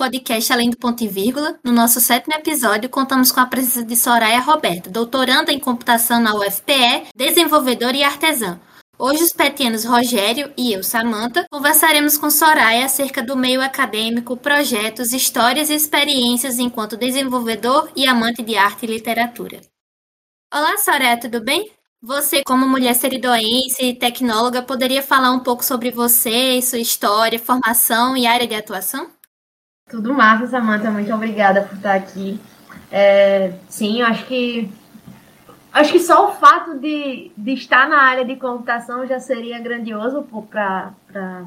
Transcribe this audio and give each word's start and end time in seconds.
podcast 0.00 0.50
Além 0.50 0.70
do 0.70 0.78
Ponto 0.78 1.04
e 1.04 1.08
Vírgula. 1.08 1.58
No 1.62 1.70
nosso 1.70 2.00
sétimo 2.00 2.34
episódio, 2.34 2.88
contamos 2.88 3.30
com 3.30 3.38
a 3.38 3.44
presença 3.44 3.84
de 3.84 3.94
Soraya 3.94 4.40
Roberta, 4.40 4.88
doutoranda 4.88 5.52
em 5.52 5.58
computação 5.58 6.18
na 6.18 6.34
UFPE, 6.34 7.08
desenvolvedora 7.14 7.94
e 7.94 8.02
artesã. 8.02 8.58
Hoje, 8.98 9.24
os 9.24 9.32
petianos 9.34 9.84
Rogério 9.84 10.50
e 10.56 10.72
eu, 10.72 10.82
Samantha, 10.82 11.44
conversaremos 11.50 12.16
com 12.16 12.30
Soraya 12.30 12.86
acerca 12.86 13.22
do 13.22 13.36
meio 13.36 13.60
acadêmico, 13.60 14.38
projetos, 14.38 15.12
histórias 15.12 15.68
e 15.68 15.74
experiências 15.74 16.58
enquanto 16.58 16.96
desenvolvedor 16.96 17.90
e 17.94 18.06
amante 18.06 18.42
de 18.42 18.56
arte 18.56 18.86
e 18.86 18.88
literatura. 18.88 19.60
Olá, 20.50 20.78
Soraya, 20.78 21.20
tudo 21.20 21.42
bem? 21.42 21.70
Você, 22.02 22.42
como 22.42 22.66
mulher 22.66 22.94
seridoense 22.94 23.84
e 23.84 23.94
tecnóloga, 23.94 24.62
poderia 24.62 25.02
falar 25.02 25.30
um 25.32 25.40
pouco 25.40 25.62
sobre 25.62 25.90
você, 25.90 26.62
sua 26.62 26.78
história, 26.78 27.38
formação 27.38 28.16
e 28.16 28.26
área 28.26 28.46
de 28.46 28.54
atuação? 28.54 29.19
Tudo 29.90 30.14
massa, 30.14 30.46
Samantha. 30.46 30.90
Muito 30.90 31.12
obrigada 31.12 31.62
por 31.62 31.76
estar 31.76 31.94
aqui. 31.94 32.40
É, 32.92 33.54
sim, 33.68 34.02
acho 34.02 34.24
que 34.26 34.70
acho 35.72 35.92
que 35.92 36.00
só 36.00 36.28
o 36.28 36.32
fato 36.34 36.78
de, 36.78 37.30
de 37.36 37.52
estar 37.52 37.88
na 37.88 38.02
área 38.02 38.24
de 38.24 38.36
computação 38.36 39.06
já 39.06 39.20
seria 39.20 39.58
grandioso 39.60 40.26
para 40.48 41.44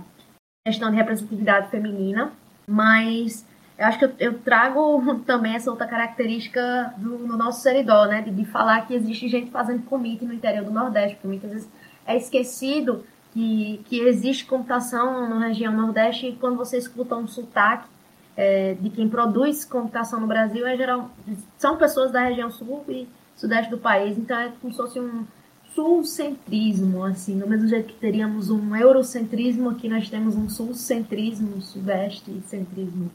questão 0.66 0.90
de 0.90 0.96
representatividade 0.96 1.70
feminina, 1.70 2.32
mas 2.66 3.46
eu 3.78 3.86
acho 3.86 4.00
que 4.00 4.06
eu, 4.06 4.14
eu, 4.20 4.40
trago 4.40 5.04
também 5.26 5.56
essa 5.56 5.70
outra 5.70 5.88
característica 5.88 6.94
do, 6.98 7.20
no 7.20 7.38
nosso 7.38 7.62
seridó, 7.62 8.06
né? 8.06 8.22
De, 8.22 8.32
de, 8.32 8.46
falar 8.46 8.86
que 8.86 8.94
existe 8.94 9.28
gente 9.28 9.52
fazendo 9.52 9.84
commit 9.84 10.24
no 10.26 10.34
interior 10.34 10.64
do 10.64 10.72
Nordeste, 10.72 11.16
porque 11.16 11.28
muitas 11.28 11.52
vezes 11.52 11.70
é 12.06 12.16
esquecido 12.18 13.06
que, 13.34 13.82
que 13.86 14.00
existe 14.00 14.46
computação 14.46 15.30
na 15.30 15.48
região 15.48 15.74
Nordeste 15.74 16.28
e 16.28 16.36
quando 16.36 16.58
você 16.58 16.78
escuta 16.78 17.16
um 17.16 17.28
sotaque 17.28 17.93
é, 18.36 18.76
de 18.80 18.90
quem 18.90 19.08
produz 19.08 19.64
computação 19.66 20.20
no 20.20 20.28
Brasil, 20.28 20.66
é 20.66 20.76
geral, 20.76 21.12
são 21.58 21.78
pessoas 21.78 22.12
da 22.12 22.22
região 22.22 22.52
sul 22.52 22.84
e 22.90 23.08
sudeste 23.36 23.70
do 23.70 23.78
país, 23.78 24.18
então 24.18 24.38
é 24.38 24.52
como 24.62 24.74
se 24.74 24.78
fosse 24.78 25.00
um 25.00 25.26
sulcentrismo, 25.74 27.04
assim, 27.04 27.38
do 27.40 27.48
mesmo 27.48 27.68
jeito 27.68 27.88
que 27.88 28.00
teríamos 28.00 28.50
um 28.50 28.76
eurocentrismo, 28.76 29.70
aqui 29.70 29.90
nós 29.90 30.10
temos 30.10 30.36
um 30.36 30.48
sulcentrismo, 30.48 31.62
sudeste 31.62 32.32
centrismo. 32.46 33.12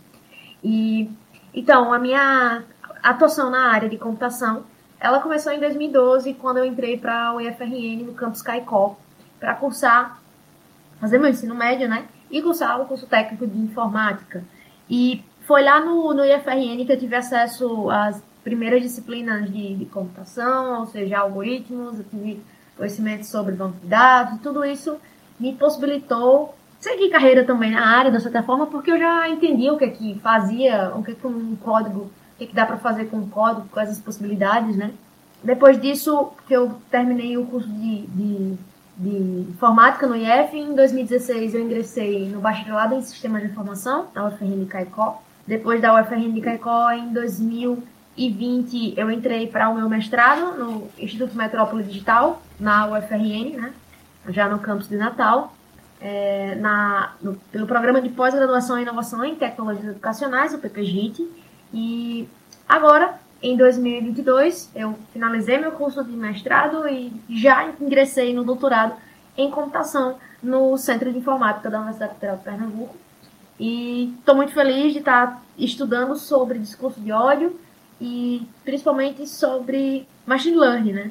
E 0.63 1.11
então, 1.55 1.93
a 1.93 1.99
minha 1.99 2.63
atuação 3.03 3.51
na 3.51 3.73
área 3.73 3.89
de 3.89 3.97
computação, 3.97 4.65
ela 5.01 5.21
começou 5.21 5.53
em 5.53 5.61
2012, 5.61 6.35
quando 6.35 6.59
eu 6.59 6.65
entrei 6.65 6.99
para 6.99 7.35
o 7.35 7.41
IFRN 7.41 8.05
no 8.05 8.15
campus 8.15 8.43
Caicó, 8.43 8.97
para 9.39 9.55
cursar, 9.55 10.21
fazer 11.01 11.19
meu 11.19 11.31
ensino 11.31 11.55
médio, 11.55 11.89
né? 11.89 12.07
E 12.31 12.43
cursar 12.43 12.81
o 12.81 12.87
curso 12.87 13.07
técnico 13.07 13.47
de 13.47 13.59
informática. 13.59 14.45
E 14.91 15.23
foi 15.47 15.63
lá 15.63 15.81
no, 15.81 16.13
no 16.15 16.25
IFRN 16.25 16.85
que 16.85 16.93
eu 16.93 16.99
tive 16.99 17.17
acesso 17.17 17.91
às 17.91 18.23
primeiras 18.43 18.83
disciplinas 18.83 19.51
de, 19.51 19.75
de 19.75 19.85
computação, 19.87 20.81
ou 20.81 20.87
seja, 20.87 21.19
algoritmos, 21.19 21.99
eu 21.99 22.05
tive 22.05 22.43
conhecimento 22.77 23.25
sobre 23.25 23.55
banco 23.55 23.79
de 23.81 23.87
dados, 23.87 24.41
tudo 24.41 24.65
isso 24.65 24.97
me 25.39 25.55
possibilitou 25.55 26.55
segui 26.81 27.11
carreira 27.11 27.45
também 27.45 27.73
na 27.73 27.87
área, 27.87 28.11
da 28.11 28.21
certa 28.21 28.43
forma, 28.43 28.67
porque 28.67 28.91
eu 28.91 28.99
já 28.99 29.29
entendia 29.29 29.73
o 29.73 29.79
que 29.79 29.85
é 29.85 29.91
que 29.91 30.19
fazia, 30.21 30.93
o 30.95 31.03
que 31.03 31.13
é 31.13 31.15
que 31.15 31.27
um 31.27 31.57
código, 31.57 32.03
o 32.03 32.39
que, 32.39 32.45
é 32.45 32.47
que 32.47 32.55
dá 32.55 32.65
para 32.65 32.79
fazer 32.79 33.07
com 33.07 33.19
um 33.19 33.29
código, 33.29 33.69
quais 33.69 33.91
as 33.91 34.01
possibilidades, 34.01 34.77
né? 34.77 34.93
Depois 35.43 35.81
disso, 35.81 36.33
que 36.47 36.55
eu 36.55 36.75
terminei 36.91 37.37
o 37.37 37.47
curso 37.47 37.69
de, 37.69 38.07
de, 38.07 38.59
de 38.99 39.47
informática 39.51 40.07
no 40.07 40.17
IF, 40.17 40.57
em 40.57 40.75
2016 40.75 41.55
eu 41.55 41.61
ingressei 41.61 42.29
no 42.29 42.41
bacharelado 42.41 42.95
em 42.95 43.03
Sistemas 43.03 43.43
de 43.43 43.49
Informação, 43.49 44.09
na 44.15 44.27
UFRN 44.27 44.67
Caicó. 44.67 45.23
Depois 45.47 45.81
da 45.81 45.99
UFRN 46.01 46.33
de 46.33 46.41
Caicó, 46.41 46.91
em 46.91 47.13
2020, 47.13 48.95
eu 48.97 49.11
entrei 49.11 49.47
para 49.47 49.69
o 49.69 49.75
meu 49.77 49.89
mestrado 49.89 50.59
no 50.59 50.89
Instituto 50.99 51.37
Metrópole 51.37 51.85
Digital, 51.85 52.43
na 52.59 52.87
UFRN, 52.89 53.57
né? 53.57 53.73
Já 54.29 54.49
no 54.49 54.59
campus 54.59 54.89
de 54.89 54.97
Natal 54.97 55.55
é, 56.01 56.55
na, 56.57 57.13
no, 57.21 57.35
pelo 57.53 57.67
Programa 57.67 58.01
de 58.01 58.09
Pós-Graduação 58.09 58.79
em 58.79 58.83
Inovação 58.83 59.25
em 59.25 59.35
Tecnologias 59.35 59.89
Educacionais, 59.89 60.55
o 60.55 60.59
PPGIT, 60.59 61.29
e 61.73 62.29
agora, 62.69 63.15
em 63.43 63.57
2022, 63.57 64.71
eu 64.75 64.99
finalizei 65.13 65.59
meu 65.59 65.73
curso 65.73 66.03
de 66.03 66.13
mestrado 66.13 66.89
e 66.89 67.13
já 67.31 67.73
ingressei 67.81 68.35
no 68.35 68.43
doutorado 68.43 68.95
em 69.37 69.51
computação 69.51 70.17
no 70.43 70.77
Centro 70.77 71.13
de 71.13 71.19
Informática 71.19 71.71
da 71.71 71.79
Universidade 71.79 72.15
Federal 72.15 72.37
de 72.37 72.43
Pernambuco. 72.43 72.97
E 73.61 74.15
estou 74.19 74.35
muito 74.35 74.53
feliz 74.53 74.93
de 74.93 74.99
estar 74.99 75.43
estudando 75.57 76.17
sobre 76.17 76.59
discurso 76.59 77.01
de 77.01 77.13
ódio 77.13 77.59
e 78.01 78.47
principalmente 78.65 79.27
sobre 79.29 80.07
machine 80.27 80.57
learning, 80.57 80.93
né? 80.93 81.11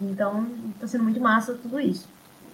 Então, 0.00 0.46
está 0.74 0.86
sendo 0.86 1.04
muito 1.04 1.20
massa 1.20 1.54
tudo 1.54 1.80
isso. 1.80 2.08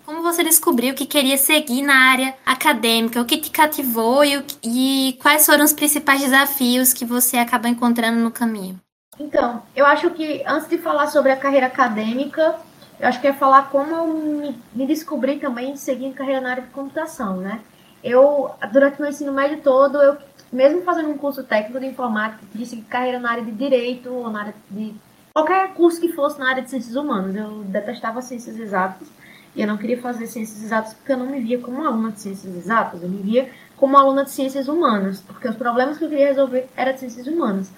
Como 0.04 0.22
você 0.22 0.42
descobriu 0.42 0.94
que 0.94 1.06
queria 1.06 1.36
seguir 1.36 1.82
na 1.82 1.94
área 1.94 2.34
acadêmica? 2.44 3.20
O 3.20 3.24
que 3.24 3.38
te 3.38 3.50
cativou 3.50 4.24
e, 4.24 4.44
e 4.64 5.18
quais 5.22 5.46
foram 5.46 5.64
os 5.64 5.72
principais 5.72 6.20
desafios 6.20 6.92
que 6.92 7.04
você 7.04 7.36
acabou 7.36 7.70
encontrando 7.70 8.18
no 8.18 8.30
caminho? 8.30 8.80
Então, 9.20 9.62
eu 9.76 9.84
acho 9.84 10.10
que 10.12 10.42
antes 10.46 10.66
de 10.66 10.78
falar 10.78 11.06
sobre 11.08 11.30
a 11.30 11.36
carreira 11.36 11.66
acadêmica, 11.66 12.56
eu 12.98 13.06
acho 13.06 13.20
que 13.20 13.26
é 13.26 13.34
falar 13.34 13.68
como 13.68 13.94
eu 13.94 14.06
me, 14.06 14.58
me 14.74 14.86
descobri 14.86 15.38
também 15.38 15.76
seguindo 15.76 16.14
carreira 16.14 16.40
na 16.40 16.50
área 16.52 16.62
de 16.62 16.70
computação, 16.70 17.36
né? 17.36 17.60
Eu, 18.02 18.50
durante 18.72 18.98
meu 18.98 19.10
ensino 19.10 19.30
médio 19.30 19.60
todo, 19.60 19.98
eu, 19.98 20.16
mesmo 20.50 20.80
fazendo 20.84 21.10
um 21.10 21.18
curso 21.18 21.44
técnico 21.44 21.78
de 21.78 21.88
informática, 21.88 22.46
queria 22.50 22.66
seguir 22.66 22.82
carreira 22.84 23.18
na 23.18 23.32
área 23.32 23.44
de 23.44 23.52
direito 23.52 24.10
ou 24.10 24.30
na 24.30 24.40
área 24.40 24.54
de 24.70 24.94
qualquer 25.34 25.74
curso 25.74 26.00
que 26.00 26.10
fosse 26.14 26.40
na 26.40 26.48
área 26.48 26.62
de 26.62 26.70
ciências 26.70 26.96
humanas. 26.96 27.36
Eu 27.36 27.62
detestava 27.64 28.22
ciências 28.22 28.58
exatas. 28.58 29.06
E 29.54 29.60
eu 29.60 29.66
não 29.66 29.76
queria 29.76 30.00
fazer 30.00 30.28
ciências 30.28 30.64
exatas 30.64 30.94
porque 30.94 31.12
eu 31.12 31.18
não 31.18 31.26
me 31.26 31.40
via 31.40 31.58
como 31.58 31.84
aluna 31.84 32.10
de 32.12 32.20
ciências 32.20 32.56
exatas, 32.56 33.02
eu 33.02 33.08
me 33.08 33.20
via 33.20 33.50
como 33.76 33.98
aluna 33.98 34.24
de 34.24 34.30
ciências 34.30 34.66
humanas, 34.66 35.20
porque 35.20 35.48
os 35.48 35.56
problemas 35.56 35.98
que 35.98 36.04
eu 36.04 36.08
queria 36.08 36.28
resolver 36.28 36.68
eram 36.74 36.92
de 36.92 37.00
ciências 37.00 37.26
humanas. 37.26 37.70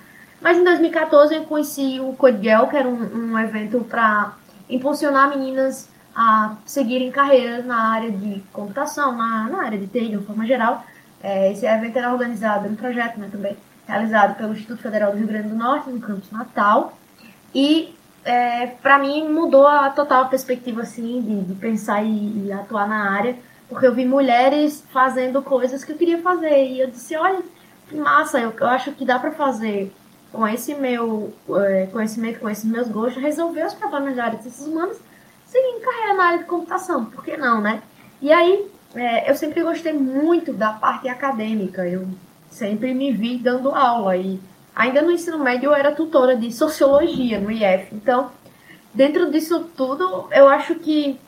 Mas 0.42 0.58
em 0.58 0.64
2014 0.64 1.34
eu 1.34 1.44
conheci 1.44 2.00
o 2.00 2.14
Code 2.14 2.38
Girl, 2.42 2.66
que 2.66 2.76
era 2.76 2.88
um, 2.88 3.30
um 3.32 3.38
evento 3.38 3.86
para 3.88 4.32
impulsionar 4.68 5.30
meninas 5.30 5.88
a 6.14 6.56
seguirem 6.66 7.10
carreiras 7.10 7.64
na 7.64 7.92
área 7.92 8.10
de 8.10 8.42
computação, 8.52 9.16
na, 9.16 9.48
na 9.48 9.62
área 9.64 9.78
de 9.78 9.86
TI 9.86 10.08
de 10.08 10.16
uma 10.16 10.26
forma 10.26 10.44
geral. 10.44 10.84
É, 11.22 11.52
esse 11.52 11.64
evento 11.64 11.96
era 11.96 12.12
organizado, 12.12 12.68
um 12.68 12.74
projeto 12.74 13.18
né, 13.18 13.28
também, 13.30 13.56
realizado 13.86 14.36
pelo 14.36 14.52
Instituto 14.52 14.82
Federal 14.82 15.12
do 15.12 15.18
Rio 15.18 15.28
Grande 15.28 15.48
do 15.48 15.54
Norte, 15.54 15.88
no 15.88 16.00
campus 16.00 16.30
Natal. 16.32 16.98
E 17.54 17.94
é, 18.24 18.66
para 18.66 18.98
mim 18.98 19.28
mudou 19.28 19.66
a 19.66 19.90
total 19.90 20.28
perspectiva 20.28 20.82
assim 20.82 21.22
de, 21.22 21.40
de 21.42 21.54
pensar 21.54 22.02
e, 22.02 22.46
e, 22.46 22.52
atuar 22.52 22.88
na 22.88 23.12
área, 23.12 23.36
porque 23.68 23.86
eu 23.86 23.94
vi 23.94 24.04
mulheres 24.04 24.84
fazendo 24.92 25.40
coisas 25.40 25.84
que 25.84 25.92
eu 25.92 25.96
queria 25.96 26.20
fazer 26.20 26.66
e 26.66 26.80
eu 26.80 26.90
disse, 26.90 27.16
olha, 27.16 27.40
que 27.88 27.96
massa, 27.96 28.40
eu, 28.40 28.52
eu 28.58 28.66
acho 28.66 28.90
que 28.92 29.04
dá 29.04 29.18
para 29.18 29.30
fazer 29.30 29.92
com 30.32 30.46
esse 30.48 30.74
meu 30.74 31.32
é, 31.50 31.86
conhecimento, 31.86 32.40
com 32.40 32.48
esses 32.48 32.64
meus 32.64 32.88
gostos, 32.88 33.22
resolver 33.22 33.66
os 33.66 33.74
problemas 33.74 34.16
da 34.16 34.24
área 34.24 34.38
de 34.38 34.44
ciências 34.44 34.66
humanas 34.66 34.98
seguindo 35.46 35.82
carreira 35.82 36.14
na 36.14 36.24
área 36.24 36.38
de 36.38 36.44
computação, 36.44 37.04
por 37.04 37.22
que 37.22 37.36
não, 37.36 37.60
né? 37.60 37.82
E 38.22 38.32
aí, 38.32 38.66
é, 38.94 39.30
eu 39.30 39.34
sempre 39.34 39.62
gostei 39.62 39.92
muito 39.92 40.52
da 40.54 40.72
parte 40.72 41.08
acadêmica, 41.08 41.86
eu 41.86 42.08
sempre 42.50 42.94
me 42.94 43.12
vi 43.12 43.36
dando 43.36 43.70
aula 43.70 44.16
e 44.16 44.40
Ainda 44.74 45.02
no 45.02 45.10
ensino 45.10 45.38
médio 45.38 45.66
eu 45.66 45.74
era 45.74 45.92
tutora 45.92 46.34
de 46.36 46.50
sociologia 46.50 47.38
no 47.38 47.50
IF. 47.50 47.94
Então, 47.94 48.30
dentro 48.92 49.30
disso 49.30 49.68
tudo, 49.76 50.28
eu 50.32 50.48
acho 50.48 50.76
que 50.76 51.20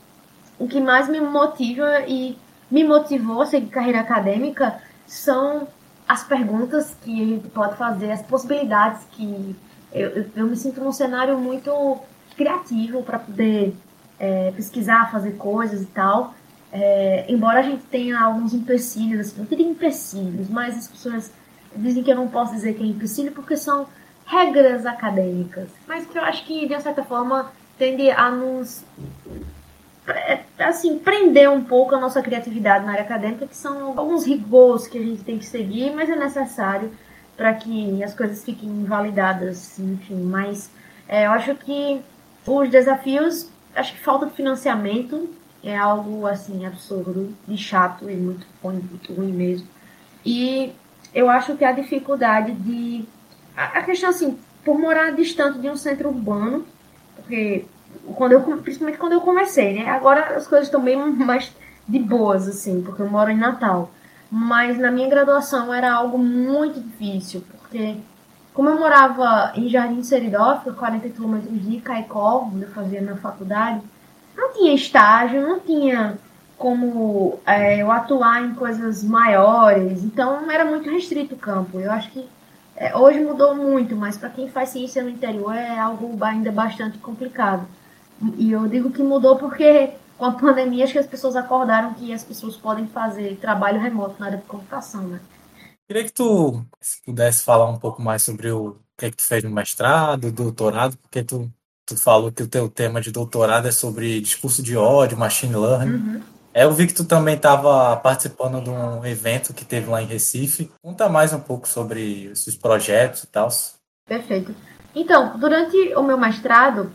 o 0.58 0.66
que 0.66 0.80
mais 0.80 1.08
me 1.08 1.20
motiva 1.20 2.00
e 2.06 2.38
me 2.70 2.84
motivou 2.84 3.42
a 3.42 3.46
seguir 3.46 3.68
carreira 3.68 4.00
acadêmica 4.00 4.80
são 5.06 5.68
as 6.08 6.22
perguntas 6.24 6.96
que 7.02 7.22
a 7.22 7.26
gente 7.26 7.48
pode 7.48 7.76
fazer, 7.76 8.10
as 8.10 8.22
possibilidades 8.22 9.04
que 9.12 9.56
eu, 9.92 10.26
eu, 10.34 10.46
me 10.46 10.56
sinto 10.56 10.80
num 10.80 10.92
cenário 10.92 11.38
muito 11.38 11.98
criativo 12.36 13.02
para 13.02 13.18
poder 13.18 13.74
é, 14.18 14.52
pesquisar, 14.52 15.10
fazer 15.10 15.32
coisas 15.32 15.82
e 15.82 15.86
tal. 15.86 16.34
É, 16.72 17.24
embora 17.28 17.60
a 17.60 17.62
gente 17.62 17.84
tenha 17.84 18.20
alguns 18.20 18.52
empecilhos, 18.52 19.20
assim, 19.20 19.38
não 19.38 19.46
teria 19.46 19.66
empecilhos, 19.66 20.48
mas 20.50 20.76
as 20.76 20.88
pessoas 20.88 21.32
dizem 21.76 22.02
que 22.02 22.10
eu 22.10 22.16
não 22.16 22.28
posso 22.28 22.52
dizer 22.52 22.74
que 22.74 22.82
é 22.82 22.86
empecilho 22.86 23.32
porque 23.32 23.56
são 23.56 23.86
regras 24.26 24.84
acadêmicas, 24.84 25.68
mas 25.86 26.06
que 26.06 26.18
eu 26.18 26.22
acho 26.22 26.44
que, 26.44 26.66
de 26.66 26.80
certa 26.80 27.04
forma, 27.04 27.52
tende 27.78 28.10
a 28.10 28.30
nos 28.30 28.82
assim, 30.58 30.98
prender 30.98 31.50
um 31.50 31.64
pouco 31.64 31.94
a 31.94 32.00
nossa 32.00 32.22
criatividade 32.22 32.84
na 32.84 32.92
área 32.92 33.04
acadêmica, 33.04 33.46
que 33.46 33.56
são 33.56 33.98
alguns 33.98 34.26
rigores 34.26 34.86
que 34.86 34.98
a 34.98 35.02
gente 35.02 35.24
tem 35.24 35.38
que 35.38 35.46
seguir, 35.46 35.94
mas 35.94 36.08
é 36.08 36.16
necessário 36.16 36.92
para 37.36 37.52
que 37.54 38.02
as 38.02 38.14
coisas 38.14 38.44
fiquem 38.44 38.84
validadas, 38.84 39.78
enfim. 39.78 40.22
Mas 40.22 40.70
é, 41.08 41.26
eu 41.26 41.30
acho 41.32 41.54
que 41.54 42.00
os 42.46 42.70
desafios, 42.70 43.48
acho 43.74 43.94
que 43.94 44.00
falta 44.00 44.26
de 44.26 44.32
financiamento 44.32 45.28
é 45.62 45.76
algo 45.76 46.26
assim 46.26 46.66
absurdo 46.66 47.34
e 47.48 47.56
chato 47.56 48.08
e 48.10 48.14
muito, 48.14 48.46
muito 48.62 49.14
ruim 49.14 49.32
mesmo. 49.32 49.66
E 50.24 50.72
eu 51.14 51.28
acho 51.30 51.56
que 51.56 51.64
a 51.64 51.72
dificuldade 51.72 52.52
de. 52.52 53.04
A 53.56 53.82
questão 53.82 54.10
assim, 54.10 54.38
por 54.64 54.78
morar 54.78 55.12
distante 55.12 55.58
de 55.58 55.70
um 55.70 55.76
centro 55.76 56.08
urbano, 56.08 56.66
porque 57.16 57.64
quando 58.16 58.32
eu, 58.32 58.40
principalmente 58.58 58.98
quando 58.98 59.12
eu 59.12 59.20
comecei, 59.20 59.74
né? 59.74 59.90
Agora 59.90 60.36
as 60.36 60.46
coisas 60.46 60.68
estão 60.68 60.80
bem 60.80 60.96
mais 60.96 61.52
de 61.86 61.98
boas, 61.98 62.48
assim, 62.48 62.82
porque 62.82 63.02
eu 63.02 63.10
moro 63.10 63.30
em 63.30 63.36
Natal. 63.36 63.90
Mas 64.30 64.78
na 64.78 64.90
minha 64.90 65.08
graduação 65.08 65.72
era 65.72 65.92
algo 65.92 66.18
muito 66.18 66.80
difícil, 66.80 67.44
porque 67.50 67.96
como 68.52 68.68
eu 68.68 68.78
morava 68.78 69.52
em 69.56 69.68
Jardim 69.68 70.02
Seridó, 70.02 70.60
40 70.76 71.08
quilômetros 71.08 71.62
de 71.62 71.80
Caicó, 71.80 72.48
onde 72.52 72.62
eu 72.62 72.70
fazia 72.70 73.00
minha 73.00 73.16
faculdade, 73.16 73.82
não 74.36 74.52
tinha 74.52 74.74
estágio, 74.74 75.42
não 75.42 75.60
tinha 75.60 76.18
como 76.56 77.38
é, 77.46 77.82
eu 77.82 77.90
atuar 77.90 78.42
em 78.44 78.54
coisas 78.54 79.02
maiores, 79.02 80.04
então 80.04 80.50
era 80.50 80.64
muito 80.64 80.88
restrito 80.88 81.34
o 81.34 81.38
campo. 81.38 81.80
Eu 81.80 81.90
acho 81.90 82.10
que 82.10 82.28
é, 82.76 82.96
hoje 82.96 83.20
mudou 83.20 83.54
muito, 83.54 83.94
mas 83.94 84.16
para 84.16 84.30
quem 84.30 84.48
faz 84.48 84.70
ciência 84.70 85.02
no 85.02 85.10
interior 85.10 85.54
é 85.54 85.78
algo 85.78 86.16
ainda 86.24 86.50
bastante 86.50 86.98
complicado. 86.98 87.66
E 88.38 88.52
eu 88.52 88.66
digo 88.68 88.90
que 88.90 89.02
mudou 89.02 89.36
porque 89.36 89.90
com 90.16 90.24
a 90.24 90.32
pandemia 90.32 90.84
acho 90.84 90.92
que 90.92 90.98
as 90.98 91.06
pessoas 91.06 91.36
acordaram 91.36 91.94
que 91.94 92.12
as 92.12 92.24
pessoas 92.24 92.56
podem 92.56 92.86
fazer 92.86 93.36
trabalho 93.36 93.80
remoto 93.80 94.16
na 94.18 94.26
área 94.26 94.38
de 94.38 94.44
computação, 94.44 95.02
né? 95.02 95.20
Queria 95.86 96.04
que 96.04 96.12
tu 96.12 96.64
pudesse 97.04 97.42
falar 97.42 97.68
um 97.68 97.78
pouco 97.78 98.00
mais 98.00 98.22
sobre 98.22 98.50
o 98.50 98.76
que, 98.96 99.06
é 99.06 99.10
que 99.10 99.16
tu 99.16 99.22
fez 99.22 99.42
no 99.44 99.50
mestrado, 99.50 100.32
doutorado, 100.32 100.96
porque 100.96 101.22
tu, 101.22 101.50
tu 101.84 101.96
falou 101.96 102.32
que 102.32 102.42
o 102.42 102.48
teu 102.48 102.68
tema 102.68 103.00
de 103.00 103.10
doutorado 103.10 103.68
é 103.68 103.72
sobre 103.72 104.20
discurso 104.20 104.62
de 104.62 104.76
ódio, 104.76 105.18
machine 105.18 105.54
learning. 105.54 105.92
Uhum. 105.92 106.22
Eu 106.54 106.72
vi 106.72 106.86
que 106.86 106.94
tu 106.94 107.04
também 107.04 107.34
estava 107.34 107.96
participando 107.96 108.62
de 108.62 108.70
um 108.70 109.04
evento 109.04 109.52
que 109.52 109.64
teve 109.64 109.90
lá 109.90 110.00
em 110.00 110.06
Recife. 110.06 110.70
Conta 110.80 111.08
mais 111.08 111.32
um 111.32 111.40
pouco 111.40 111.68
sobre 111.68 112.26
esses 112.26 112.54
projetos 112.54 113.24
e 113.24 113.26
tal. 113.26 113.48
Perfeito. 114.06 114.54
Então, 114.94 115.36
durante 115.36 115.76
o 115.96 116.02
meu 116.02 116.16
mestrado, 116.16 116.92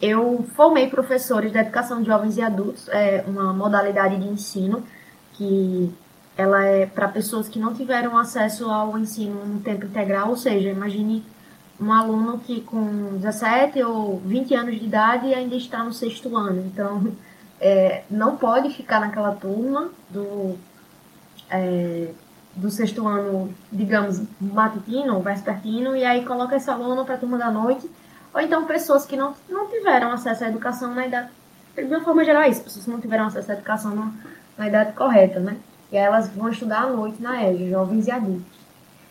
eu 0.00 0.44
formei 0.54 0.88
professores 0.88 1.52
de 1.52 1.58
educação 1.58 2.00
de 2.00 2.06
jovens 2.06 2.36
e 2.36 2.42
adultos, 2.42 2.88
é 2.88 3.24
uma 3.26 3.52
modalidade 3.52 4.16
de 4.16 4.28
ensino 4.28 4.82
que 5.34 5.92
ela 6.36 6.64
é 6.64 6.86
para 6.86 7.08
pessoas 7.08 7.48
que 7.48 7.58
não 7.58 7.74
tiveram 7.74 8.16
acesso 8.18 8.70
ao 8.70 8.98
ensino 8.98 9.44
no 9.46 9.60
tempo 9.60 9.86
integral, 9.86 10.28
ou 10.28 10.36
seja, 10.36 10.68
imagine 10.68 11.24
um 11.80 11.92
aluno 11.92 12.38
que 12.38 12.60
com 12.60 13.16
17 13.16 13.82
ou 13.82 14.18
20 14.18 14.54
anos 14.54 14.78
de 14.78 14.84
idade 14.84 15.34
ainda 15.34 15.56
está 15.56 15.82
no 15.82 15.92
sexto 15.92 16.36
ano. 16.36 16.62
Então, 16.66 17.12
é, 17.60 18.02
não 18.10 18.36
pode 18.36 18.70
ficar 18.74 19.00
naquela 19.00 19.32
turma 19.32 19.90
do, 20.10 20.56
é, 21.50 22.10
do 22.54 22.70
sexto 22.70 23.06
ano, 23.06 23.54
digamos, 23.70 24.22
matutino 24.40 25.16
ou 25.16 25.22
vespertino, 25.22 25.96
e 25.96 26.04
aí 26.04 26.24
coloca 26.24 26.56
esse 26.56 26.70
aluno 26.70 27.04
para 27.04 27.14
a 27.14 27.18
turma 27.18 27.38
da 27.38 27.50
noite, 27.50 27.90
ou 28.36 28.42
então 28.42 28.66
pessoas 28.66 29.06
que 29.06 29.16
não, 29.16 29.34
não 29.48 29.66
tiveram 29.68 30.12
acesso 30.12 30.44
à 30.44 30.48
educação 30.48 30.94
na 30.94 31.06
idade, 31.06 31.30
de 31.74 31.84
uma 31.84 32.04
forma 32.04 32.22
geral 32.22 32.42
é 32.42 32.50
isso, 32.50 32.62
pessoas 32.62 32.84
que 32.84 32.90
não 32.90 33.00
tiveram 33.00 33.24
acesso 33.24 33.50
à 33.50 33.54
educação 33.54 33.96
na, 33.96 34.12
na 34.58 34.68
idade 34.68 34.92
correta, 34.92 35.40
né? 35.40 35.56
E 35.90 35.96
aí 35.96 36.04
elas 36.04 36.28
vão 36.28 36.50
estudar 36.50 36.82
à 36.82 36.86
noite 36.86 37.22
na 37.22 37.42
EJA, 37.42 37.70
jovens 37.70 38.06
e 38.06 38.10
adultos. 38.10 38.58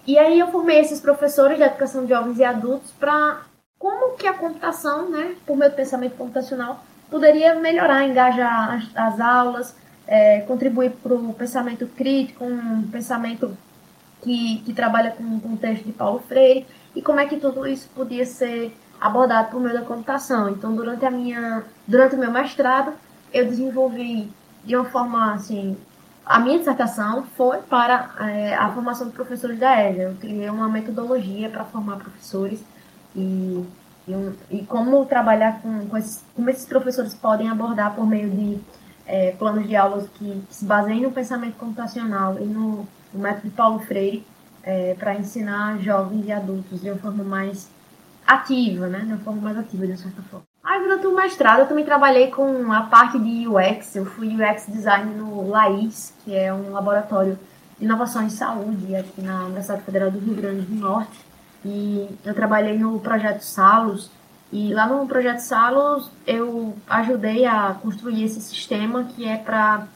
E 0.05 0.19
aí 0.19 0.39
eu 0.39 0.51
formei 0.51 0.79
esses 0.79 0.99
professores 0.99 1.57
de 1.57 1.63
educação 1.63 2.03
de 2.03 2.09
jovens 2.09 2.37
e 2.37 2.43
adultos 2.43 2.91
para 2.99 3.41
como 3.79 4.15
que 4.15 4.27
a 4.27 4.33
computação, 4.33 5.09
né, 5.09 5.33
por 5.43 5.57
meio 5.57 5.71
do 5.71 5.75
pensamento 5.75 6.15
computacional, 6.15 6.85
poderia 7.09 7.55
melhorar, 7.55 8.07
engajar 8.07 8.75
as, 8.75 8.95
as 8.95 9.19
aulas, 9.19 9.75
é, 10.05 10.41
contribuir 10.41 10.91
para 11.01 11.15
o 11.15 11.33
pensamento 11.33 11.87
crítico, 11.87 12.45
um 12.45 12.87
pensamento 12.91 13.57
que, 14.21 14.61
que 14.63 14.71
trabalha 14.71 15.09
com, 15.11 15.23
o 15.23 15.57
texto 15.57 15.83
de 15.83 15.93
Paulo 15.93 16.19
Freire, 16.27 16.67
e 16.95 17.01
como 17.01 17.19
é 17.19 17.25
que 17.25 17.37
tudo 17.37 17.65
isso 17.65 17.89
podia 17.95 18.25
ser 18.25 18.71
abordado 18.99 19.49
por 19.51 19.59
meio 19.59 19.73
da 19.73 19.85
computação. 19.85 20.49
Então, 20.49 20.75
durante 20.75 21.05
a 21.05 21.11
minha, 21.11 21.63
durante 21.87 22.15
o 22.15 22.19
meu 22.19 22.31
mestrado, 22.31 22.93
eu 23.33 23.45
desenvolvi 23.45 24.31
de 24.63 24.75
uma 24.75 24.85
forma 24.85 25.33
assim, 25.33 25.77
a 26.25 26.39
minha 26.39 26.57
dissertação 26.57 27.23
foi 27.35 27.59
para 27.59 28.11
é, 28.19 28.55
a 28.55 28.69
formação 28.71 29.07
de 29.07 29.13
professores 29.13 29.59
da 29.59 29.83
EJA. 29.83 30.03
Eu 30.03 30.15
criei 30.15 30.49
uma 30.49 30.67
metodologia 30.67 31.49
para 31.49 31.63
formar 31.65 31.97
professores 31.97 32.63
e 33.15 33.65
e, 34.07 34.57
e 34.57 34.65
como 34.65 35.05
trabalhar 35.05 35.61
com, 35.61 35.87
com 35.87 35.97
esses, 35.97 36.23
como 36.35 36.49
esses 36.49 36.65
professores 36.65 37.13
podem 37.13 37.49
abordar 37.49 37.95
por 37.95 38.05
meio 38.05 38.29
de 38.29 38.59
é, 39.05 39.31
planos 39.31 39.67
de 39.67 39.75
aulas 39.75 40.07
que, 40.15 40.43
que, 40.47 40.55
se 40.55 40.65
baseiem 40.65 41.01
no 41.01 41.11
pensamento 41.11 41.55
computacional 41.57 42.39
e 42.39 42.45
no, 42.45 42.87
no 43.13 43.19
método 43.19 43.49
de 43.49 43.55
Paulo 43.55 43.79
Freire 43.79 44.25
é, 44.63 44.95
para 44.95 45.15
ensinar 45.15 45.79
jovens 45.79 46.25
e 46.25 46.31
adultos 46.31 46.81
de 46.81 46.89
uma 46.89 46.97
forma 46.97 47.23
mais 47.23 47.69
ativa, 48.25 48.87
né? 48.87 48.99
De 48.99 49.07
uma 49.07 49.17
forma 49.17 49.41
mais 49.41 49.57
ativa, 49.57 49.85
de 49.85 49.97
certa 49.97 50.21
forma. 50.23 50.45
Aí, 50.63 50.81
durante 50.81 51.05
o 51.07 51.15
mestrado, 51.15 51.59
eu 51.59 51.67
também 51.67 51.85
trabalhei 51.85 52.31
com 52.31 52.71
a 52.71 52.81
parte 52.81 53.19
de 53.19 53.47
UX. 53.47 53.95
Eu 53.95 54.05
fui 54.05 54.35
UX 54.35 54.65
Design 54.67 55.13
no 55.13 55.47
LAIS, 55.47 56.13
que 56.23 56.35
é 56.35 56.53
um 56.53 56.71
laboratório 56.71 57.37
de 57.77 57.85
inovação 57.85 58.23
em 58.23 58.29
saúde 58.29 58.95
aqui 58.95 59.21
na 59.21 59.45
Universidade 59.45 59.83
Federal 59.83 60.09
do 60.09 60.19
Rio 60.19 60.35
Grande 60.35 60.61
do 60.61 60.75
Norte. 60.75 61.19
E 61.63 62.07
eu 62.23 62.33
trabalhei 62.33 62.77
no 62.77 62.99
projeto 62.99 63.41
Salos. 63.41 64.09
E 64.51 64.73
lá 64.73 64.87
no 64.87 65.05
projeto 65.07 65.39
Salos 65.39 66.09
eu 66.25 66.75
ajudei 66.89 67.45
a 67.45 67.75
construir 67.81 68.23
esse 68.23 68.41
sistema 68.41 69.03
que 69.03 69.27
é 69.27 69.37
para 69.37 69.87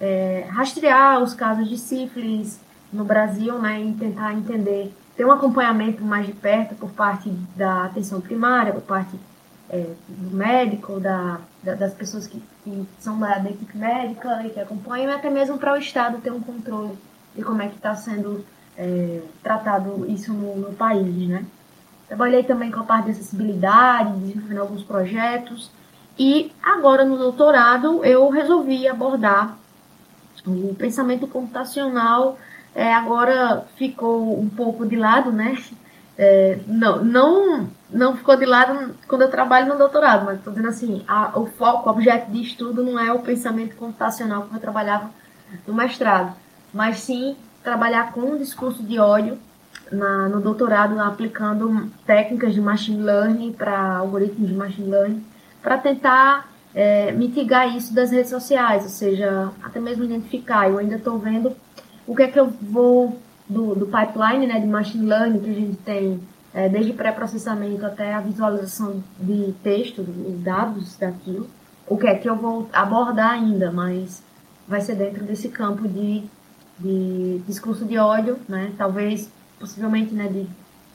é, 0.00 0.46
rastrear 0.50 1.22
os 1.22 1.34
casos 1.34 1.68
de 1.68 1.76
sífilis 1.76 2.58
no 2.92 3.04
Brasil, 3.04 3.58
né, 3.58 3.80
e 3.80 3.92
tentar 3.92 4.32
entender, 4.32 4.92
ter 5.16 5.24
um 5.24 5.32
acompanhamento 5.32 6.04
mais 6.04 6.26
de 6.26 6.32
perto 6.32 6.74
por 6.74 6.90
parte 6.90 7.28
da 7.56 7.84
atenção 7.84 8.20
primária, 8.20 8.72
por 8.72 8.82
parte 8.82 9.18
é, 9.68 9.86
do 10.08 10.36
médico, 10.36 10.98
da, 10.98 11.40
da, 11.62 11.74
das 11.74 11.94
pessoas 11.94 12.26
que, 12.26 12.42
que 12.64 12.86
são 12.98 13.18
da, 13.18 13.38
da, 13.38 13.50
equipe 13.50 13.76
médica 13.76 14.42
e 14.44 14.50
que 14.50 14.60
acompanham, 14.60 15.10
e 15.10 15.14
até 15.14 15.30
mesmo 15.30 15.58
para 15.58 15.74
o 15.74 15.76
Estado 15.76 16.18
ter 16.18 16.32
um 16.32 16.40
controle 16.40 16.98
de 17.34 17.42
como 17.42 17.62
é 17.62 17.68
que 17.68 17.76
está 17.76 17.94
sendo 17.94 18.44
é, 18.76 19.20
tratado 19.42 20.04
isso 20.10 20.32
no, 20.32 20.56
no, 20.56 20.72
país, 20.72 21.28
né? 21.28 21.44
Trabalhei 22.08 22.42
também 22.42 22.70
com 22.72 22.80
a 22.80 22.84
parte 22.84 23.04
de 23.04 23.10
acessibilidade, 23.12 24.18
desenvolvendo 24.18 24.60
alguns 24.60 24.82
projetos. 24.82 25.70
E 26.18 26.50
agora 26.60 27.04
no 27.04 27.16
doutorado 27.16 28.04
eu 28.04 28.28
resolvi 28.28 28.88
abordar 28.88 29.56
o 30.44 30.74
pensamento 30.74 31.28
computacional. 31.28 32.36
É, 32.74 32.92
agora 32.94 33.64
ficou 33.76 34.38
um 34.40 34.48
pouco 34.48 34.86
de 34.86 34.96
lado, 34.96 35.32
né? 35.32 35.56
É, 36.16 36.58
não, 36.66 37.02
não, 37.04 37.68
não 37.90 38.16
ficou 38.16 38.36
de 38.36 38.44
lado 38.44 38.94
quando 39.08 39.22
eu 39.22 39.30
trabalho 39.30 39.68
no 39.68 39.78
doutorado, 39.78 40.26
mas 40.26 40.38
estou 40.38 40.52
dizendo 40.52 40.68
assim, 40.68 41.02
a, 41.08 41.38
o 41.38 41.46
foco, 41.46 41.88
o 41.88 41.92
objeto 41.92 42.30
de 42.30 42.42
estudo 42.42 42.84
não 42.84 42.98
é 42.98 43.12
o 43.12 43.20
pensamento 43.20 43.74
computacional 43.76 44.42
como 44.42 44.56
eu 44.56 44.60
trabalhava 44.60 45.10
no 45.66 45.74
mestrado, 45.74 46.34
mas 46.74 46.98
sim 46.98 47.36
trabalhar 47.62 48.12
com 48.12 48.20
um 48.20 48.36
discurso 48.36 48.82
de 48.82 48.98
ódio 48.98 49.38
na, 49.90 50.28
no 50.28 50.40
doutorado, 50.40 50.98
aplicando 51.00 51.90
técnicas 52.06 52.54
de 52.54 52.60
machine 52.60 53.02
learning 53.02 53.52
para 53.52 53.96
algoritmos 53.96 54.48
de 54.48 54.54
machine 54.54 54.90
learning, 54.90 55.24
para 55.62 55.78
tentar 55.78 56.50
é, 56.74 57.12
mitigar 57.12 57.74
isso 57.76 57.94
das 57.94 58.10
redes 58.10 58.30
sociais, 58.30 58.84
ou 58.84 58.88
seja, 58.88 59.50
até 59.62 59.80
mesmo 59.80 60.04
identificar. 60.04 60.68
Eu 60.68 60.78
ainda 60.78 60.96
estou 60.96 61.18
vendo 61.18 61.54
o 62.10 62.16
que 62.16 62.22
é 62.22 62.28
que 62.28 62.38
eu 62.38 62.48
vou 62.48 63.18
do, 63.48 63.74
do 63.74 63.86
pipeline 63.86 64.46
né, 64.46 64.58
de 64.58 64.66
machine 64.66 65.06
learning 65.06 65.40
que 65.40 65.50
a 65.50 65.54
gente 65.54 65.76
tem, 65.78 66.20
é, 66.52 66.68
desde 66.68 66.92
pré-processamento 66.92 67.84
até 67.86 68.14
a 68.14 68.20
visualização 68.20 69.02
de 69.18 69.52
texto, 69.62 70.02
dos 70.02 70.42
dados 70.42 70.96
daquilo, 70.96 71.48
o 71.86 71.96
que 71.96 72.06
é 72.06 72.14
que 72.14 72.28
eu 72.28 72.36
vou 72.36 72.68
abordar 72.72 73.32
ainda, 73.32 73.70
mas 73.70 74.22
vai 74.66 74.80
ser 74.80 74.94
dentro 74.96 75.24
desse 75.24 75.48
campo 75.48 75.86
de 75.86 76.24
de 76.80 77.42
discurso 77.46 77.84
de 77.84 77.98
ódio, 77.98 78.38
né? 78.48 78.72
Talvez, 78.76 79.30
possivelmente, 79.58 80.14
né, 80.14 80.26
de, 80.28 80.46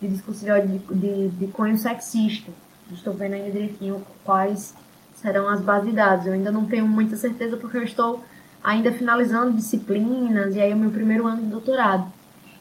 de 0.01 0.07
discurso 0.07 0.43
de 0.43 0.51
ódio 0.51 0.67
de, 0.67 0.95
de, 0.95 1.27
de 1.29 1.47
cunho 1.47 1.77
sexista. 1.77 2.51
Estou 2.91 3.13
vendo 3.13 3.33
ainda 3.33 3.51
direitinho 3.51 4.03
quais 4.23 4.73
serão 5.15 5.47
as 5.47 5.61
bases 5.61 5.89
de 5.89 5.95
dados. 5.95 6.25
Eu 6.25 6.33
ainda 6.33 6.51
não 6.51 6.65
tenho 6.65 6.87
muita 6.87 7.15
certeza 7.15 7.55
porque 7.55 7.77
eu 7.77 7.83
estou 7.83 8.23
ainda 8.65 8.91
finalizando 8.91 9.53
disciplinas 9.53 10.55
e 10.55 10.59
aí 10.59 10.73
o 10.73 10.77
meu 10.77 10.89
primeiro 10.89 11.27
ano 11.27 11.43
de 11.43 11.47
doutorado. 11.47 12.11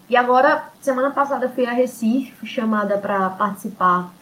E 0.09 0.17
agora, 0.17 0.65
semana 0.83 1.11
passada 1.11 1.49
fui 1.49 1.65
a 1.65 1.73
Recife, 1.73 2.33
fui 2.33 2.47
chamada 2.47 2.99
para 2.99 3.31
participar 3.31 4.13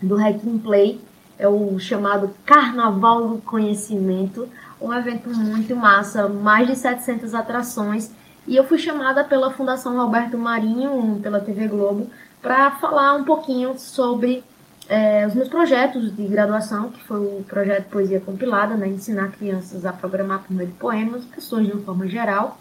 do 0.00 0.14
Hacking 0.14 0.58
Play, 0.58 1.00
é 1.36 1.48
o 1.48 1.76
chamado 1.80 2.32
Carnaval 2.46 3.28
do 3.28 3.38
Conhecimento, 3.38 4.48
um 4.80 4.92
evento 4.92 5.28
muito 5.30 5.74
massa, 5.74 6.28
mais 6.28 6.68
de 6.68 6.76
700 6.76 7.34
atrações 7.34 8.12
e 8.46 8.54
eu 8.54 8.64
fui 8.64 8.78
chamada 8.78 9.24
pela 9.24 9.50
Fundação 9.50 9.96
Roberto 9.96 10.38
Marinho, 10.38 11.18
pela 11.20 11.40
TV 11.40 11.66
Globo, 11.66 12.08
para 12.40 12.70
falar 12.72 13.14
um 13.14 13.24
pouquinho 13.24 13.76
sobre 13.78 14.44
é, 14.88 15.26
os 15.26 15.34
meus 15.34 15.48
projetos 15.48 16.14
de 16.14 16.26
graduação, 16.26 16.90
que 16.90 17.02
foi 17.04 17.18
o 17.18 17.44
projeto 17.48 17.88
Poesia 17.88 18.20
Compilada, 18.20 18.74
né, 18.74 18.86
ensinar 18.88 19.32
crianças 19.32 19.86
a 19.86 19.92
programar 19.92 20.42
por 20.42 20.52
meio 20.52 20.68
de 20.68 20.74
poemas, 20.76 21.24
pessoas 21.24 21.66
de 21.66 21.72
uma 21.72 21.82
forma 21.82 22.06
geral. 22.06 22.58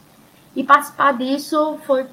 E 0.55 0.63
participar 0.63 1.17
disso 1.17 1.77
foi 1.85 2.05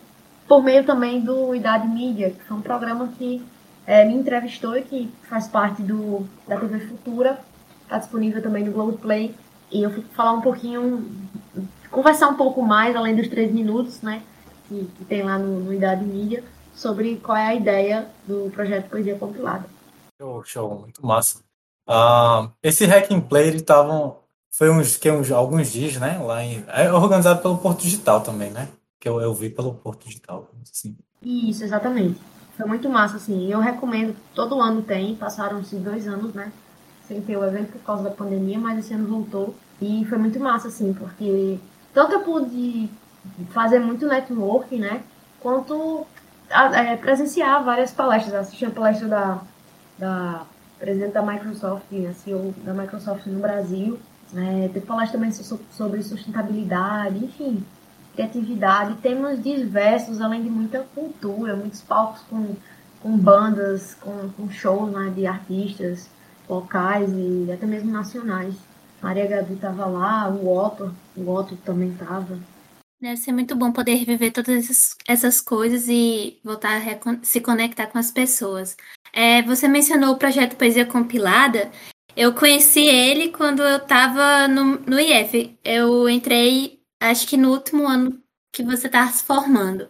por 0.48 0.62
meio 0.64 0.84
também 0.84 1.20
do 1.20 1.54
Idade 1.54 1.86
Mídia, 1.86 2.30
que 2.30 2.42
foi 2.42 2.56
um 2.56 2.62
programa 2.62 3.08
que 3.16 3.44
é, 3.86 4.04
me 4.04 4.14
entrevistou 4.14 4.76
e 4.76 4.82
que 4.82 5.12
faz 5.28 5.46
parte 5.46 5.82
do, 5.82 6.26
da 6.48 6.56
TV 6.56 6.80
Futura, 6.80 7.38
está 7.84 7.98
disponível 7.98 8.42
também 8.42 8.64
no 8.64 8.72
Globoplay. 8.72 9.34
E 9.70 9.82
eu 9.82 9.90
fui 9.90 10.04
falar 10.12 10.32
um 10.32 10.40
pouquinho, 10.40 11.06
conversar 11.90 12.28
um 12.28 12.34
pouco 12.34 12.62
mais, 12.62 12.96
além 12.96 13.14
dos 13.14 13.28
três 13.28 13.52
minutos, 13.52 14.02
né, 14.02 14.22
que, 14.68 14.88
que 14.96 15.04
tem 15.04 15.22
lá 15.22 15.38
no, 15.38 15.60
no 15.60 15.72
Idade 15.72 16.04
Mídia, 16.04 16.42
sobre 16.74 17.16
qual 17.16 17.36
é 17.36 17.46
a 17.46 17.54
ideia 17.54 18.08
do 18.26 18.50
projeto 18.50 18.88
Poesia 18.90 19.14
Compilada. 19.14 19.66
Show, 20.20 20.44
show, 20.44 20.78
muito 20.78 21.06
massa. 21.06 21.38
Uh, 21.88 22.52
esse 22.62 22.84
Hack 22.84 23.10
and 23.10 23.22
Play, 23.22 23.48
ele 23.48 23.62
tava, 23.62 24.18
foi 24.50 24.68
uns, 24.68 24.98
que, 24.98 25.10
uns, 25.10 25.30
alguns 25.30 25.72
dias, 25.72 25.96
né, 25.96 26.18
lá 26.18 26.44
em, 26.44 26.62
é 26.68 26.92
organizado 26.92 27.40
pelo 27.40 27.56
Porto 27.56 27.80
Digital 27.80 28.20
também, 28.20 28.50
né, 28.50 28.68
que 29.00 29.08
eu, 29.08 29.18
eu 29.18 29.32
vi 29.32 29.48
pelo 29.48 29.72
Porto 29.72 30.06
Digital, 30.06 30.46
assim. 30.62 30.94
Isso, 31.22 31.64
exatamente. 31.64 32.20
Foi 32.54 32.66
muito 32.66 32.86
massa, 32.90 33.16
assim, 33.16 33.50
eu 33.50 33.60
recomendo, 33.60 34.14
todo 34.34 34.60
ano 34.60 34.82
tem, 34.82 35.16
passaram-se 35.16 35.76
dois 35.76 36.06
anos, 36.06 36.34
né, 36.34 36.52
sem 37.08 37.22
ter 37.22 37.38
o 37.38 37.44
evento 37.46 37.72
por 37.72 37.80
causa 37.80 38.02
da 38.02 38.10
pandemia, 38.10 38.58
mas 38.58 38.78
esse 38.78 38.92
ano 38.92 39.08
voltou, 39.08 39.54
e 39.80 40.04
foi 40.04 40.18
muito 40.18 40.38
massa, 40.38 40.68
assim, 40.68 40.92
porque 40.92 41.58
tanto 41.94 42.12
eu 42.12 42.20
pude 42.20 42.90
fazer 43.52 43.78
muito 43.78 44.06
networking, 44.06 44.80
né, 44.80 45.02
quanto 45.40 46.06
é, 46.50 46.94
presenciar 46.96 47.64
várias 47.64 47.90
palestras, 47.90 48.34
assistir 48.34 48.66
a 48.66 48.70
palestra 48.70 49.08
da, 49.08 49.40
da 50.00 50.46
presidente 50.78 51.12
da 51.12 51.22
Microsoft, 51.22 51.84
a 52.08 52.14
CEO 52.14 52.54
da 52.64 52.72
Microsoft 52.72 53.26
no 53.26 53.38
Brasil, 53.38 54.00
é, 54.34 54.68
teve 54.72 54.86
palestra 54.86 55.18
também 55.18 55.32
sobre 55.70 56.02
sustentabilidade, 56.02 57.22
enfim, 57.22 57.62
criatividade, 58.14 58.94
temas 58.96 59.42
diversos, 59.42 60.20
além 60.20 60.42
de 60.42 60.48
muita 60.48 60.80
cultura, 60.94 61.54
muitos 61.54 61.82
palcos 61.82 62.22
com, 62.30 62.56
com 63.02 63.16
bandas, 63.16 63.94
com, 64.00 64.30
com 64.30 64.50
shows 64.50 64.90
né, 64.90 65.12
de 65.14 65.26
artistas 65.26 66.08
locais 66.48 67.10
e 67.12 67.52
até 67.52 67.66
mesmo 67.66 67.90
nacionais. 67.92 68.54
Maria 69.02 69.26
Gabi 69.26 69.54
estava 69.54 69.86
lá, 69.86 70.28
o 70.28 70.48
Otto, 70.48 70.92
o 71.16 71.30
Otto 71.30 71.56
também 71.56 71.90
estava. 71.90 72.38
Deve 73.00 73.16
ser 73.16 73.32
muito 73.32 73.56
bom 73.56 73.72
poder 73.72 73.94
reviver 73.94 74.30
todas 74.30 74.94
essas 75.08 75.40
coisas 75.40 75.88
e 75.88 76.38
voltar 76.44 76.76
a 76.76 77.24
se 77.24 77.40
conectar 77.40 77.86
com 77.86 77.96
as 77.96 78.10
pessoas. 78.10 78.76
É, 79.10 79.40
você 79.40 79.66
mencionou 79.66 80.12
o 80.12 80.18
projeto 80.18 80.56
Poesia 80.56 80.84
Compilada. 80.84 81.70
Eu 82.14 82.34
conheci 82.34 82.80
ele 82.80 83.30
quando 83.30 83.62
eu 83.62 83.78
estava 83.78 84.46
no, 84.46 84.78
no 84.80 85.00
IF. 85.00 85.58
Eu 85.64 86.10
entrei, 86.10 86.78
acho 87.00 87.26
que 87.26 87.38
no 87.38 87.52
último 87.52 87.88
ano 87.88 88.22
que 88.52 88.62
você 88.62 88.86
estava 88.86 89.10
se 89.10 89.24
formando. 89.24 89.88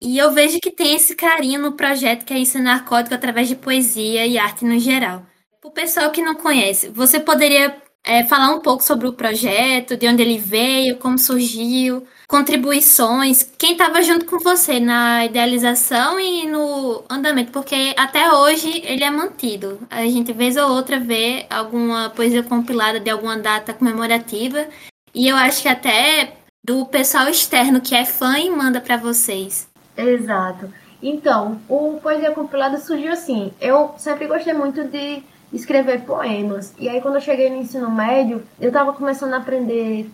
E 0.00 0.16
eu 0.16 0.30
vejo 0.32 0.60
que 0.60 0.70
tem 0.70 0.94
esse 0.94 1.16
carinho 1.16 1.60
no 1.60 1.72
projeto 1.72 2.24
que 2.24 2.32
é 2.32 2.38
ensinar 2.38 2.84
código 2.84 3.14
através 3.14 3.48
de 3.48 3.56
poesia 3.56 4.24
e 4.24 4.38
arte 4.38 4.64
no 4.64 4.78
geral. 4.78 5.26
Para 5.60 5.68
o 5.68 5.72
pessoal 5.72 6.12
que 6.12 6.22
não 6.22 6.36
conhece, 6.36 6.88
você 6.90 7.18
poderia 7.18 7.82
é, 8.04 8.24
falar 8.24 8.54
um 8.54 8.60
pouco 8.60 8.82
sobre 8.82 9.06
o 9.06 9.12
projeto, 9.12 9.96
de 9.96 10.08
onde 10.08 10.22
ele 10.22 10.38
veio, 10.38 10.96
como 10.96 11.18
surgiu, 11.18 12.06
contribuições, 12.26 13.42
quem 13.58 13.72
estava 13.72 14.02
junto 14.02 14.24
com 14.24 14.38
você 14.38 14.80
na 14.80 15.24
idealização 15.26 16.18
e 16.18 16.46
no 16.46 17.04
andamento, 17.08 17.52
porque 17.52 17.94
até 17.96 18.32
hoje 18.32 18.82
ele 18.84 19.04
é 19.04 19.10
mantido. 19.10 19.78
A 19.90 20.02
gente 20.02 20.32
vez 20.32 20.56
ou 20.56 20.70
outra 20.70 20.98
vê 20.98 21.46
alguma 21.50 22.10
poesia 22.10 22.42
compilada 22.42 22.98
de 22.98 23.10
alguma 23.10 23.36
data 23.36 23.74
comemorativa 23.74 24.66
e 25.14 25.28
eu 25.28 25.36
acho 25.36 25.62
que 25.62 25.68
até 25.68 26.34
do 26.64 26.86
pessoal 26.86 27.28
externo 27.28 27.80
que 27.80 27.94
é 27.94 28.04
fã 28.04 28.38
e 28.38 28.50
manda 28.50 28.80
para 28.80 28.96
vocês. 28.96 29.68
Exato. 29.96 30.72
Então, 31.02 31.60
o 31.68 31.98
Poesia 32.00 32.30
Compilada 32.30 32.78
surgiu 32.78 33.12
assim. 33.12 33.52
Eu 33.60 33.92
sempre 33.98 34.28
gostei 34.28 34.54
muito 34.54 34.84
de 34.84 35.22
escrever 35.52 36.02
poemas. 36.02 36.74
E 36.78 36.88
aí 36.88 37.00
quando 37.00 37.16
eu 37.16 37.20
cheguei 37.20 37.50
no 37.50 37.56
ensino 37.56 37.90
médio, 37.90 38.42
eu 38.60 38.68
estava 38.68 38.92
começando 38.92 39.34
a 39.34 39.38
aprender 39.38 40.10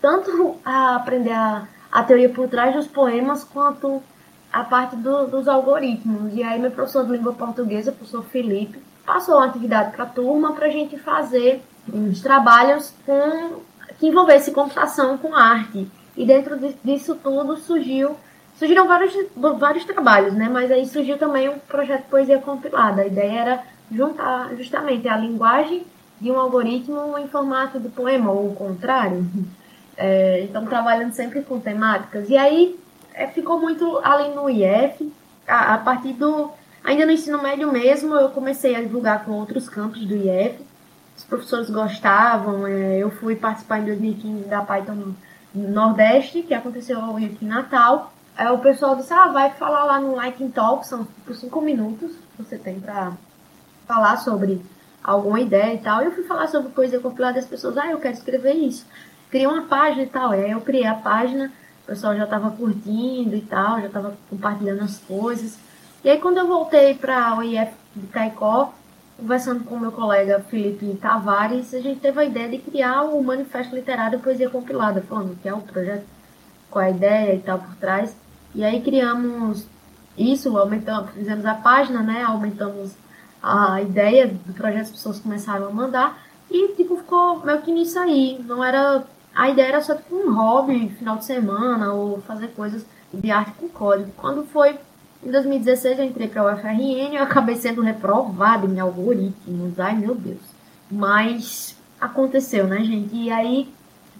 tanto 0.00 0.56
a 0.64 0.96
aprender 0.96 1.32
a, 1.32 1.66
a 1.90 2.02
teoria 2.02 2.28
por 2.28 2.48
trás 2.48 2.74
dos 2.74 2.86
poemas 2.86 3.44
quanto 3.44 4.02
a 4.52 4.64
parte 4.64 4.96
do, 4.96 5.26
dos 5.28 5.48
algoritmos. 5.48 6.34
E 6.34 6.42
aí 6.42 6.60
meu 6.60 6.70
professor 6.70 7.04
de 7.06 7.12
língua 7.12 7.32
portuguesa, 7.32 7.90
o 7.90 7.94
professor 7.94 8.24
Felipe, 8.24 8.82
passou 9.06 9.36
uma 9.36 9.46
atividade 9.46 9.92
para 9.92 10.04
a 10.04 10.08
turma 10.08 10.52
para 10.52 10.66
a 10.66 10.70
gente 10.70 10.98
fazer 10.98 11.62
uns 11.92 12.20
trabalhos 12.20 12.92
com, 13.06 13.60
que 13.98 14.08
envolvesse 14.08 14.50
computação 14.50 15.16
com 15.16 15.34
arte. 15.34 15.88
E 16.16 16.26
dentro 16.26 16.58
disso 16.84 17.16
tudo 17.22 17.56
surgiu 17.56 18.16
surgiram 18.58 18.86
vários, 18.86 19.12
vários 19.58 19.84
trabalhos, 19.84 20.34
né? 20.34 20.48
Mas 20.48 20.70
aí 20.70 20.86
surgiu 20.86 21.18
também 21.18 21.48
um 21.48 21.58
projeto 21.58 22.08
Poesia 22.08 22.38
Compilada. 22.38 23.02
A 23.02 23.06
ideia 23.06 23.40
era 23.40 23.62
juntar 23.94 24.54
justamente 24.56 25.08
a 25.08 25.16
linguagem 25.16 25.84
de 26.20 26.30
um 26.30 26.38
algoritmo 26.38 27.18
em 27.18 27.26
formato 27.28 27.80
de 27.80 27.88
poema, 27.88 28.30
ou 28.30 28.50
o 28.50 28.54
contrário. 28.54 29.26
É, 29.96 30.40
então, 30.42 30.64
trabalhando 30.66 31.12
sempre 31.12 31.42
com 31.42 31.60
temáticas. 31.60 32.28
E 32.30 32.36
aí, 32.36 32.78
é, 33.12 33.26
ficou 33.26 33.60
muito 33.60 33.98
além 34.02 34.34
no 34.34 34.48
IF. 34.48 35.12
A, 35.46 35.74
a, 35.74 35.78
partir 35.78 36.12
do... 36.14 36.50
Ainda 36.82 37.04
no 37.04 37.12
ensino 37.12 37.42
médio 37.42 37.70
mesmo, 37.70 38.14
eu 38.14 38.30
comecei 38.30 38.74
a 38.74 38.80
divulgar 38.80 39.24
com 39.24 39.32
outros 39.32 39.68
campos 39.68 40.04
do 40.04 40.16
IF. 40.16 40.58
Os 41.16 41.24
professores 41.24 41.68
gostavam. 41.68 42.66
É, 42.66 42.98
eu 42.98 43.10
fui 43.10 43.36
participar 43.36 43.80
em 43.80 43.84
2015 43.84 44.44
da 44.44 44.62
Python 44.62 45.14
no 45.54 45.68
Nordeste, 45.68 46.42
que 46.42 46.54
aconteceu 46.54 46.98
aqui 46.98 47.38
em 47.42 47.46
Natal. 47.46 48.12
Aí 48.36 48.48
o 48.48 48.58
pessoal 48.58 48.96
disse, 48.96 49.12
ah, 49.12 49.28
vai 49.28 49.50
falar 49.50 49.84
lá 49.84 50.00
no 50.00 50.14
Lightning 50.14 50.50
Talk, 50.50 50.86
são 50.86 51.06
por 51.26 51.34
cinco 51.34 51.60
minutos 51.60 52.12
que 52.12 52.42
você 52.42 52.56
tem 52.56 52.80
para 52.80 53.12
falar 53.92 54.16
sobre 54.16 54.62
alguma 55.04 55.40
ideia 55.40 55.74
e 55.74 55.78
tal. 55.78 56.02
E 56.02 56.06
eu 56.06 56.12
fui 56.12 56.24
falar 56.24 56.46
sobre 56.46 56.72
coisa 56.72 56.98
compilada 56.98 57.34
das 57.34 57.46
pessoas, 57.46 57.76
ah, 57.76 57.90
eu 57.90 57.98
quero 57.98 58.14
escrever 58.14 58.54
isso. 58.54 58.86
Criei 59.30 59.46
uma 59.46 59.62
página 59.62 60.02
e 60.02 60.06
tal. 60.06 60.30
Aí 60.30 60.50
eu 60.50 60.60
criei 60.62 60.86
a 60.86 60.94
página, 60.94 61.52
o 61.84 61.86
pessoal 61.86 62.16
já 62.16 62.24
estava 62.24 62.50
curtindo 62.50 63.36
e 63.36 63.42
tal, 63.42 63.80
já 63.80 63.88
estava 63.88 64.14
compartilhando 64.30 64.82
as 64.82 64.98
coisas. 64.98 65.58
E 66.02 66.08
aí 66.08 66.18
quando 66.18 66.38
eu 66.38 66.46
voltei 66.46 66.94
para 66.94 67.36
o 67.36 67.42
IF 67.42 67.72
de 67.94 68.06
Caicó, 68.06 68.72
conversando 69.18 69.64
com 69.64 69.78
meu 69.78 69.92
colega 69.92 70.40
Felipe 70.48 70.98
Tavares, 71.00 71.74
a 71.74 71.80
gente 71.80 72.00
teve 72.00 72.18
a 72.18 72.24
ideia 72.24 72.48
de 72.48 72.58
criar 72.58 73.02
o 73.02 73.22
Manifesto 73.22 73.74
Literário 73.74 74.20
Poesia 74.20 74.48
Compilada, 74.48 75.02
falando 75.02 75.38
que 75.40 75.48
é 75.48 75.52
o 75.52 75.60
projeto, 75.60 76.04
qual 76.70 76.84
é 76.84 76.88
a 76.88 76.90
ideia 76.90 77.34
e 77.34 77.40
tal 77.40 77.58
por 77.58 77.74
trás. 77.76 78.16
E 78.54 78.64
aí 78.64 78.80
criamos 78.80 79.66
isso, 80.16 80.56
aumentamos, 80.56 81.10
fizemos 81.12 81.44
a 81.46 81.54
página, 81.54 82.02
né? 82.02 82.22
Aumentamos 82.22 82.94
a 83.42 83.82
ideia 83.82 84.28
do 84.28 84.52
projeto, 84.52 84.82
as 84.82 84.90
pessoas 84.90 85.18
começaram 85.18 85.66
a 85.66 85.70
mandar 85.70 86.22
e 86.50 86.68
tipo 86.74 86.96
ficou 86.96 87.44
meio 87.44 87.60
que 87.62 87.72
nisso 87.72 87.98
aí. 87.98 88.38
Não 88.46 88.62
era 88.62 89.04
a 89.34 89.48
ideia 89.48 89.68
era 89.68 89.82
só 89.82 89.94
tipo 89.94 90.14
um 90.14 90.34
hobby, 90.34 90.90
final 90.90 91.16
de 91.16 91.24
semana 91.24 91.92
ou 91.92 92.20
fazer 92.22 92.48
coisas 92.48 92.84
de 93.12 93.30
arte 93.30 93.52
com 93.52 93.68
código. 93.68 94.12
Quando 94.16 94.44
foi 94.44 94.78
em 95.24 95.30
2016 95.30 95.98
eu 95.98 96.04
entrei 96.04 96.28
para 96.28 96.44
o 96.44 96.52
UFRN, 96.52 97.14
eu 97.14 97.22
acabei 97.22 97.56
sendo 97.56 97.80
reprovada 97.80 98.66
em 98.66 98.78
algoritmos. 98.78 99.78
Ai 99.80 99.96
meu 99.96 100.14
Deus. 100.14 100.42
Mas 100.90 101.76
aconteceu, 102.00 102.66
né, 102.66 102.84
gente? 102.84 103.14
E 103.14 103.30
aí 103.30 103.68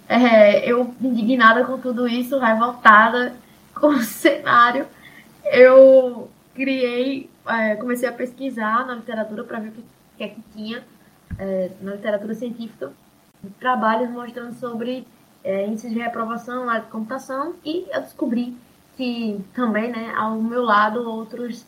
é, 0.09 0.71
eu 0.71 0.95
indignada 1.01 1.65
com 1.65 1.79
tudo 1.79 2.09
isso, 2.09 2.39
revoltada 2.39 3.35
com 3.75 3.89
o 3.89 4.01
cenário, 4.03 4.87
eu 5.45 6.29
criei 6.55 7.31
é, 7.47 7.77
comecei 7.77 8.09
a 8.09 8.13
pesquisar 8.13 8.87
na 8.87 8.95
literatura 8.95 9.45
para 9.45 9.61
ver 9.61 9.69
o 9.69 9.73
que, 9.73 9.85
que 10.19 10.25
é 10.25 10.29
que 10.29 10.41
tinha 10.55 10.85
é, 11.39 11.71
na 11.81 11.93
literatura 11.93 12.35
científica 12.35 12.93
trabalhos 13.59 14.11
mostrando 14.11 14.55
sobre 14.55 15.07
é, 15.43 15.67
índices 15.67 15.93
de 15.93 15.99
reprovação 15.99 16.69
área 16.69 16.83
de 16.83 16.91
computação 16.91 17.55
e 17.65 17.87
eu 17.91 18.01
descobri 18.01 18.57
que 18.97 19.41
também, 19.55 19.91
né, 19.91 20.13
ao 20.17 20.41
meu 20.41 20.63
lado, 20.63 21.09
outros 21.09 21.65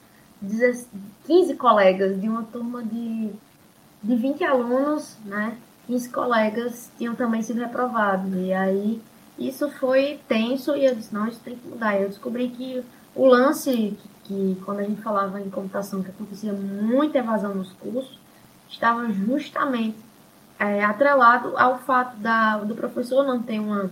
15 1.27 1.55
colegas 1.57 2.21
de 2.21 2.29
uma 2.29 2.43
turma 2.45 2.83
de, 2.83 3.31
de 4.03 4.17
20 4.17 4.45
alunos, 4.45 5.17
né, 5.25 5.57
15 5.87 6.11
colegas 6.11 6.91
tinham 6.99 7.15
também 7.15 7.43
sido 7.43 7.61
reprovados. 7.61 8.31
E 8.35 8.53
aí 8.53 9.03
isso 9.39 9.71
foi 9.71 10.21
tenso 10.29 10.77
e 10.77 10.85
eu 10.85 10.95
disse, 10.95 11.15
não, 11.15 11.27
isso 11.27 11.41
tem 11.41 11.57
que 11.57 11.67
mudar. 11.67 11.99
Eu 11.99 12.09
descobri 12.09 12.49
que 12.51 12.85
o 13.15 13.27
lance 13.27 13.73
que 13.73 14.09
quando 14.65 14.81
a 14.81 14.85
gente 14.85 15.03
falava 15.03 15.41
em 15.41 15.51
computação 15.51 16.03
que 16.03 16.11
acontecia 16.11 16.53
muita 16.53 17.19
evasão 17.19 17.55
nos 17.55 17.73
cursos, 17.73 18.19
estava 18.69 19.07
justamente 19.13 19.97
é, 20.59 20.85
atrelado 20.85 21.57
ao 21.57 21.79
fato 21.79 22.17
da, 22.17 22.59
do 22.59 22.75
professor 22.75 23.25
não 23.25 23.43
ter 23.43 23.59
uma, 23.59 23.91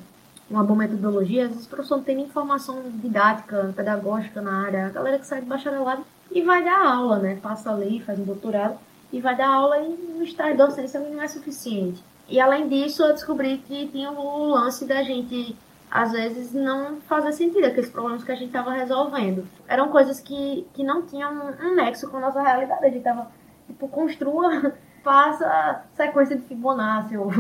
uma 0.51 0.65
boa 0.65 0.79
metodologia, 0.79 1.45
às 1.45 1.51
vezes 1.51 1.67
o 1.67 1.71
professor 1.71 1.97
não 1.97 2.05
tem 2.05 2.21
informação 2.21 2.83
didática, 2.95 3.73
pedagógica 3.77 4.41
na 4.41 4.65
área, 4.65 4.87
a 4.87 4.91
galera 4.91 5.19
que 5.19 5.27
sai 5.27 5.41
de 5.41 5.47
bacharelado 5.47 6.05
e 6.31 6.43
vai 6.43 6.65
dar 6.65 6.87
aula, 6.87 7.19
né? 7.19 7.39
Passa 7.43 7.71
ali, 7.71 8.01
faz 8.01 8.19
um 8.19 8.25
doutorado 8.25 8.79
e 9.13 9.21
vai 9.21 9.37
dar 9.37 9.49
aula 9.49 9.79
e 9.79 9.89
no 10.17 10.25
estágio 10.25 10.57
docência 10.57 10.99
não 10.99 11.21
é 11.21 11.29
suficiente. 11.29 12.03
E 12.29 12.41
além 12.41 12.69
disso, 12.69 13.03
eu 13.03 13.13
descobri 13.13 13.59
que 13.59 13.89
tinha 13.89 14.11
o 14.11 14.47
lance 14.47 14.87
da 14.87 15.03
gente 15.03 15.55
às 15.93 16.11
vezes 16.11 16.55
não 16.55 17.03
fazia 17.03 17.33
sentido 17.33 17.67
aqueles 17.67 17.91
problemas 17.91 18.25
que 18.25 18.33
a 18.33 18.35
gente 18.35 18.47
estava 18.47 18.73
resolvendo. 18.73 19.47
Eram 19.69 19.91
coisas 19.91 20.21
que, 20.21 20.67
que 20.73 20.83
não 20.83 21.03
tinham 21.03 21.55
um 21.61 21.75
nexo 21.75 22.11
com 22.11 22.17
a 22.17 22.21
nossa 22.21 22.41
realidade. 22.41 22.83
A 22.83 22.89
gente 22.89 22.97
estava, 22.97 23.31
tipo, 23.67 23.87
construa, 23.89 24.73
faça 25.05 25.85
sequência 25.93 26.35
de 26.35 26.45
Fibonacci, 26.45 27.19
ou, 27.19 27.31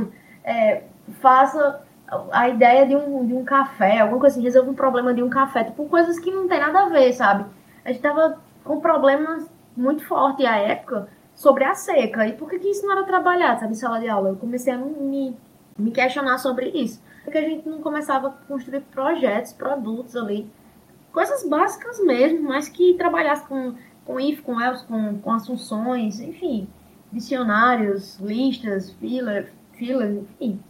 é, 0.44 0.82
faça 1.22 1.80
a 2.30 2.46
ideia 2.46 2.86
de 2.86 2.94
um, 2.94 3.26
de 3.26 3.32
um 3.32 3.42
café, 3.42 4.00
alguma 4.00 4.20
coisa 4.20 4.36
assim, 4.36 4.44
resolva 4.44 4.70
um 4.70 4.74
problema 4.74 5.14
de 5.14 5.22
um 5.22 5.30
café, 5.30 5.64
tipo, 5.64 5.88
coisas 5.88 6.18
que 6.18 6.30
não 6.30 6.46
tem 6.46 6.60
nada 6.60 6.80
a 6.80 6.88
ver, 6.90 7.10
sabe? 7.14 7.46
A 7.82 7.90
gente 7.90 8.02
tava 8.02 8.38
com 8.62 8.80
problemas 8.80 9.48
muito 9.74 10.04
fortes 10.04 10.44
à 10.44 10.56
época 10.56 11.08
sobre 11.34 11.64
a 11.64 11.74
seca. 11.74 12.26
E 12.26 12.34
por 12.34 12.50
que, 12.50 12.58
que 12.58 12.68
isso 12.68 12.84
não 12.84 12.92
era 12.92 13.04
trabalhado, 13.04 13.60
sabe, 13.60 13.72
em 13.72 13.76
sala 13.76 13.98
de 13.98 14.10
aula? 14.10 14.28
Eu 14.28 14.36
comecei 14.36 14.74
a 14.74 14.76
me, 14.76 15.34
me 15.78 15.90
questionar 15.90 16.36
sobre 16.36 16.68
isso. 16.68 17.02
Porque 17.24 17.38
a 17.38 17.48
gente 17.48 17.68
não 17.68 17.80
começava 17.80 18.28
a 18.28 18.30
construir 18.30 18.80
projetos, 18.82 19.52
produtos 19.52 20.16
ali, 20.16 20.50
coisas 21.12 21.48
básicas 21.48 22.02
mesmo, 22.04 22.48
mas 22.48 22.68
que 22.68 22.94
trabalhasse 22.94 23.46
com, 23.46 23.74
com 24.04 24.18
if, 24.18 24.40
com 24.42 24.60
else, 24.60 24.84
com, 24.86 25.18
com 25.18 25.32
assunções, 25.32 26.20
enfim, 26.20 26.68
dicionários, 27.12 28.18
listas, 28.18 28.90
filas, 28.92 29.46
filas, 29.74 30.16
enfim. 30.16 30.60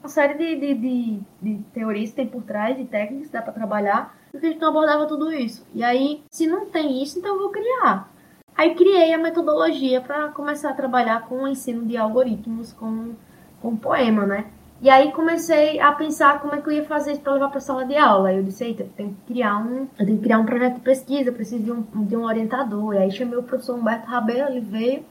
Uma 0.00 0.08
série 0.08 0.34
de, 0.34 0.56
de, 0.56 0.74
de, 0.74 1.20
de 1.42 1.62
teorias 1.72 2.10
que 2.10 2.16
tem 2.16 2.28
por 2.28 2.42
trás, 2.42 2.76
de 2.76 2.84
técnicas 2.84 3.26
que 3.26 3.32
dá 3.32 3.42
para 3.42 3.52
trabalhar, 3.52 4.16
porque 4.30 4.46
a 4.46 4.50
gente 4.50 4.60
não 4.60 4.68
abordava 4.68 5.06
tudo 5.06 5.32
isso. 5.32 5.66
E 5.74 5.82
aí, 5.82 6.22
se 6.30 6.46
não 6.46 6.66
tem 6.66 7.02
isso, 7.02 7.18
então 7.18 7.34
eu 7.34 7.40
vou 7.40 7.50
criar. 7.50 8.08
Aí 8.56 8.74
criei 8.74 9.12
a 9.12 9.18
metodologia 9.18 10.00
para 10.00 10.28
começar 10.28 10.70
a 10.70 10.74
trabalhar 10.74 11.28
com 11.28 11.42
o 11.42 11.48
ensino 11.48 11.86
de 11.86 11.96
algoritmos 11.96 12.72
com, 12.72 13.14
com 13.60 13.76
poema, 13.76 14.26
né? 14.26 14.46
E 14.80 14.88
aí 14.88 15.10
comecei 15.10 15.80
a 15.80 15.90
pensar 15.90 16.40
como 16.40 16.54
é 16.54 16.60
que 16.60 16.68
eu 16.68 16.72
ia 16.72 16.84
fazer 16.84 17.12
isso 17.12 17.20
para 17.20 17.32
levar 17.32 17.48
para 17.50 17.58
sala 17.58 17.84
de 17.84 17.96
aula. 17.96 18.32
Eu 18.32 18.44
disse, 18.44 18.64
eita, 18.64 18.88
tem 18.96 19.12
que 19.12 19.32
criar 19.32 19.58
um, 19.58 19.88
eu 19.98 20.06
tenho 20.06 20.18
que 20.18 20.22
criar 20.22 20.38
um 20.38 20.46
projeto 20.46 20.74
de 20.74 20.80
pesquisa, 20.80 21.32
preciso 21.32 21.64
de 21.64 21.72
um, 21.72 21.82
de 21.82 22.16
um 22.16 22.24
orientador. 22.24 22.94
E 22.94 22.98
aí 22.98 23.10
chamei 23.10 23.36
o 23.36 23.42
professor 23.42 23.76
Humberto 23.76 24.06
Rabelo, 24.06 24.50
ele 24.50 24.60
veio 24.60 25.04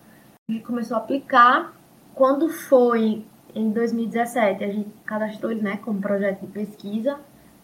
e 0.48 0.60
começou 0.62 0.96
a 0.96 1.02
aplicar. 1.02 1.74
Quando 2.16 2.48
foi 2.48 3.26
em 3.54 3.70
2017, 3.72 4.64
a 4.64 4.68
gente 4.68 4.90
cadastrou 5.06 5.52
ele 5.52 5.62
né, 5.62 5.78
como 5.84 6.00
projeto 6.00 6.42
de 6.42 6.48
pesquisa 6.48 7.20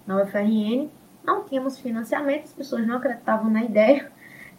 na 0.05 0.21
UFRN. 0.21 0.89
Não 1.23 1.45
tínhamos 1.45 1.79
financiamento, 1.79 2.43
as 2.43 2.53
pessoas 2.53 2.85
não 2.85 2.97
acreditavam 2.97 3.49
na 3.49 3.63
ideia. 3.63 4.11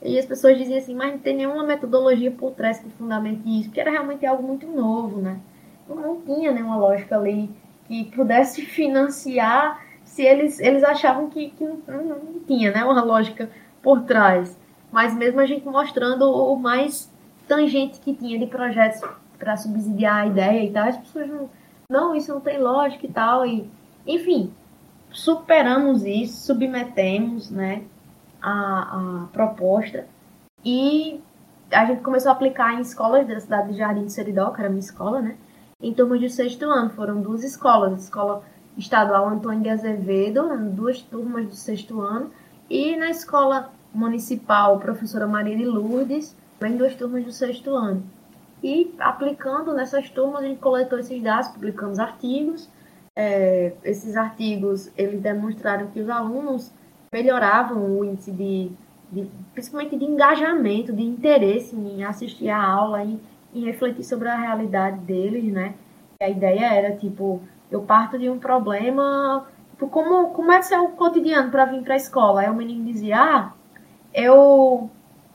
E 0.02 0.18
as 0.18 0.24
pessoas 0.24 0.56
diziam 0.56 0.78
assim, 0.78 0.94
mas 0.94 1.12
não 1.12 1.18
tem 1.18 1.36
nenhuma 1.36 1.62
metodologia 1.64 2.30
por 2.30 2.52
trás 2.52 2.78
que 2.78 2.88
fundamente 2.90 3.42
isso, 3.46 3.68
porque 3.68 3.80
era 3.80 3.90
realmente 3.90 4.24
algo 4.24 4.42
muito 4.42 4.66
novo, 4.66 5.20
né? 5.20 5.38
Não 5.88 6.20
tinha 6.20 6.52
nenhuma 6.52 6.76
lógica 6.76 7.16
ali 7.16 7.50
que 7.86 8.04
pudesse 8.16 8.62
financiar 8.62 9.82
se 10.04 10.22
eles, 10.22 10.60
eles 10.60 10.84
achavam 10.84 11.28
que, 11.28 11.50
que 11.50 11.64
não, 11.64 12.04
não, 12.04 12.40
tinha 12.46 12.70
né, 12.72 12.84
uma 12.84 13.02
lógica 13.02 13.50
por 13.82 14.02
trás. 14.02 14.56
Mas 14.92 15.14
mesmo 15.14 15.40
a 15.40 15.46
gente 15.46 15.66
mostrando 15.66 16.22
o 16.22 16.56
mais 16.56 17.12
tangente 17.48 17.98
que 18.00 18.14
tinha 18.14 18.38
de 18.38 18.46
projetos 18.46 19.02
para 19.38 19.56
subsidiar 19.56 20.22
a 20.22 20.26
ideia 20.26 20.64
e 20.64 20.72
tal, 20.72 20.88
as 20.88 20.96
pessoas 20.96 21.28
não, 21.28 21.50
não, 21.90 22.14
isso 22.14 22.32
não 22.32 22.40
tem 22.40 22.58
lógica 22.58 23.04
e 23.06 23.10
tal. 23.10 23.44
E, 23.44 23.68
enfim, 24.06 24.52
superamos 25.10 26.04
isso, 26.04 26.46
submetemos 26.46 27.50
né, 27.50 27.82
a, 28.40 29.22
a 29.22 29.26
proposta 29.32 30.06
e 30.64 31.20
a 31.70 31.84
gente 31.86 32.02
começou 32.02 32.30
a 32.30 32.34
aplicar 32.34 32.75
em 32.75 32.80
escolas 32.80 33.26
da 33.26 33.40
cidade 33.40 33.73
de 33.73 33.78
Jardim 33.78 34.04
de 34.04 34.12
Seridó, 34.12 34.50
que 34.50 34.60
era 34.60 34.68
minha 34.68 34.80
escola, 34.80 35.20
né? 35.20 35.36
Em 35.80 35.93
turmas 35.93 36.21
de 36.21 36.30
sexto 36.30 36.65
ano. 36.65 36.91
Foram 36.91 37.21
duas 37.21 37.43
escolas, 37.43 37.93
a 37.93 37.97
escola 37.97 38.43
estadual 38.76 39.28
Antônio 39.28 39.63
de 39.63 39.69
Azevedo, 39.69 40.49
duas 40.71 41.00
turmas 41.00 41.47
do 41.47 41.54
sexto 41.54 42.00
ano, 42.00 42.30
e 42.69 42.97
na 42.97 43.10
escola 43.10 43.71
municipal 43.93 44.78
professora 44.80 45.26
Maria 45.26 45.56
de 45.56 45.65
Lourdes, 45.65 46.37
também 46.58 46.76
duas 46.76 46.95
turmas 46.95 47.25
do 47.25 47.32
sexto 47.32 47.75
ano. 47.75 48.02
E 48.63 48.95
aplicando 48.99 49.75
nessas 49.75 50.08
turmas, 50.08 50.43
a 50.43 50.47
gente 50.47 50.58
coletou 50.58 50.99
esses 50.99 51.23
dados, 51.23 51.49
publicamos 51.49 51.99
artigos. 51.99 52.69
É, 53.15 53.75
esses 53.84 54.17
artigos, 54.17 54.91
eles 54.97 55.21
demonstraram 55.21 55.89
que 55.89 56.00
os 56.00 56.08
alunos 56.08 56.73
melhoravam 57.13 57.99
o 57.99 58.04
índice 58.04 58.32
de, 58.32 58.73
de, 59.13 59.30
principalmente 59.52 59.97
de 59.97 60.04
engajamento, 60.04 60.93
de 60.93 61.02
interesse 61.02 61.76
em 61.76 62.02
assistir 62.02 62.49
a 62.49 62.60
aula, 62.60 63.04
em 63.04 63.21
e 63.54 63.64
refletir 63.64 64.04
sobre 64.04 64.28
a 64.28 64.36
realidade 64.36 64.99
deles, 64.99 65.52
né? 65.52 65.75
A 66.21 66.28
ideia 66.28 66.75
era, 66.75 66.97
tipo, 66.97 67.40
eu 67.71 67.82
parto 67.82 68.19
de 68.19 68.28
um 68.28 68.38
problema, 68.38 69.47
tipo, 69.71 69.88
como, 69.88 70.30
como 70.30 70.52
é 70.52 70.60
que 70.60 70.75
é 70.75 70.80
o 70.80 70.88
cotidiano 70.88 71.50
para 71.50 71.64
vir 71.67 71.82
para 71.82 71.95
a 71.95 71.97
escola? 71.97 72.40
Aí 72.40 72.50
o 72.50 72.54
menino 72.54 72.84
dizia, 72.84 73.19
ah, 73.19 73.52
eu 74.12 74.90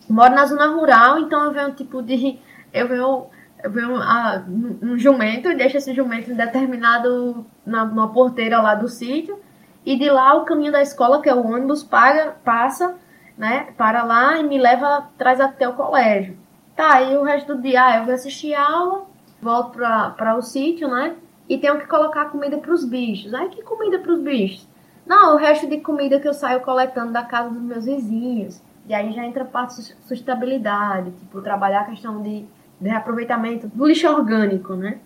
moro 0.10 0.34
na 0.34 0.45
zona 0.45 0.67
rural, 0.67 1.19
então 1.19 1.45
eu 1.45 1.53
venho, 1.53 1.71
tipo, 1.73 2.01
de... 2.01 2.39
Eu 2.71 2.88
venho, 2.88 3.25
eu 3.63 3.71
venho 3.71 3.95
ah, 3.97 4.43
um 4.82 4.97
jumento, 4.97 5.55
deixa 5.55 5.77
esse 5.77 5.93
jumento 5.93 6.34
determinado 6.34 7.45
na, 7.65 7.84
numa 7.86 8.13
porteira 8.13 8.62
lá 8.62 8.75
do 8.75 8.88
sítio, 8.88 9.39
e 9.86 9.97
de 9.97 10.10
lá 10.10 10.36
o 10.36 10.45
caminho 10.45 10.71
da 10.71 10.82
escola, 10.82 11.21
que 11.21 11.29
é 11.29 11.34
o 11.34 11.45
ônibus, 11.45 11.84
paga, 11.84 12.36
passa, 12.43 12.95
né, 13.38 13.73
para 13.77 14.03
lá 14.03 14.38
e 14.38 14.43
me 14.43 14.58
leva, 14.58 15.10
traz 15.17 15.39
até 15.39 15.67
o 15.67 15.73
colégio. 15.73 16.38
Tá, 16.79 17.01
e 17.01 17.17
o 17.17 17.23
resto 17.23 17.55
do 17.55 17.61
dia, 17.61 17.83
ah, 17.83 17.97
eu 17.97 18.05
vou 18.05 18.13
assistir 18.13 18.53
aula, 18.53 19.05
volto 19.41 19.77
para 19.77 20.37
o 20.37 20.41
sítio, 20.41 20.87
né? 20.87 21.13
E 21.49 21.57
tenho 21.57 21.77
que 21.77 21.85
colocar 21.85 22.29
comida 22.29 22.57
para 22.57 22.71
os 22.71 22.85
bichos. 22.85 23.33
Aí, 23.33 23.49
que 23.49 23.61
comida 23.61 23.99
para 23.99 24.13
os 24.13 24.21
bichos? 24.21 24.65
Não, 25.05 25.35
o 25.35 25.37
resto 25.37 25.67
de 25.67 25.81
comida 25.81 26.21
que 26.21 26.27
eu 26.29 26.33
saio 26.33 26.61
coletando 26.61 27.11
da 27.11 27.21
casa 27.21 27.49
dos 27.49 27.61
meus 27.61 27.83
vizinhos. 27.83 28.61
E 28.87 28.93
aí 28.93 29.11
já 29.11 29.25
entra 29.25 29.43
a 29.43 29.45
parte 29.45 29.75
de 29.75 29.93
sustentabilidade, 30.07 31.11
tipo, 31.11 31.41
trabalhar 31.41 31.81
a 31.81 31.85
questão 31.89 32.21
de, 32.21 32.45
de 32.79 32.87
reaproveitamento 32.87 33.67
do 33.67 33.85
lixo 33.85 34.07
orgânico, 34.07 34.73
né? 34.73 34.99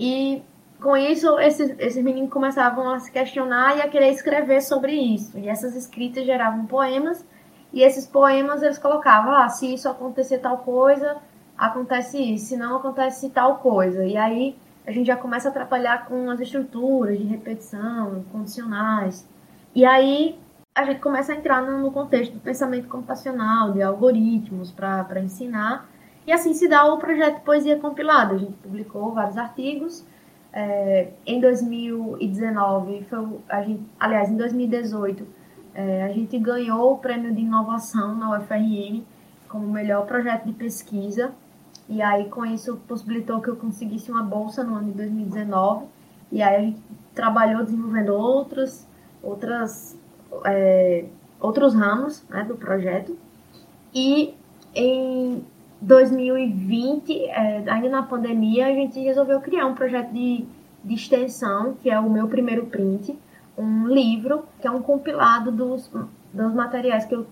E 0.00 0.40
com 0.80 0.96
isso, 0.96 1.38
esses, 1.40 1.78
esses 1.78 2.02
meninos 2.02 2.30
começavam 2.30 2.88
a 2.88 2.98
se 2.98 3.12
questionar 3.12 3.76
e 3.76 3.82
a 3.82 3.88
querer 3.88 4.12
escrever 4.12 4.62
sobre 4.62 4.94
isso. 4.94 5.38
E 5.38 5.46
essas 5.46 5.76
escritas 5.76 6.24
geravam 6.24 6.64
poemas 6.64 7.22
e 7.72 7.82
esses 7.82 8.06
poemas 8.06 8.62
eles 8.62 8.78
colocavam, 8.78 9.34
ah, 9.34 9.48
se 9.48 9.72
isso 9.72 9.88
acontecer 9.88 10.38
tal 10.38 10.58
coisa, 10.58 11.16
acontece 11.56 12.18
isso, 12.18 12.46
se 12.46 12.56
não 12.56 12.76
acontece 12.76 13.30
tal 13.30 13.58
coisa. 13.58 14.04
E 14.04 14.16
aí 14.16 14.56
a 14.86 14.90
gente 14.90 15.06
já 15.06 15.16
começa 15.16 15.48
a 15.48 15.52
trabalhar 15.52 16.06
com 16.06 16.28
as 16.30 16.40
estruturas 16.40 17.18
de 17.18 17.24
repetição, 17.24 18.24
condicionais. 18.30 19.26
E 19.74 19.84
aí 19.84 20.38
a 20.74 20.84
gente 20.84 21.00
começa 21.00 21.32
a 21.32 21.36
entrar 21.36 21.62
no 21.62 21.90
contexto 21.90 22.32
do 22.32 22.40
pensamento 22.40 22.88
computacional, 22.88 23.72
de 23.72 23.82
algoritmos 23.82 24.70
para 24.70 25.20
ensinar. 25.20 25.88
E 26.26 26.32
assim 26.32 26.54
se 26.54 26.68
dá 26.68 26.84
o 26.84 26.98
projeto 26.98 27.42
Poesia 27.42 27.78
Compilada. 27.78 28.34
A 28.34 28.38
gente 28.38 28.52
publicou 28.54 29.12
vários 29.12 29.36
artigos. 29.36 30.04
É, 30.52 31.08
em 31.24 31.40
2019, 31.40 33.04
foi, 33.04 33.40
a 33.48 33.62
gente, 33.62 33.82
aliás, 33.98 34.30
em 34.30 34.36
2018, 34.36 35.26
é, 35.74 36.04
a 36.04 36.08
gente 36.08 36.38
ganhou 36.38 36.92
o 36.92 36.98
prêmio 36.98 37.34
de 37.34 37.40
inovação 37.40 38.14
na 38.14 38.38
UFRN 38.38 39.02
como 39.48 39.66
melhor 39.66 40.06
projeto 40.06 40.46
de 40.46 40.52
pesquisa. 40.52 41.32
E 41.88 42.00
aí, 42.00 42.28
com 42.28 42.44
isso, 42.44 42.76
possibilitou 42.88 43.40
que 43.40 43.48
eu 43.48 43.56
conseguisse 43.56 44.10
uma 44.10 44.22
bolsa 44.22 44.64
no 44.64 44.76
ano 44.76 44.86
de 44.86 44.92
2019. 44.92 45.86
E 46.30 46.42
aí, 46.42 46.56
a 46.56 46.60
gente 46.60 46.80
trabalhou 47.14 47.64
desenvolvendo 47.64 48.14
outros, 48.14 48.86
outras, 49.22 49.96
é, 50.44 51.04
outros 51.38 51.74
ramos 51.74 52.24
né, 52.30 52.44
do 52.44 52.56
projeto. 52.56 53.16
E 53.94 54.34
em 54.74 55.44
2020, 55.82 57.24
é, 57.26 57.64
ainda 57.68 57.88
na 57.90 58.02
pandemia, 58.02 58.68
a 58.68 58.72
gente 58.72 58.98
resolveu 59.00 59.40
criar 59.40 59.66
um 59.66 59.74
projeto 59.74 60.12
de, 60.12 60.46
de 60.82 60.94
extensão, 60.94 61.74
que 61.74 61.90
é 61.90 61.98
o 61.98 62.08
meu 62.08 62.28
primeiro 62.28 62.66
print, 62.66 63.18
um 63.56 63.86
livro 63.86 64.44
que 64.60 64.66
é 64.66 64.70
um 64.70 64.82
compilado 64.82 65.50
dos, 65.50 65.90
dos 66.32 66.54
materiais 66.54 67.04
que 67.04 67.14
eu 67.14 67.26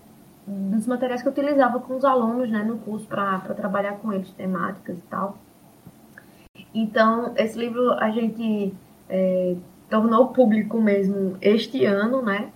dos 0.47 0.87
materiais 0.87 1.21
que 1.21 1.27
eu 1.27 1.31
utilizava 1.31 1.79
com 1.79 1.95
os 1.95 2.03
alunos 2.03 2.49
né, 2.49 2.63
no 2.63 2.77
curso 2.79 3.05
para 3.07 3.39
trabalhar 3.55 3.93
com 3.99 4.11
eles, 4.11 4.29
temáticas 4.31 4.97
e 4.97 5.01
tal. 5.01 5.37
Então, 6.73 7.33
esse 7.37 7.57
livro 7.57 7.93
a 7.93 8.09
gente 8.09 8.73
é, 9.07 9.55
tornou 9.89 10.29
público 10.29 10.81
mesmo 10.81 11.37
este 11.41 11.85
ano, 11.85 12.21
né? 12.21 12.49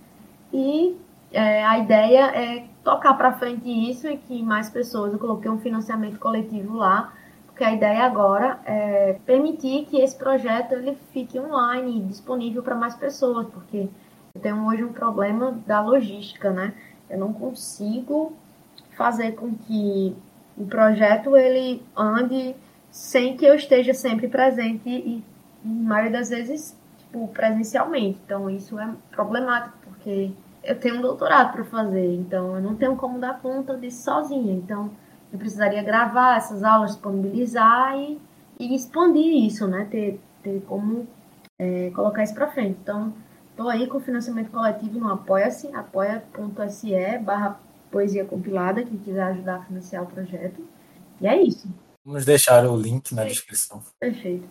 E 0.52 0.96
é, 1.32 1.64
a 1.64 1.78
ideia 1.78 2.24
é 2.34 2.66
tocar 2.82 3.14
para 3.14 3.32
frente 3.32 3.68
isso 3.68 4.08
e 4.08 4.16
que 4.16 4.42
mais 4.42 4.70
pessoas, 4.70 5.12
eu 5.12 5.18
coloquei 5.18 5.50
um 5.50 5.58
financiamento 5.58 6.18
coletivo 6.18 6.76
lá, 6.76 7.12
porque 7.56 7.64
a 7.64 7.72
ideia 7.72 8.04
agora 8.04 8.60
é 8.66 9.16
permitir 9.24 9.86
que 9.86 9.98
esse 9.98 10.14
projeto 10.14 10.72
ele 10.72 10.94
fique 11.10 11.40
online, 11.40 12.02
disponível 12.02 12.62
para 12.62 12.74
mais 12.74 12.94
pessoas, 12.94 13.46
porque 13.48 13.88
eu 14.34 14.40
tenho 14.42 14.66
hoje 14.66 14.84
um 14.84 14.92
problema 14.92 15.52
da 15.66 15.80
logística, 15.80 16.50
né? 16.50 16.74
Eu 17.08 17.18
não 17.18 17.32
consigo 17.32 18.34
fazer 18.94 19.36
com 19.36 19.54
que 19.54 20.14
o 20.54 20.66
projeto 20.66 21.34
ele 21.34 21.82
ande 21.96 22.54
sem 22.90 23.38
que 23.38 23.46
eu 23.46 23.54
esteja 23.54 23.94
sempre 23.94 24.28
presente 24.28 24.90
e, 24.90 25.24
na 25.64 25.88
maioria 25.88 26.12
das 26.12 26.28
vezes, 26.28 26.78
tipo, 26.98 27.26
presencialmente. 27.28 28.20
Então, 28.22 28.50
isso 28.50 28.78
é 28.78 28.86
problemático, 29.12 29.78
porque 29.82 30.30
eu 30.62 30.78
tenho 30.78 30.98
um 30.98 31.00
doutorado 31.00 31.54
para 31.54 31.64
fazer, 31.64 32.16
então 32.16 32.56
eu 32.56 32.60
não 32.60 32.76
tenho 32.76 32.96
como 32.96 33.18
dar 33.18 33.40
conta 33.40 33.74
disso 33.78 34.04
sozinha. 34.04 34.52
Então, 34.52 34.90
eu 35.32 35.38
precisaria 35.38 35.82
gravar 35.82 36.36
essas 36.36 36.62
aulas, 36.62 36.92
disponibilizar 36.92 37.98
e, 37.98 38.20
e 38.58 38.74
expandir 38.74 39.44
isso, 39.44 39.66
né? 39.66 39.86
Ter, 39.90 40.20
ter 40.42 40.62
como 40.66 41.06
é, 41.58 41.90
colocar 41.90 42.22
isso 42.22 42.34
para 42.34 42.50
frente. 42.50 42.78
Então, 42.82 43.12
estou 43.50 43.68
aí 43.68 43.86
com 43.86 44.00
financiamento 44.00 44.50
coletivo 44.50 44.98
no 44.98 45.12
Apoia-se, 45.12 45.68
apoia.se 45.74 47.18
barra 47.18 47.60
poesia 47.90 48.24
compilada, 48.24 48.84
quem 48.84 48.98
quiser 48.98 49.22
ajudar 49.22 49.56
a 49.56 49.62
financiar 49.64 50.02
o 50.02 50.06
projeto. 50.06 50.66
E 51.20 51.26
é 51.26 51.42
isso. 51.42 51.68
Vamos 52.04 52.24
deixar 52.24 52.64
o 52.66 52.76
link 52.76 53.14
na 53.14 53.24
descrição. 53.24 53.82
Perfeito. 53.98 54.46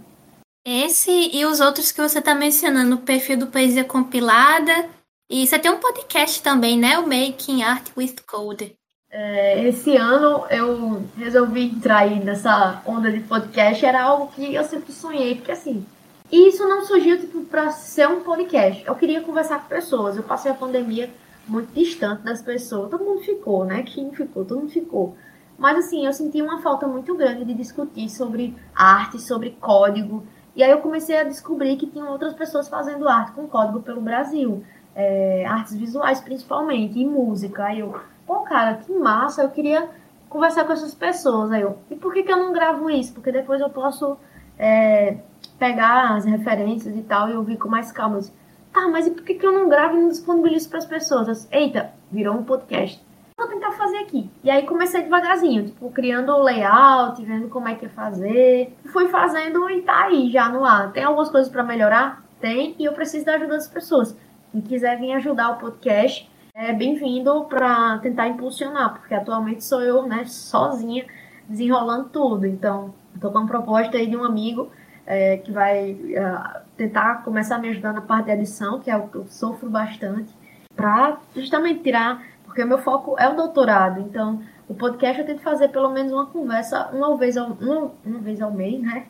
Esse 0.65 1.11
e 1.31 1.45
os 1.45 1.59
outros 1.59 1.91
que 1.91 2.01
você 2.01 2.19
está 2.19 2.33
mencionando, 2.33 2.95
o 2.95 3.01
perfil 3.01 3.37
do 3.37 3.47
Poesia 3.47 3.85
Compilada. 3.85 4.89
E 5.29 5.45
você 5.45 5.57
tem 5.57 5.71
um 5.71 5.79
podcast 5.79 6.41
também, 6.41 6.77
né? 6.77 6.97
O 6.97 7.07
Making 7.07 7.63
Art 7.63 7.91
with 7.95 8.15
Code. 8.27 8.75
É, 9.17 9.65
esse 9.65 9.95
ano 9.95 10.43
eu 10.49 11.01
resolvi 11.15 11.69
entrar 11.69 11.99
aí 11.99 12.19
nessa 12.21 12.81
onda 12.85 13.09
de 13.09 13.21
podcast. 13.21 13.85
Era 13.85 14.03
algo 14.03 14.27
que 14.33 14.53
eu 14.53 14.63
sempre 14.65 14.91
sonhei, 14.91 15.35
porque 15.35 15.53
assim, 15.53 15.85
isso 16.29 16.67
não 16.67 16.83
surgiu 16.83 17.17
tipo 17.17 17.45
para 17.45 17.71
ser 17.71 18.09
um 18.09 18.23
podcast. 18.23 18.85
Eu 18.85 18.93
queria 18.93 19.21
conversar 19.21 19.61
com 19.61 19.69
pessoas. 19.69 20.17
Eu 20.17 20.23
passei 20.23 20.51
a 20.51 20.55
pandemia 20.55 21.09
muito 21.47 21.73
distante 21.73 22.23
das 22.23 22.41
pessoas. 22.41 22.91
Todo 22.91 23.05
mundo 23.05 23.21
ficou, 23.21 23.63
né? 23.63 23.83
Quem 23.83 24.11
ficou? 24.11 24.43
Todo 24.43 24.59
mundo 24.59 24.71
ficou. 24.71 25.15
Mas 25.57 25.77
assim, 25.77 26.05
eu 26.05 26.11
senti 26.11 26.41
uma 26.41 26.61
falta 26.61 26.85
muito 26.85 27.15
grande 27.15 27.45
de 27.45 27.53
discutir 27.53 28.09
sobre 28.09 28.53
arte, 28.75 29.21
sobre 29.21 29.51
código. 29.61 30.25
E 30.53 30.61
aí 30.61 30.71
eu 30.71 30.79
comecei 30.79 31.17
a 31.17 31.23
descobrir 31.23 31.77
que 31.77 31.87
tinham 31.87 32.11
outras 32.11 32.33
pessoas 32.33 32.67
fazendo 32.67 33.07
arte 33.07 33.31
com 33.31 33.47
código 33.47 33.81
pelo 33.81 34.01
Brasil. 34.01 34.61
É, 34.93 35.45
artes 35.45 35.73
visuais 35.73 36.19
principalmente, 36.19 36.99
e 36.99 37.05
música. 37.05 37.63
Aí 37.63 37.79
eu, 37.79 37.97
pô, 38.25 38.41
cara, 38.41 38.75
que 38.75 38.91
massa, 38.91 39.43
eu 39.43 39.49
queria 39.49 39.89
conversar 40.29 40.65
com 40.65 40.73
essas 40.73 40.93
pessoas. 40.93 41.51
Aí 41.51 41.61
eu, 41.61 41.77
e 41.89 41.95
por 41.95 42.13
que, 42.13 42.23
que 42.23 42.31
eu 42.31 42.37
não 42.37 42.53
gravo 42.53 42.89
isso? 42.89 43.13
Porque 43.13 43.31
depois 43.31 43.61
eu 43.61 43.69
posso 43.69 44.17
é, 44.57 45.17
pegar 45.57 46.15
as 46.15 46.25
referências 46.25 46.95
e 46.95 47.01
tal 47.01 47.29
e 47.29 47.35
ouvir 47.35 47.57
com 47.57 47.69
mais 47.69 47.91
calma. 47.91 48.19
Disse, 48.19 48.33
tá, 48.73 48.87
mas 48.87 49.07
e 49.07 49.11
por 49.11 49.23
que, 49.23 49.35
que 49.35 49.45
eu 49.45 49.51
não 49.51 49.69
gravo 49.69 49.97
e 49.97 50.01
não 50.01 50.09
disponibilizo 50.09 50.69
para 50.69 50.79
as 50.79 50.85
pessoas? 50.85 51.27
Disse, 51.27 51.47
Eita, 51.51 51.91
virou 52.11 52.35
um 52.35 52.43
podcast 52.43 53.03
vou 53.37 53.47
tentar 53.47 53.71
fazer 53.73 53.97
aqui. 53.97 54.29
E 54.43 54.49
aí 54.49 54.65
comecei 54.65 55.03
devagarzinho, 55.03 55.65
tipo, 55.65 55.89
criando 55.91 56.31
o 56.31 56.41
layout, 56.41 57.23
vendo 57.23 57.49
como 57.49 57.67
é 57.67 57.75
que 57.75 57.85
ia 57.85 57.89
fazer. 57.89 58.75
Fui 58.91 59.07
fazendo 59.09 59.69
e 59.69 59.81
tá 59.81 60.05
aí 60.05 60.31
já 60.31 60.49
no 60.49 60.63
ar. 60.63 60.91
Tem 60.91 61.03
algumas 61.03 61.29
coisas 61.29 61.51
para 61.51 61.63
melhorar? 61.63 62.23
Tem, 62.39 62.75
e 62.79 62.85
eu 62.85 62.93
preciso 62.93 63.25
da 63.25 63.33
ajuda 63.33 63.53
das 63.53 63.67
pessoas. 63.67 64.17
Quem 64.51 64.61
quiser 64.61 64.97
vir 64.99 65.13
ajudar 65.13 65.51
o 65.51 65.57
podcast, 65.57 66.29
é 66.55 66.71
bem-vindo 66.71 67.43
para 67.45 67.97
tentar 67.99 68.29
impulsionar, 68.29 68.93
porque 68.93 69.13
atualmente 69.13 69.61
sou 69.61 69.81
eu, 69.81 70.07
né, 70.07 70.23
sozinha, 70.23 71.05
desenrolando 71.49 72.07
tudo. 72.07 72.47
Então, 72.47 72.93
tô 73.19 73.29
com 73.29 73.39
uma 73.39 73.47
proposta 73.47 73.97
aí 73.97 74.07
de 74.07 74.15
um 74.15 74.23
amigo 74.23 74.71
é, 75.05 75.35
que 75.37 75.51
vai 75.51 75.91
uh, 75.91 76.61
tentar 76.77 77.25
começar 77.25 77.57
a 77.57 77.59
me 77.59 77.67
ajudar 77.69 77.91
na 77.91 78.01
parte 78.01 78.27
de 78.27 78.31
edição, 78.31 78.79
que 78.79 78.89
é 78.89 78.95
o 78.95 79.09
que 79.09 79.15
eu 79.15 79.27
sofro 79.27 79.69
bastante, 79.69 80.33
para 80.73 81.17
justamente 81.35 81.83
tirar 81.83 82.25
porque 82.45 82.63
o 82.63 82.67
meu 82.67 82.77
foco 82.77 83.19
é 83.19 83.27
o 83.27 83.35
doutorado. 83.35 83.99
Então, 83.99 84.41
o 84.69 84.73
podcast 84.73 85.19
eu 85.19 85.27
tento 85.27 85.41
fazer 85.41 85.67
pelo 85.67 85.89
menos 85.89 86.13
uma 86.13 86.27
conversa 86.27 86.89
uma 86.93 87.17
vez 87.17 87.35
ao, 87.35 87.49
uma, 87.51 87.91
uma 88.05 88.19
vez 88.19 88.41
ao 88.41 88.49
mês, 88.49 88.81
né? 88.81 89.07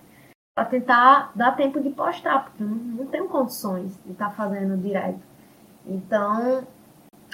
Para 0.55 0.65
tentar 0.65 1.31
dar 1.35 1.55
tempo 1.55 1.79
de 1.79 1.91
postar, 1.91 2.45
porque 2.45 2.63
eu 2.63 2.67
não, 2.67 2.75
não 2.75 3.05
tenho 3.05 3.27
condições 3.27 3.99
de 4.03 4.13
estar 4.13 4.29
tá 4.29 4.31
fazendo 4.31 4.75
direto. 4.81 5.19
Então, 5.85 6.65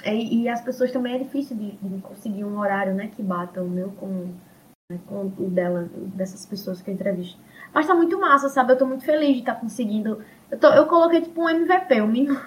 e, 0.04 0.42
e, 0.42 0.48
as 0.48 0.60
pessoas 0.60 0.90
também 0.90 1.14
é 1.14 1.18
difícil 1.18 1.56
de, 1.56 1.72
de, 1.72 2.02
conseguir 2.02 2.44
um 2.44 2.58
horário, 2.58 2.94
né, 2.94 3.10
que 3.14 3.22
bata 3.22 3.62
o 3.62 3.68
meu 3.68 3.90
com, 3.92 4.28
né, 4.90 4.98
com 5.06 5.26
o 5.26 5.50
dela, 5.50 5.88
dessas 6.14 6.46
pessoas 6.46 6.80
que 6.80 6.90
eu 6.90 6.94
entrevisto. 6.94 7.38
Mas 7.74 7.86
tá 7.86 7.94
muito 7.94 8.18
massa, 8.20 8.48
sabe? 8.48 8.72
Eu 8.72 8.78
tô 8.78 8.86
muito 8.86 9.04
feliz 9.04 9.34
de 9.34 9.40
estar 9.40 9.54
tá 9.54 9.60
conseguindo. 9.60 10.22
Eu, 10.50 10.58
tô, 10.58 10.68
eu 10.68 10.86
coloquei 10.86 11.20
tipo 11.22 11.42
um 11.42 11.48
MVP, 11.48 12.00
o 12.00 12.06
mínimo, 12.06 12.40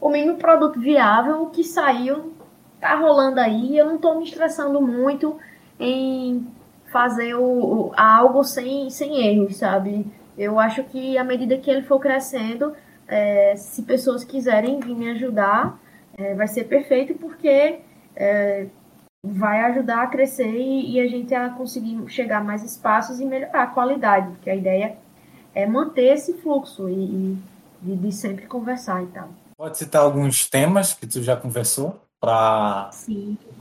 o 0.00 0.10
mínimo 0.10 0.38
produto 0.38 0.80
viável 0.80 1.46
que 1.46 1.62
saiu 1.62 2.32
tá 2.80 2.96
rolando 2.96 3.38
aí, 3.38 3.78
eu 3.78 3.86
não 3.86 3.96
tô 3.96 4.16
me 4.16 4.24
estressando 4.24 4.82
muito 4.82 5.38
em 5.78 6.44
fazer 6.90 7.34
o, 7.34 7.42
o, 7.42 7.92
algo 7.96 8.42
sem, 8.42 8.90
sem 8.90 9.24
erros, 9.24 9.56
sabe? 9.56 10.04
Eu 10.36 10.58
acho 10.58 10.82
que 10.84 11.16
à 11.16 11.22
medida 11.22 11.56
que 11.58 11.70
ele 11.70 11.82
for 11.82 12.00
crescendo, 12.00 12.74
é, 13.06 13.54
se 13.56 13.82
pessoas 13.82 14.24
quiserem 14.24 14.80
vir 14.80 14.96
me 14.96 15.10
ajudar, 15.10 15.78
é, 16.16 16.34
vai 16.34 16.48
ser 16.48 16.64
perfeito 16.64 17.14
porque 17.14 17.80
é, 18.16 18.66
vai 19.24 19.60
ajudar 19.70 20.02
a 20.02 20.06
crescer 20.06 20.50
e, 20.50 20.96
e, 20.96 21.00
a 21.00 21.06
gente 21.06 21.34
a 21.34 21.50
conseguir 21.50 21.98
chegar 22.08 22.38
a 22.38 22.44
mais 22.44 22.62
espaços 22.62 23.20
e 23.20 23.24
melhorar 23.24 23.62
a 23.62 23.66
qualidade, 23.68 24.28
porque 24.28 24.50
a 24.50 24.56
ideia 24.56 24.96
é 25.54 25.66
manter 25.66 26.14
esse 26.14 26.34
fluxo 26.34 26.88
e, 26.88 27.38
e 27.84 27.96
de 27.96 28.12
sempre 28.12 28.46
conversar 28.46 29.02
e 29.02 29.06
tal. 29.06 29.28
Pode 29.56 29.78
citar 29.78 30.02
alguns 30.02 30.48
temas 30.48 30.94
que 30.94 31.06
tu 31.06 31.22
já 31.22 31.36
conversou? 31.36 32.00
para 32.22 32.88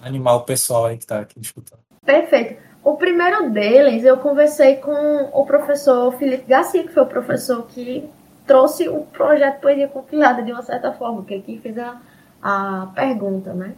animar 0.04 0.36
o 0.36 0.42
pessoal 0.42 0.86
aí 0.86 0.96
que 0.96 1.04
está 1.04 1.20
aqui 1.20 1.40
escutando. 1.40 1.80
Perfeito. 2.06 2.62
O 2.84 2.96
primeiro 2.96 3.50
deles, 3.50 4.04
eu 4.04 4.18
conversei 4.18 4.76
com 4.76 5.30
o 5.34 5.44
professor 5.46 6.16
Felipe 6.18 6.48
Garcia, 6.48 6.84
que 6.84 6.94
foi 6.94 7.02
o 7.02 7.08
professor 7.08 7.66
que 7.66 8.08
trouxe 8.46 8.88
o 8.88 9.02
projeto 9.02 9.62
Poesia 9.62 9.88
Compilada, 9.88 10.44
de 10.44 10.52
uma 10.52 10.62
certa 10.62 10.92
forma, 10.94 11.24
que 11.26 11.34
ele 11.34 11.60
fez 11.60 11.76
a, 11.78 12.00
a 12.42 12.92
pergunta, 12.96 13.54
né? 13.54 13.76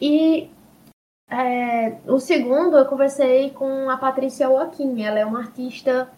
E 0.00 0.50
é, 1.30 1.96
o 2.06 2.18
segundo, 2.18 2.76
eu 2.76 2.86
conversei 2.86 3.50
com 3.50 3.90
a 3.90 3.96
Patrícia 3.96 4.46
Joaquim, 4.46 5.02
ela 5.02 5.18
é 5.18 5.24
uma 5.24 5.40
artista, 5.40 6.08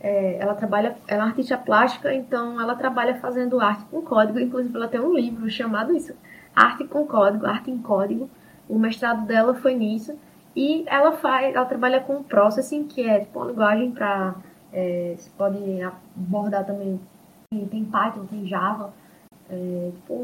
é, 0.00 0.36
ela 0.38 0.54
trabalha, 0.54 0.96
ela 1.06 1.22
é 1.22 1.24
uma 1.24 1.30
artista 1.30 1.56
plástica, 1.56 2.12
então 2.12 2.60
ela 2.60 2.74
trabalha 2.74 3.16
fazendo 3.16 3.60
arte 3.60 3.84
com 3.90 4.02
código, 4.02 4.38
inclusive 4.38 4.76
ela 4.76 4.88
tem 4.88 5.00
um 5.00 5.14
livro 5.14 5.48
chamado 5.50 5.94
isso, 5.96 6.14
arte 6.54 6.84
com 6.84 7.06
código, 7.06 7.46
arte 7.46 7.70
em 7.70 7.78
código. 7.78 8.28
O 8.68 8.78
mestrado 8.78 9.24
dela 9.26 9.54
foi 9.54 9.74
nisso. 9.74 10.18
E 10.54 10.84
ela 10.86 11.12
faz, 11.12 11.54
ela 11.54 11.64
trabalha 11.64 12.00
com 12.00 12.22
processing, 12.22 12.84
que 12.86 13.02
é 13.08 13.20
tipo 13.20 13.38
uma 13.38 13.48
linguagem 13.48 13.92
para. 13.92 14.34
É, 14.72 15.14
você 15.16 15.30
pode 15.38 15.58
abordar 16.16 16.66
também. 16.66 17.00
Tem 17.70 17.84
Python, 17.84 18.26
tem 18.26 18.46
Java. 18.46 18.92
É, 19.50 19.90
tipo 19.94 20.14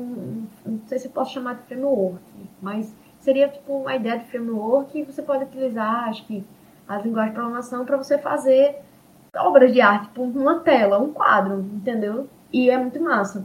não 0.66 0.80
sei 0.86 0.98
se 0.98 1.06
eu 1.06 1.12
posso 1.12 1.32
chamar 1.32 1.54
de 1.54 1.62
framework, 1.62 2.20
mas 2.60 2.94
seria 3.20 3.48
tipo 3.48 3.72
uma 3.72 3.96
ideia 3.96 4.18
de 4.18 4.26
framework 4.26 4.98
e 4.98 5.02
você 5.02 5.22
pode 5.22 5.44
utilizar, 5.44 6.08
acho 6.08 6.26
que, 6.26 6.44
as 6.86 7.02
linguagens 7.02 7.32
de 7.32 7.40
programação 7.40 7.84
para 7.86 7.96
você 7.96 8.18
fazer 8.18 8.76
obras 9.34 9.72
de 9.72 9.80
arte, 9.80 10.08
tipo 10.08 10.22
uma 10.22 10.60
tela, 10.60 10.98
um 10.98 11.12
quadro, 11.12 11.60
entendeu? 11.60 12.28
E 12.52 12.68
é 12.70 12.76
muito 12.76 13.00
massa. 13.02 13.44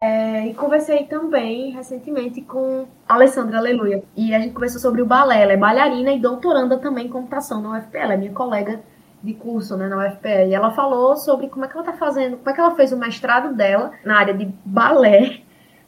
É, 0.00 0.46
e 0.46 0.54
conversei 0.54 1.04
também 1.04 1.72
recentemente 1.72 2.40
com 2.40 2.86
a 3.08 3.14
Alessandra 3.14 3.58
Aleluia. 3.58 4.04
E 4.16 4.32
a 4.32 4.38
gente 4.38 4.54
conversou 4.54 4.80
sobre 4.80 5.02
o 5.02 5.06
balé. 5.06 5.42
Ela 5.42 5.54
é 5.54 5.56
bailarina 5.56 6.12
e 6.12 6.20
doutoranda 6.20 6.78
também 6.78 7.06
em 7.06 7.10
computação 7.10 7.60
na 7.60 7.76
UFPE. 7.76 7.98
Ela 7.98 8.14
é 8.14 8.16
minha 8.16 8.32
colega 8.32 8.80
de 9.22 9.34
curso 9.34 9.76
né, 9.76 9.88
na 9.88 10.06
UFPE. 10.06 10.48
E 10.48 10.54
ela 10.54 10.70
falou 10.70 11.16
sobre 11.16 11.48
como 11.48 11.64
é 11.64 11.68
que 11.68 11.76
ela 11.76 11.84
tá 11.84 11.92
fazendo, 11.92 12.36
como 12.36 12.50
é 12.50 12.52
que 12.52 12.60
ela 12.60 12.74
fez 12.74 12.92
o 12.92 12.96
mestrado 12.96 13.54
dela 13.54 13.92
na 14.04 14.18
área 14.18 14.34
de 14.34 14.46
balé, 14.64 15.40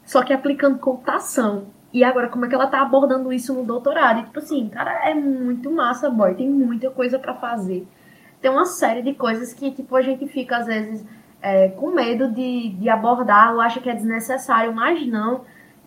só 0.04 0.22
que 0.22 0.32
aplicando 0.32 0.78
computação. 0.78 1.66
E 1.92 2.04
agora, 2.04 2.28
como 2.28 2.44
é 2.44 2.48
que 2.48 2.54
ela 2.54 2.68
tá 2.68 2.80
abordando 2.80 3.32
isso 3.32 3.52
no 3.52 3.64
doutorado? 3.64 4.20
E, 4.20 4.24
tipo 4.24 4.38
assim, 4.38 4.68
cara, 4.68 5.08
é 5.08 5.14
muito 5.14 5.70
massa, 5.70 6.08
boy. 6.08 6.34
Tem 6.34 6.48
muita 6.48 6.90
coisa 6.90 7.18
para 7.18 7.34
fazer. 7.34 7.86
Tem 8.40 8.50
uma 8.50 8.64
série 8.64 9.02
de 9.02 9.12
coisas 9.14 9.52
que, 9.52 9.72
tipo, 9.72 9.96
a 9.96 10.02
gente 10.02 10.26
fica, 10.28 10.58
às 10.58 10.66
vezes, 10.66 11.04
é, 11.42 11.68
com 11.68 11.90
medo 11.90 12.30
de, 12.30 12.70
de 12.70 12.88
abordar 12.88 13.54
ou 13.54 13.60
acha 13.60 13.80
que 13.80 13.90
é 13.90 13.94
desnecessário, 13.94 14.72
mas 14.72 15.04
não. 15.06 15.44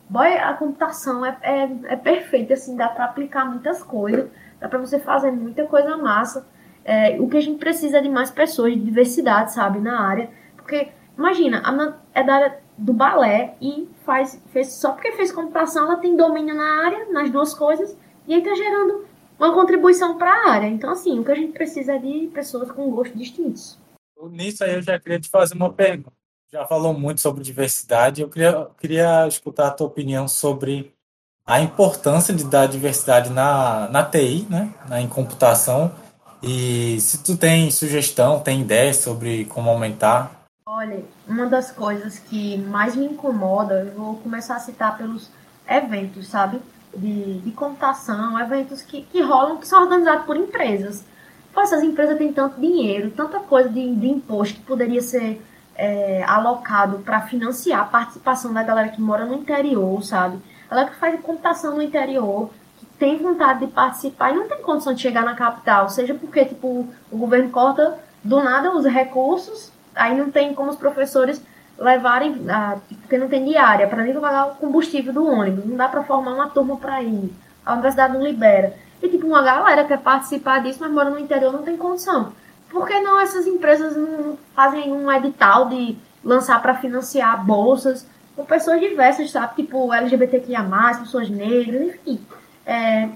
Boy, 0.10 0.36
a 0.38 0.53
computação 0.53 1.25
é, 1.25 1.38
é, 1.41 1.69
é 1.86 1.95
perfeita, 1.95 2.53
assim, 2.53 2.75
dá 2.75 2.89
para 2.89 3.06
aplicar 3.06 3.45
muitas 3.45 3.82
coisas, 3.82 4.29
dá 4.60 4.67
para 4.67 4.79
você 4.79 4.99
fazer 4.99 5.32
muita 5.32 5.65
coisa 5.65 5.95
massa. 5.97 6.45
É, 6.86 7.19
o 7.19 7.28
que 7.30 7.38
a 7.38 7.41
gente 7.41 7.60
precisa 7.60 7.98
é 7.98 8.02
de 8.02 8.10
mais 8.10 8.30
pessoas, 8.30 8.74
de 8.74 8.80
diversidade, 8.80 9.54
sabe, 9.54 9.80
na 9.80 10.00
área. 10.00 10.30
Porque, 10.56 10.89
imagina, 11.17 11.62
a 11.63 12.19
é 12.19 12.24
da 12.24 12.36
área 12.36 12.60
do 12.78 12.93
balé 12.93 13.56
e 13.62 13.88
faz, 14.06 14.41
fez, 14.52 14.74
só 14.74 14.91
porque 14.91 15.12
fez 15.13 15.32
computação, 15.32 15.86
ela 15.86 15.98
tem 15.98 16.15
domínio 16.15 16.56
na 16.56 16.86
área, 16.86 17.06
nas 17.12 17.30
duas 17.30 17.54
coisas, 17.54 17.96
e 18.28 18.34
aí 18.34 18.41
tá 18.41 18.54
gerando 18.56 19.06
uma 19.38 19.54
contribuição 19.54 20.17
para 20.17 20.32
a 20.32 20.50
área. 20.52 20.67
Então, 20.67 20.91
assim, 20.91 21.19
o 21.19 21.24
que 21.24 21.32
a 21.32 21.36
gente 21.36 21.54
precisa 21.54 21.93
é 21.93 22.00
de 22.00 22.28
pessoas 22.34 22.72
com 22.72 22.89
gostos 22.89 23.17
distintos. 23.17 23.78
Nisso 24.30 24.63
aí 24.63 24.76
eu 24.76 24.82
já 24.82 24.98
queria 25.00 25.19
te 25.19 25.30
fazer 25.30 25.56
uma 25.56 25.72
pergunta. 25.72 26.12
Já 26.52 26.65
falou 26.65 26.93
muito 26.93 27.19
sobre 27.19 27.43
diversidade. 27.43 28.22
Eu 28.22 28.30
queria, 28.30 28.67
queria 28.80 29.28
escutar 29.28 29.67
a 29.67 29.72
tua 29.72 29.88
opinião 29.88 30.28
sobre 30.28 30.93
a 31.46 31.60
importância 31.60 32.34
de 32.34 32.46
dar 32.46 32.67
diversidade 32.67 33.30
na, 33.32 33.89
na 33.89 34.04
TI, 34.04 34.48
né? 34.50 34.74
Na, 34.88 35.02
em 35.02 35.10
computação. 35.10 35.93
E 36.43 36.99
se 36.99 37.23
tu 37.23 37.38
tem 37.38 37.71
sugestão, 37.71 38.39
tem 38.41 38.62
ideia 38.62 38.93
sobre 38.93 39.45
como 39.45 39.69
aumentar 39.69 40.43
Olha, 40.65 41.03
uma 41.27 41.45
das 41.45 41.71
coisas 41.71 42.19
que 42.19 42.58
mais 42.58 42.95
me 42.95 43.06
incomoda, 43.06 43.86
eu 43.86 43.93
vou 43.93 44.15
começar 44.17 44.56
a 44.56 44.60
citar 44.60 44.97
pelos 44.97 45.29
eventos, 45.69 46.27
sabe? 46.27 46.60
De, 46.95 47.39
de 47.39 47.51
computação, 47.51 48.39
eventos 48.39 48.82
que, 48.82 49.03
que 49.03 49.21
rolam, 49.21 49.58
que 49.58 49.67
são 49.67 49.84
organizados 49.84 50.25
por 50.25 50.36
empresas. 50.36 51.06
Pô, 51.53 51.62
essas 51.62 51.84
empresas 51.84 52.17
têm 52.17 52.34
tanto 52.34 52.60
dinheiro, 52.60 53.12
tanta 53.12 53.39
coisa 53.39 53.69
de, 53.69 53.95
de 53.95 54.08
imposto 54.08 54.56
que 54.56 54.65
poderia 54.65 55.01
ser 55.01 55.41
é, 55.75 56.23
alocado 56.23 56.99
para 56.99 57.21
financiar 57.21 57.82
a 57.82 57.86
participação 57.86 58.51
da 58.51 58.63
galera 58.63 58.89
que 58.89 59.01
mora 59.01 59.25
no 59.25 59.36
interior, 59.36 60.03
sabe? 60.03 60.39
Ela 60.71 60.86
que 60.86 60.95
faz 60.95 61.19
computação 61.21 61.75
no 61.75 61.82
interior, 61.82 62.49
tem 62.99 63.17
vontade 63.17 63.65
de 63.65 63.71
participar 63.71 64.32
e 64.32 64.36
não 64.36 64.47
tem 64.47 64.62
condição 64.62 64.93
de 64.93 65.01
chegar 65.01 65.23
na 65.23 65.36
capital, 65.36 65.89
seja 65.89 66.13
porque 66.13 66.45
tipo, 66.45 66.88
o 67.12 67.17
governo 67.17 67.49
corta 67.49 67.97
do 68.23 68.41
nada 68.41 68.75
os 68.75 68.86
recursos, 68.86 69.71
aí 69.95 70.17
não 70.17 70.32
tem 70.32 70.53
como 70.53 70.69
os 70.69 70.77
professores 70.77 71.41
levarem, 71.77 72.45
ah, 72.49 72.77
porque 73.01 73.17
não 73.17 73.27
tem 73.27 73.43
diária, 73.43 73.88
para 73.88 74.03
nem 74.03 74.13
pagar 74.13 74.47
o 74.47 74.56
combustível 74.56 75.12
do 75.12 75.25
ônibus, 75.25 75.65
não 75.65 75.75
dá 75.75 75.88
para 75.88 76.03
formar 76.03 76.34
uma 76.34 76.49
turma 76.49 76.77
para 76.77 77.01
ir, 77.01 77.34
a 77.65 77.73
universidade 77.73 78.13
não 78.13 78.23
libera. 78.23 78.73
E 79.01 79.10
tipo, 79.10 79.27
uma 79.27 79.41
galera 79.41 79.84
quer 79.84 79.99
participar 79.99 80.60
disso, 80.60 80.79
mas 80.79 80.91
mora 80.91 81.10
no 81.10 81.19
interior 81.19 81.51
não 81.51 81.63
tem 81.63 81.75
condição. 81.75 82.32
Por 82.69 82.88
que 82.88 82.99
não 83.01 83.19
essas 83.19 83.45
empresas 83.45 83.97
não 83.97 84.38
fazem 84.56 84.91
um 84.91 85.12
edital 85.12 85.67
de 85.67 85.97
lançar 86.23 86.62
para 86.62 86.75
financiar 86.75 87.45
bolsas 87.45 88.08
com 88.36 88.45
pessoas 88.45 88.79
diversas, 88.79 89.29
sabe? 89.29 89.56
Tipo 89.58 89.93
LGBTQIA, 89.93 90.65
pessoas 90.99 91.29
negras, 91.29 91.82
enfim. 91.82 92.19
É, 92.65 93.10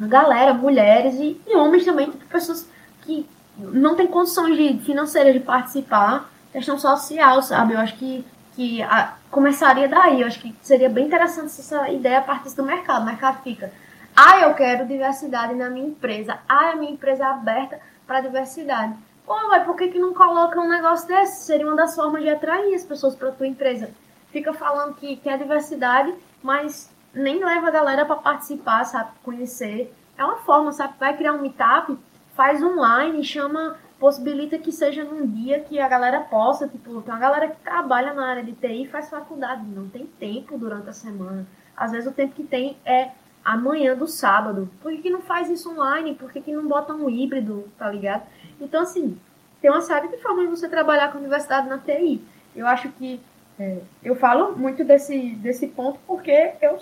galera, 0.00 0.54
mulheres 0.54 1.14
e, 1.16 1.40
e 1.46 1.56
homens 1.56 1.84
também, 1.84 2.10
tipo, 2.10 2.24
pessoas 2.26 2.68
que 3.02 3.28
não 3.58 3.96
têm 3.96 4.06
condições 4.06 4.56
de, 4.56 4.84
financeiras 4.84 5.32
de 5.32 5.40
participar, 5.40 6.30
questão 6.52 6.78
social, 6.78 7.42
sabe? 7.42 7.74
Eu 7.74 7.80
acho 7.80 7.96
que, 7.96 8.24
que 8.54 8.82
a, 8.82 9.14
começaria 9.30 9.88
daí. 9.88 10.20
Eu 10.20 10.26
acho 10.26 10.40
que 10.40 10.54
seria 10.62 10.88
bem 10.88 11.06
interessante 11.06 11.52
se 11.52 11.60
essa 11.60 11.88
ideia 11.90 12.20
partisse 12.20 12.56
do 12.56 12.62
mercado. 12.62 13.02
O 13.02 13.06
mercado 13.06 13.42
fica, 13.42 13.72
ah, 14.14 14.40
eu 14.40 14.54
quero 14.54 14.86
diversidade 14.86 15.54
na 15.54 15.68
minha 15.68 15.86
empresa. 15.86 16.38
Ah, 16.48 16.70
a 16.70 16.76
minha 16.76 16.92
empresa 16.92 17.24
é 17.24 17.26
aberta 17.26 17.80
para 18.06 18.20
diversidade. 18.20 18.94
Pô, 19.26 19.34
mas 19.48 19.64
por 19.64 19.76
que, 19.76 19.88
que 19.88 19.98
não 19.98 20.14
coloca 20.14 20.58
um 20.58 20.68
negócio 20.68 21.06
desse? 21.06 21.44
Seria 21.44 21.66
uma 21.66 21.76
das 21.76 21.94
formas 21.94 22.22
de 22.22 22.30
atrair 22.30 22.74
as 22.74 22.84
pessoas 22.84 23.14
para 23.14 23.30
tua 23.30 23.46
empresa. 23.46 23.90
Fica 24.32 24.54
falando 24.54 24.94
que 24.94 25.16
quer 25.16 25.36
diversidade, 25.38 26.14
mas 26.42 26.90
nem 27.18 27.44
leva 27.44 27.68
a 27.68 27.70
galera 27.70 28.04
para 28.04 28.16
participar, 28.16 28.84
sabe? 28.84 29.10
Conhecer. 29.22 29.92
É 30.16 30.24
uma 30.24 30.38
forma, 30.38 30.72
sabe? 30.72 30.94
Vai 30.98 31.16
criar 31.16 31.32
um 31.32 31.40
meetup, 31.40 31.98
faz 32.34 32.62
online, 32.62 33.22
chama, 33.24 33.76
possibilita 33.98 34.58
que 34.58 34.72
seja 34.72 35.04
num 35.04 35.26
dia 35.26 35.60
que 35.60 35.78
a 35.78 35.88
galera 35.88 36.20
possa, 36.20 36.68
tipo, 36.68 37.02
tem 37.02 37.12
uma 37.12 37.20
galera 37.20 37.48
que 37.48 37.56
trabalha 37.62 38.12
na 38.12 38.26
área 38.28 38.44
de 38.44 38.52
TI 38.52 38.84
e 38.84 38.88
faz 38.88 39.10
faculdade, 39.10 39.64
não 39.64 39.88
tem 39.88 40.06
tempo 40.06 40.56
durante 40.56 40.88
a 40.88 40.92
semana. 40.92 41.46
Às 41.76 41.92
vezes 41.92 42.10
o 42.10 42.14
tempo 42.14 42.34
que 42.34 42.44
tem 42.44 42.76
é 42.84 43.10
amanhã 43.44 43.96
do 43.96 44.06
sábado. 44.06 44.68
Por 44.80 44.92
que, 44.92 45.02
que 45.02 45.10
não 45.10 45.20
faz 45.20 45.50
isso 45.50 45.70
online? 45.70 46.14
Por 46.14 46.32
que, 46.32 46.40
que 46.40 46.52
não 46.52 46.66
bota 46.66 46.92
um 46.92 47.08
híbrido, 47.08 47.68
tá 47.78 47.90
ligado? 47.90 48.22
Então, 48.60 48.82
assim, 48.82 49.18
tem 49.60 49.70
uma 49.70 49.80
série 49.80 50.08
de 50.08 50.18
formas 50.18 50.44
de 50.44 50.50
você 50.50 50.68
trabalhar 50.68 51.10
com 51.10 51.18
a 51.18 51.20
universidade 51.20 51.68
na 51.68 51.78
TI. 51.78 52.22
Eu 52.54 52.66
acho 52.66 52.88
que 52.90 53.20
é, 53.58 53.78
eu 54.04 54.14
falo 54.14 54.56
muito 54.56 54.84
desse, 54.84 55.30
desse 55.36 55.66
ponto 55.66 55.98
porque 56.06 56.52
eu 56.62 56.78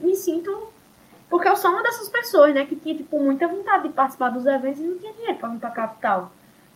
me 0.00 0.14
sinto. 0.16 0.68
Porque 1.28 1.48
eu 1.48 1.56
sou 1.56 1.70
uma 1.70 1.82
dessas 1.82 2.08
pessoas, 2.08 2.52
né, 2.54 2.66
que 2.66 2.74
tinha, 2.74 2.96
tipo, 2.96 3.20
muita 3.20 3.46
vontade 3.46 3.84
de 3.84 3.94
participar 3.94 4.30
dos 4.30 4.46
eventos 4.46 4.80
e 4.80 4.82
não 4.82 4.98
tinha 4.98 5.12
dinheiro 5.12 5.38
para 5.38 5.48
vir 5.48 5.60
pra 5.60 5.70
capital. 5.70 6.32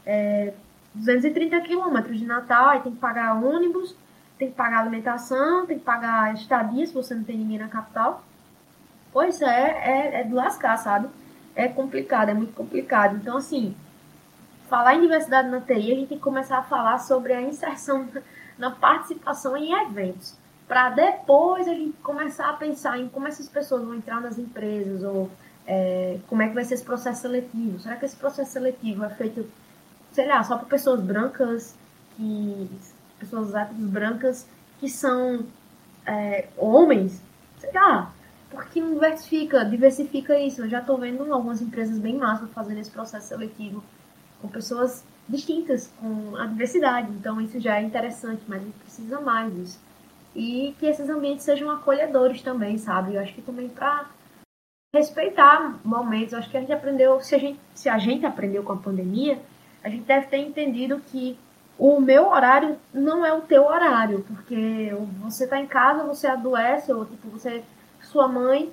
É, 0.07 0.55
230 0.95 1.61
quilômetros 1.63 2.19
de 2.19 2.25
Natal, 2.25 2.69
aí 2.69 2.81
tem 2.81 2.93
que 2.93 2.99
pagar 2.99 3.35
ônibus, 3.35 3.97
tem 4.39 4.49
que 4.49 4.55
pagar 4.55 4.81
alimentação, 4.81 5.67
tem 5.67 5.79
que 5.79 5.85
pagar 5.85 6.33
estadia 6.35 6.87
se 6.87 6.95
você 6.95 7.15
não 7.15 7.25
tem 7.25 7.37
ninguém 7.37 7.59
na 7.59 7.69
capital. 7.69 8.23
Pois 9.13 9.43
é, 9.43 9.47
é, 9.47 10.21
é 10.21 10.29
lascar, 10.33 10.77
sabe? 10.77 11.09
É 11.55 11.69
complicado, 11.69 12.29
é 12.29 12.35
muito 12.35 12.53
complicado. 12.53 13.17
Então, 13.17 13.37
assim, 13.37 13.75
falar 14.69 14.95
em 14.95 15.01
diversidade 15.01 15.49
na 15.49 15.61
TI, 15.61 15.73
a 15.73 15.97
gente 15.97 16.09
tem 16.09 16.19
que 16.19 16.25
começar 16.25 16.59
a 16.59 16.63
falar 16.63 16.99
sobre 16.99 17.33
a 17.33 17.43
inserção 17.43 18.09
na 18.59 18.71
participação 18.71 19.57
em 19.57 19.73
eventos. 19.73 20.37
Para 20.67 20.91
depois 20.91 21.67
gente 21.67 21.97
começar 21.99 22.49
a 22.49 22.55
pensar 22.55 22.99
em 22.99 23.09
como 23.09 23.29
essas 23.29 23.49
pessoas 23.49 23.85
vão 23.85 23.95
entrar 23.95 24.21
nas 24.21 24.39
empresas, 24.39 25.03
ou 25.03 25.31
é, 25.67 26.19
como 26.29 26.43
é 26.43 26.49
que 26.49 26.55
vai 26.55 26.65
ser 26.65 26.75
esse 26.75 26.85
processo 26.85 27.23
seletivo. 27.23 27.79
Será 27.81 27.97
que 27.97 28.05
esse 28.05 28.17
processo 28.17 28.53
seletivo 28.53 29.05
é 29.05 29.11
feito, 29.11 29.47
sei 30.13 30.27
lá, 30.27 30.43
só 30.43 30.57
para 30.57 30.67
pessoas 30.67 31.01
brancas, 31.01 31.75
que, 32.17 32.71
pessoas 33.19 33.55
héteros 33.55 33.89
brancas 33.89 34.47
que 34.79 34.89
são 34.89 35.45
é, 36.07 36.49
homens? 36.57 37.21
Sei 37.59 37.73
lá, 37.73 38.13
porque 38.51 38.81
não 38.81 38.95
diversifica, 38.95 39.65
diversifica 39.65 40.39
isso. 40.39 40.63
Eu 40.63 40.69
já 40.69 40.81
estou 40.81 40.99
vendo 40.99 41.33
algumas 41.33 41.61
empresas 41.61 41.99
bem 41.99 42.17
massas 42.17 42.51
fazendo 42.51 42.79
esse 42.79 42.91
processo 42.91 43.29
seletivo 43.29 43.83
com 44.41 44.49
pessoas 44.49 45.05
distintas, 45.29 45.91
com 46.01 46.37
a 46.37 46.47
diversidade. 46.47 47.11
Então 47.13 47.41
isso 47.41 47.59
já 47.61 47.79
é 47.79 47.83
interessante, 47.83 48.43
mas 48.47 48.63
a 48.63 48.65
gente 48.65 48.79
precisa 48.79 49.21
mais 49.21 49.55
disso. 49.55 49.79
E 50.35 50.75
que 50.79 50.87
esses 50.87 51.09
ambientes 51.09 51.45
sejam 51.45 51.71
acolhedores 51.71 52.43
também, 52.43 52.77
sabe? 52.79 53.15
Eu 53.15 53.21
acho 53.21 53.35
que 53.35 53.43
também 53.43 53.69
para 53.69 54.07
respeitar 54.95 55.79
momentos. 55.85 56.33
Eu 56.33 56.39
acho 56.39 56.51
que 56.51 56.57
a 56.57 56.61
gente 56.61 56.73
aprendeu, 56.73 57.21
se 57.21 57.35
a 57.35 57.39
gente, 57.39 57.61
se 57.75 57.89
a 57.89 57.99
gente 57.99 58.27
aprendeu 58.27 58.63
com 58.63 58.73
a 58.73 58.77
pandemia, 58.77 59.39
a 59.83 59.89
gente 59.89 60.05
deve 60.05 60.27
ter 60.27 60.39
entendido 60.39 61.01
que 61.07 61.39
o 61.79 62.01
meu 62.01 62.29
horário 62.29 62.77
não 62.93 63.27
é 63.27 63.33
o 63.33 63.43
teu 63.43 63.67
horário, 63.67 64.25
porque 64.29 64.95
você 65.21 65.45
está 65.45 65.61
em 65.61 65.67
casa, 65.67 66.05
você 66.05 66.27
adoece, 66.27 66.93
ou 66.93 67.05
tipo, 67.05 67.29
você 67.29 67.65
sua 68.01 68.29
mãe 68.29 68.73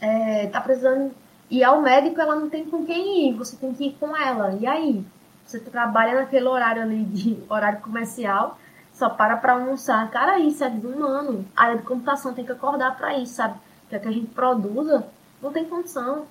é, 0.00 0.46
tá 0.48 0.60
precisando 0.60 1.12
ir 1.50 1.64
ao 1.64 1.80
médico, 1.80 2.20
ela 2.20 2.36
não 2.36 2.50
tem 2.50 2.64
com 2.64 2.84
quem 2.84 3.28
ir, 3.28 3.34
você 3.34 3.56
tem 3.56 3.72
que 3.72 3.86
ir 3.86 3.96
com 3.98 4.16
ela. 4.16 4.56
E 4.60 4.66
aí? 4.66 5.04
Você 5.44 5.60
trabalha 5.60 6.14
naquele 6.14 6.46
horário 6.46 6.82
ali 6.82 7.04
de 7.04 7.38
horário 7.48 7.80
comercial, 7.80 8.58
só 8.94 9.10
para 9.10 9.36
para 9.36 9.54
almoçar. 9.54 10.08
Cara, 10.10 10.38
isso 10.38 10.64
é 10.64 10.70
desumano. 10.70 11.44
A 11.54 11.64
área 11.64 11.76
de 11.76 11.82
computação 11.82 12.32
tem 12.32 12.44
que 12.44 12.52
acordar 12.52 12.96
para 12.96 13.18
isso, 13.18 13.34
sabe? 13.34 13.58
Que 13.88 13.96
é 13.96 13.98
que 13.98 14.08
a 14.08 14.12
gente 14.12 14.28
produza, 14.28 15.06
não 15.42 15.52
tem 15.52 15.66
função. 15.66 16.26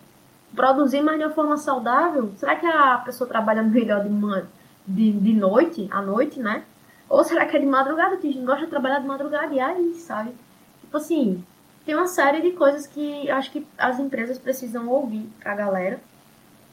Produzir 0.56 1.02
mais 1.02 1.20
de 1.20 1.26
uma 1.26 1.34
forma 1.34 1.58
saudável, 1.58 2.32
será 2.38 2.56
que 2.56 2.66
a 2.66 2.98
pessoa 3.00 3.28
trabalha 3.28 3.62
melhor 3.64 4.04
de, 4.04 4.10
manhã, 4.10 4.46
de, 4.88 5.12
de 5.12 5.34
noite, 5.34 5.88
à 5.92 6.02
noite, 6.02 6.40
né? 6.40 6.64
Ou 7.10 7.24
será 7.24 7.46
que 7.46 7.58
é 7.58 7.60
de 7.60 7.66
madrugada? 7.66 8.18
Que 8.18 8.28
a 8.28 8.32
gente 8.32 8.46
gosta 8.46 8.64
de 8.64 8.70
trabalhar 8.70 9.00
de 9.00 9.08
madrugada 9.08 9.54
e 9.54 9.60
aí, 9.60 9.94
sabe? 9.96 10.34
Tipo 10.82 10.98
assim, 10.98 11.44
tem 11.86 11.96
uma 11.96 12.08
série 12.08 12.42
de 12.42 12.52
coisas 12.52 12.88
que 12.88 13.30
acho 13.30 13.52
que 13.52 13.68
as 13.78 14.00
empresas 14.00 14.40
precisam 14.40 14.88
ouvir 14.88 15.30
a 15.44 15.54
galera. 15.54 16.00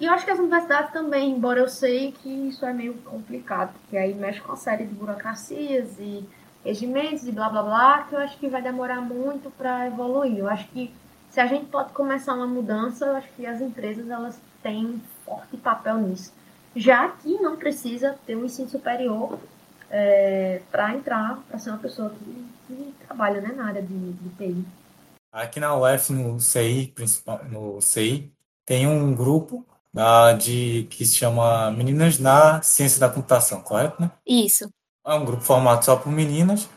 E 0.00 0.06
eu 0.06 0.12
acho 0.14 0.24
que 0.24 0.30
as 0.30 0.38
universidades 0.38 0.90
também, 0.92 1.30
embora 1.30 1.60
eu 1.60 1.68
sei 1.68 2.12
que 2.12 2.48
isso 2.48 2.64
é 2.64 2.72
meio 2.72 2.94
complicado, 2.94 3.74
porque 3.80 3.98
aí 3.98 4.14
mexe 4.14 4.40
com 4.40 4.48
uma 4.48 4.56
série 4.56 4.86
de 4.86 4.94
burocracias 4.94 5.98
e 5.98 6.26
regimentos 6.64 7.26
e 7.28 7.32
blá 7.32 7.50
blá 7.50 7.62
blá, 7.62 8.02
que 8.04 8.14
eu 8.14 8.18
acho 8.18 8.38
que 8.38 8.48
vai 8.48 8.62
demorar 8.62 9.02
muito 9.02 9.50
para 9.50 9.86
evoluir. 9.86 10.38
Eu 10.38 10.48
acho 10.48 10.66
que 10.68 10.90
se 11.28 11.38
a 11.38 11.46
gente 11.46 11.66
pode 11.66 11.92
começar 11.92 12.32
uma 12.32 12.46
mudança, 12.46 13.04
eu 13.04 13.16
acho 13.16 13.28
que 13.36 13.44
as 13.44 13.60
empresas 13.60 14.08
elas 14.08 14.40
têm 14.62 14.86
um 14.86 15.00
forte 15.26 15.58
papel 15.58 15.98
nisso. 15.98 16.32
Já 16.74 17.08
que 17.08 17.34
não 17.34 17.56
precisa 17.56 18.18
ter 18.26 18.36
um 18.36 18.46
ensino 18.46 18.70
superior 18.70 19.38
é, 19.90 20.62
para 20.70 20.94
entrar, 20.94 21.42
para 21.46 21.58
ser 21.58 21.70
uma 21.70 21.78
pessoa 21.78 22.08
que, 22.08 22.46
que 22.66 22.94
trabalha 23.06 23.42
né, 23.42 23.52
na 23.54 23.66
área 23.66 23.82
de, 23.82 24.12
de 24.12 24.28
TI. 24.30 24.64
Aqui 25.30 25.60
na 25.60 25.76
UF, 25.76 26.10
no 26.10 26.40
CI, 26.40 26.90
principal, 26.94 27.44
no 27.44 27.82
CI, 27.82 28.32
tem 28.64 28.86
um 28.86 29.14
grupo 29.14 29.66
uh, 29.94 30.36
de, 30.36 30.86
que 30.90 31.04
se 31.04 31.16
chama 31.16 31.70
Meninas 31.70 32.18
na 32.18 32.62
Ciência 32.62 33.00
da 33.00 33.08
Computação, 33.08 33.60
correto? 33.60 34.00
Né? 34.00 34.10
Isso. 34.26 34.68
É 35.06 35.14
um 35.14 35.24
grupo 35.24 35.42
formado 35.42 35.84
só 35.84 35.96
por 35.96 36.10
meninas. 36.12 36.68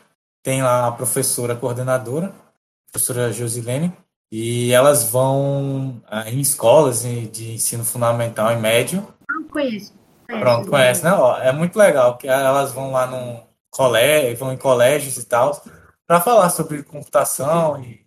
Tem 0.42 0.62
lá 0.62 0.88
a 0.88 0.92
professora 0.92 1.56
coordenadora, 1.56 2.28
a 2.28 2.92
professora 2.92 3.32
Josilene, 3.32 3.94
e 4.32 4.72
elas 4.72 5.10
vão 5.10 6.02
uh, 6.12 6.28
em 6.28 6.40
escolas 6.40 7.04
de 7.04 7.54
ensino 7.54 7.84
fundamental 7.84 8.52
e 8.52 8.58
médio. 8.58 9.08
Não 9.30 9.44
conheço. 9.48 9.94
conheço 10.28 10.44
Pronto, 10.44 10.70
conhece, 10.70 11.04
né? 11.04 11.14
Ó, 11.14 11.38
é 11.38 11.52
muito 11.52 11.78
legal 11.78 12.18
que 12.18 12.28
elas 12.28 12.72
vão 12.72 12.92
lá 12.92 13.08
no 13.08 13.44
colégio, 13.70 14.38
vão 14.38 14.54
em 14.54 14.58
colégios 14.58 15.18
e 15.18 15.26
tal, 15.26 15.62
para 16.06 16.22
falar 16.22 16.50
sobre 16.50 16.84
computação 16.84 17.82
e 17.82 18.04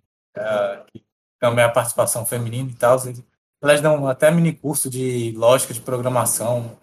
que 0.92 1.02
também 1.40 1.64
a 1.64 1.70
participação 1.70 2.26
feminina 2.26 2.70
e 2.70 2.74
tal. 2.74 2.98
Elas 3.66 3.80
dão 3.80 4.06
até 4.06 4.30
mini 4.30 4.52
curso 4.52 4.88
de 4.88 5.32
lógica 5.36 5.74
de 5.74 5.80
programação, 5.80 6.78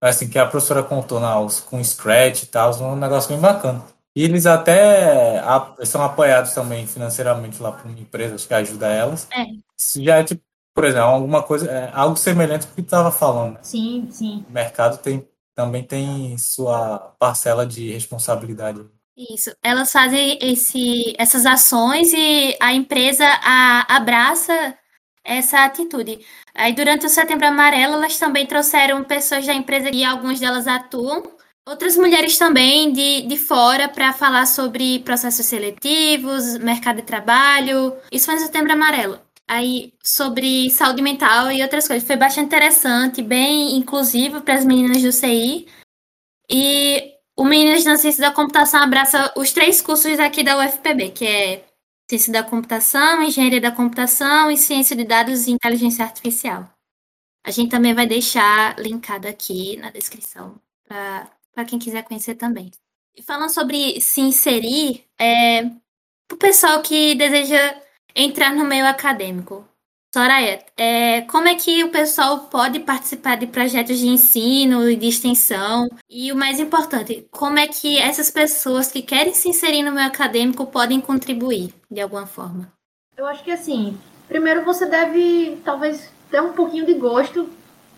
assim, 0.00 0.28
que 0.28 0.38
a 0.38 0.46
professora 0.46 0.82
contou 0.82 1.18
na 1.18 1.34
com 1.66 1.82
Scratch 1.82 2.44
e 2.44 2.46
tal, 2.46 2.72
um 2.82 2.96
negócio 2.96 3.28
bem 3.30 3.40
bacana. 3.40 3.82
E 4.14 4.24
eles 4.24 4.46
até 4.46 5.42
são 5.84 6.02
apoiados 6.02 6.52
também 6.52 6.86
financeiramente 6.86 7.62
lá 7.62 7.72
por 7.72 7.90
empresas 7.90 8.44
que 8.44 8.52
ajuda 8.52 8.88
elas. 8.88 9.26
É. 9.32 9.46
Já 10.00 10.18
é 10.18 10.24
tipo, 10.24 10.42
por 10.74 10.84
exemplo, 10.84 11.08
alguma 11.08 11.42
coisa, 11.42 11.70
é 11.70 11.90
algo 11.94 12.16
semelhante 12.16 12.66
ao 12.66 12.70
que 12.70 12.82
tu 12.82 12.84
estava 12.84 13.10
falando. 13.10 13.58
Sim, 13.62 14.08
sim. 14.10 14.44
O 14.48 14.52
mercado 14.52 14.98
tem 14.98 15.26
também 15.54 15.82
tem 15.82 16.36
sua 16.38 16.98
parcela 17.18 17.66
de 17.66 17.92
responsabilidade. 17.92 18.84
Isso, 19.16 19.54
elas 19.62 19.92
fazem 19.92 20.38
esse, 20.40 21.14
essas 21.18 21.44
ações 21.44 22.12
e 22.12 22.56
a 22.60 22.72
empresa 22.72 23.24
a, 23.42 23.96
abraça 23.96 24.74
essa 25.24 25.64
atitude. 25.64 26.20
Aí, 26.54 26.72
durante 26.72 27.06
o 27.06 27.08
Setembro 27.08 27.46
Amarelo, 27.46 27.94
elas 27.94 28.18
também 28.18 28.46
trouxeram 28.46 29.04
pessoas 29.04 29.46
da 29.46 29.54
empresa 29.54 29.90
e 29.92 30.04
algumas 30.04 30.40
delas 30.40 30.66
atuam. 30.66 31.22
Outras 31.68 31.96
mulheres 31.96 32.36
também 32.38 32.92
de, 32.92 33.22
de 33.22 33.38
fora 33.38 33.88
para 33.88 34.12
falar 34.12 34.46
sobre 34.46 34.98
processos 35.00 35.46
seletivos, 35.46 36.58
mercado 36.58 36.96
de 36.96 37.02
trabalho. 37.02 37.96
Isso 38.10 38.26
foi 38.26 38.34
no 38.34 38.40
Setembro 38.40 38.72
Amarelo. 38.72 39.20
Aí, 39.48 39.92
sobre 40.02 40.70
saúde 40.70 41.02
mental 41.02 41.52
e 41.52 41.62
outras 41.62 41.86
coisas. 41.86 42.06
Foi 42.06 42.16
bastante 42.16 42.46
interessante, 42.46 43.22
bem 43.22 43.76
inclusivo 43.76 44.40
para 44.40 44.54
as 44.54 44.64
meninas 44.64 45.02
do 45.02 45.12
CI. 45.12 45.66
E 46.50 47.12
o 47.36 47.44
Meninas 47.44 47.84
na 47.84 47.96
Ciência 47.96 48.20
da 48.20 48.30
Computação 48.30 48.82
abraça 48.82 49.32
os 49.36 49.52
três 49.52 49.80
cursos 49.80 50.18
aqui 50.18 50.42
da 50.42 50.58
UFPB, 50.58 51.10
que 51.10 51.26
é 51.26 51.64
Ciência 52.12 52.30
da 52.30 52.42
Computação, 52.42 53.22
Engenharia 53.22 53.58
da 53.58 53.72
Computação 53.72 54.50
e 54.50 54.56
Ciência 54.58 54.94
de 54.94 55.02
Dados 55.02 55.46
e 55.46 55.50
Inteligência 55.50 56.04
Artificial. 56.04 56.68
A 57.42 57.50
gente 57.50 57.70
também 57.70 57.94
vai 57.94 58.06
deixar 58.06 58.78
linkado 58.78 59.26
aqui 59.26 59.78
na 59.78 59.90
descrição 59.90 60.60
para 60.86 61.64
quem 61.66 61.78
quiser 61.78 62.02
conhecer 62.02 62.34
também. 62.34 62.70
E 63.16 63.22
falando 63.22 63.48
sobre 63.48 63.98
se 63.98 64.20
inserir, 64.20 65.06
é, 65.18 65.62
para 66.28 66.34
o 66.34 66.36
pessoal 66.36 66.82
que 66.82 67.14
deseja 67.14 67.80
entrar 68.14 68.54
no 68.54 68.66
meio 68.66 68.84
acadêmico, 68.84 69.66
Soraya, 70.14 70.58
é, 70.76 71.22
como 71.22 71.48
é 71.48 71.54
que 71.54 71.82
o 71.84 71.90
pessoal 71.90 72.40
pode 72.40 72.80
participar 72.80 73.38
de 73.38 73.46
projetos 73.46 73.98
de 73.98 74.06
ensino 74.06 74.86
e 74.90 74.94
de 74.94 75.08
extensão? 75.08 75.88
E 76.08 76.30
o 76.30 76.36
mais 76.36 76.60
importante, 76.60 77.26
como 77.30 77.58
é 77.58 77.66
que 77.66 77.98
essas 77.98 78.30
pessoas 78.30 78.92
que 78.92 79.00
querem 79.00 79.32
se 79.32 79.48
inserir 79.48 79.82
no 79.82 79.90
meio 79.90 80.06
acadêmico 80.06 80.66
podem 80.66 81.00
contribuir 81.00 81.72
de 81.90 82.02
alguma 82.02 82.26
forma? 82.26 82.70
Eu 83.16 83.26
acho 83.26 83.42
que 83.42 83.50
assim, 83.50 83.98
primeiro 84.28 84.66
você 84.66 84.84
deve 84.84 85.58
talvez 85.64 86.12
ter 86.30 86.42
um 86.42 86.52
pouquinho 86.52 86.84
de 86.84 86.92
gosto 86.92 87.48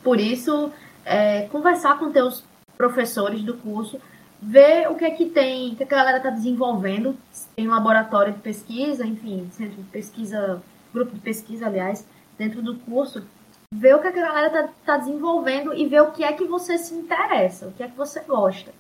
por 0.00 0.20
isso, 0.20 0.70
é, 1.04 1.48
conversar 1.48 1.98
com 1.98 2.12
teus 2.12 2.44
professores 2.78 3.42
do 3.42 3.54
curso, 3.54 4.00
ver 4.40 4.88
o 4.88 4.94
que 4.94 5.04
é 5.04 5.10
que 5.10 5.26
tem, 5.26 5.72
o 5.72 5.76
que 5.76 5.82
a 5.82 5.86
galera 5.86 6.18
está 6.18 6.30
desenvolvendo, 6.30 7.16
tem 7.56 7.66
um 7.66 7.72
laboratório 7.72 8.34
de 8.34 8.38
pesquisa, 8.38 9.04
enfim, 9.04 9.48
centro 9.50 9.82
de 9.82 9.90
pesquisa 9.90 10.62
grupo 10.94 11.12
de 11.12 11.20
pesquisa, 11.20 11.66
aliás, 11.66 12.06
dentro 12.38 12.62
do 12.62 12.76
curso, 12.78 13.26
ver 13.74 13.96
o 13.96 14.00
que 14.00 14.06
a 14.06 14.12
galera 14.12 14.50
tá, 14.50 14.68
tá 14.86 14.96
desenvolvendo 14.96 15.74
e 15.74 15.86
ver 15.86 16.00
o 16.02 16.12
que 16.12 16.22
é 16.22 16.32
que 16.32 16.44
você 16.44 16.78
se 16.78 16.94
interessa, 16.94 17.66
o 17.66 17.72
que 17.72 17.82
é 17.82 17.88
que 17.88 17.96
você 17.96 18.20
gosta. 18.20 18.72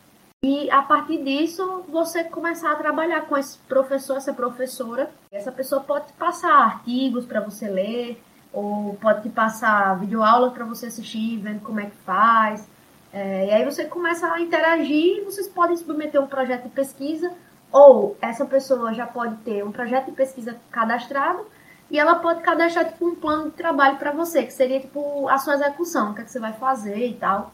E 0.42 0.70
a 0.70 0.82
partir 0.82 1.24
disso, 1.24 1.84
você 1.88 2.22
começar 2.22 2.72
a 2.72 2.76
trabalhar 2.76 3.22
com 3.22 3.36
esse 3.36 3.58
professor, 3.60 4.18
essa 4.18 4.32
professora. 4.32 5.10
Essa 5.32 5.50
pessoa 5.50 5.80
pode 5.80 6.08
te 6.08 6.12
passar 6.12 6.52
artigos 6.52 7.24
para 7.24 7.40
você 7.40 7.66
ler, 7.66 8.22
ou 8.52 8.94
pode 9.00 9.22
te 9.22 9.30
passar 9.30 9.98
videoaulas 9.98 10.52
para 10.52 10.64
você 10.64 10.86
assistir, 10.86 11.38
vendo 11.38 11.60
como 11.60 11.80
é 11.80 11.86
que 11.86 11.96
faz. 12.04 12.68
É, 13.10 13.46
e 13.46 13.50
aí 13.52 13.64
você 13.64 13.84
começa 13.84 14.30
a 14.30 14.40
interagir 14.40 15.24
vocês 15.24 15.48
podem 15.48 15.76
submeter 15.76 16.20
um 16.20 16.26
projeto 16.26 16.64
de 16.64 16.70
pesquisa, 16.70 17.32
ou 17.72 18.16
essa 18.20 18.44
pessoa 18.44 18.92
já 18.92 19.06
pode 19.06 19.36
ter 19.36 19.64
um 19.64 19.72
projeto 19.72 20.06
de 20.06 20.12
pesquisa 20.12 20.56
cadastrado 20.70 21.46
e 21.90 21.98
ela 21.98 22.16
pode 22.16 22.40
cadastrar 22.42 22.86
tipo, 22.86 23.06
um 23.06 23.14
plano 23.14 23.44
de 23.44 23.56
trabalho 23.56 23.96
para 23.98 24.12
você, 24.12 24.44
que 24.44 24.52
seria 24.52 24.80
tipo 24.80 25.28
a 25.28 25.38
sua 25.38 25.54
execução, 25.54 26.10
o 26.10 26.14
que, 26.14 26.22
é 26.22 26.24
que 26.24 26.30
você 26.30 26.40
vai 26.40 26.52
fazer 26.52 27.06
e 27.06 27.14
tal. 27.14 27.52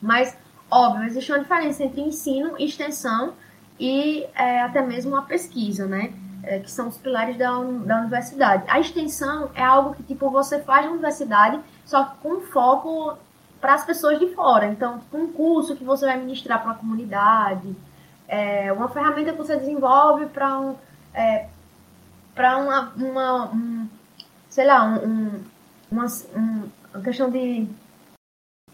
Mas, 0.00 0.36
óbvio, 0.70 1.04
existe 1.04 1.32
uma 1.32 1.40
diferença 1.40 1.82
entre 1.82 2.00
ensino, 2.00 2.54
extensão 2.58 3.34
e 3.78 4.26
é, 4.34 4.62
até 4.62 4.80
mesmo 4.80 5.16
a 5.16 5.22
pesquisa, 5.22 5.86
né? 5.86 6.12
É, 6.42 6.60
que 6.60 6.70
são 6.70 6.88
os 6.88 6.96
pilares 6.96 7.36
da, 7.36 7.50
da 7.50 8.00
universidade. 8.00 8.64
A 8.68 8.78
extensão 8.78 9.50
é 9.54 9.62
algo 9.62 9.94
que 9.94 10.02
tipo 10.04 10.30
você 10.30 10.60
faz 10.60 10.84
na 10.84 10.92
universidade, 10.92 11.58
só 11.84 12.04
que 12.04 12.18
com 12.18 12.40
foco 12.42 13.18
para 13.60 13.74
as 13.74 13.84
pessoas 13.84 14.18
de 14.18 14.32
fora. 14.32 14.66
Então, 14.68 15.00
tipo, 15.00 15.16
um 15.16 15.32
curso 15.32 15.74
que 15.74 15.82
você 15.82 16.06
vai 16.06 16.16
ministrar 16.18 16.62
para 16.62 16.72
a 16.72 16.74
comunidade, 16.74 17.74
é, 18.28 18.72
uma 18.72 18.88
ferramenta 18.88 19.32
que 19.32 19.38
você 19.38 19.56
desenvolve 19.56 20.26
para 20.26 20.58
um, 20.58 20.76
é, 21.12 21.46
para 22.36 22.58
uma, 22.58 22.92
uma 22.96 23.50
um, 23.52 23.88
sei 24.48 24.66
lá, 24.66 24.84
um, 24.84 25.42
uma, 25.90 26.06
um, 26.36 26.68
uma 26.94 27.02
questão 27.02 27.30
de 27.30 27.66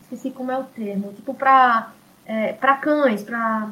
esqueci 0.03 0.31
como 0.31 0.51
é 0.51 0.59
o 0.59 0.65
termo, 0.65 1.13
tipo 1.15 1.33
para 1.33 1.93
é, 2.27 2.53
para 2.53 2.77
cães, 2.77 3.23
para 3.23 3.71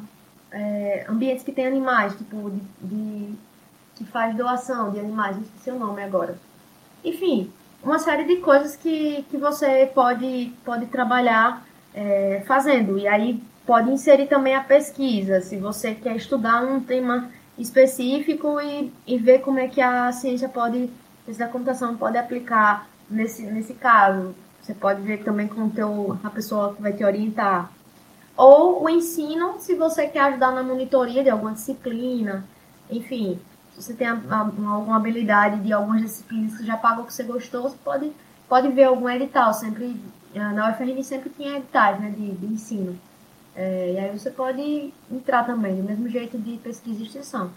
é, 0.52 1.04
ambientes 1.08 1.44
que 1.44 1.52
tem 1.52 1.66
animais, 1.66 2.16
tipo 2.16 2.50
de, 2.50 2.60
de, 2.80 3.34
que 3.96 4.04
faz 4.04 4.34
doação 4.34 4.90
de 4.92 5.00
animais, 5.00 5.36
não 5.36 5.42
esqueci 5.42 5.70
o 5.70 5.78
nome 5.78 6.02
agora. 6.02 6.38
Enfim, 7.04 7.52
uma 7.82 7.98
série 7.98 8.24
de 8.24 8.36
coisas 8.36 8.76
que, 8.76 9.24
que 9.30 9.36
você 9.36 9.90
pode, 9.94 10.52
pode 10.64 10.86
trabalhar 10.86 11.64
é, 11.94 12.42
fazendo. 12.46 12.98
E 12.98 13.06
aí 13.08 13.42
pode 13.66 13.90
inserir 13.90 14.26
também 14.26 14.54
a 14.54 14.62
pesquisa, 14.62 15.40
se 15.40 15.56
você 15.56 15.94
quer 15.94 16.16
estudar 16.16 16.62
um 16.62 16.80
tema 16.80 17.30
específico 17.60 18.60
e, 18.60 18.92
e 19.06 19.18
ver 19.18 19.40
como 19.40 19.58
é 19.58 19.68
que 19.68 19.80
a 19.80 20.10
ciência 20.12 20.48
pode, 20.48 20.90
a 21.38 21.46
computação 21.48 21.96
pode 21.96 22.16
aplicar 22.16 22.88
nesse, 23.08 23.42
nesse 23.42 23.74
caso. 23.74 24.34
Você 24.60 24.74
pode 24.74 25.02
ver 25.02 25.22
também 25.24 25.48
com 25.48 25.68
teu, 25.68 26.18
a 26.22 26.30
pessoa 26.30 26.74
que 26.74 26.82
vai 26.82 26.92
te 26.92 27.04
orientar. 27.04 27.70
Ou 28.36 28.84
o 28.84 28.88
ensino, 28.88 29.56
se 29.58 29.74
você 29.74 30.06
quer 30.06 30.20
ajudar 30.20 30.52
na 30.52 30.62
monitoria 30.62 31.22
de 31.22 31.30
alguma 31.30 31.52
disciplina, 31.52 32.44
enfim, 32.90 33.38
se 33.74 33.82
você 33.82 33.94
tem 33.94 34.06
a, 34.06 34.14
a, 34.30 34.38
alguma 34.38 34.96
habilidade 34.96 35.60
de 35.60 35.72
algumas 35.72 36.02
disciplinas 36.02 36.56
que 36.56 36.64
já 36.64 36.76
pagou 36.76 37.04
que 37.04 37.12
você 37.12 37.22
gostou, 37.22 37.62
você 37.62 37.76
pode, 37.84 38.12
pode 38.48 38.68
ver 38.68 38.84
algum 38.84 39.08
edital. 39.08 39.52
Sempre, 39.52 40.00
na 40.34 40.70
UFRN 40.70 41.02
sempre 41.02 41.30
tinha 41.30 41.58
editais 41.58 42.00
né, 42.00 42.10
de, 42.10 42.32
de 42.32 42.46
ensino. 42.46 42.98
É, 43.54 43.92
e 43.92 43.98
aí 43.98 44.18
você 44.18 44.30
pode 44.30 44.92
entrar 45.10 45.44
também, 45.44 45.76
do 45.76 45.82
mesmo 45.82 46.08
jeito 46.08 46.38
de 46.38 46.56
pesquisa 46.58 47.00
e 47.00 47.06
extensão. 47.06 47.50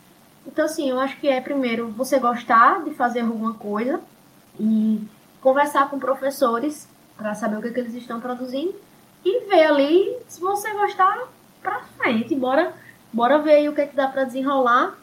Então, 0.45 0.65
assim, 0.65 0.89
eu 0.89 0.99
acho 0.99 1.19
que 1.19 1.27
é 1.27 1.39
primeiro 1.39 1.87
você 1.89 2.19
gostar 2.19 2.83
de 2.83 2.91
fazer 2.91 3.21
alguma 3.21 3.53
coisa 3.53 4.01
e 4.59 5.01
conversar 5.41 5.89
com 5.89 5.99
professores 5.99 6.87
para 7.17 7.35
saber 7.35 7.57
o 7.57 7.61
que, 7.61 7.67
é 7.67 7.71
que, 7.71 7.79
eles 7.79 7.93
estão 7.93 8.19
produzindo 8.19 8.75
e 9.23 9.45
ver 9.47 9.65
ali 9.65 10.17
se 10.27 10.41
você 10.41 10.71
gostar 10.73 11.27
para 11.61 11.81
frente. 11.97 12.35
Bora, 12.35 12.73
bora 13.11 13.39
ver 13.39 13.53
aí 13.53 13.69
o 13.69 13.73
que, 13.73 13.81
é 13.81 13.87
que 13.87 13.95
dá 13.95 14.07
para 14.07 14.25
desenrolar. 14.25 14.97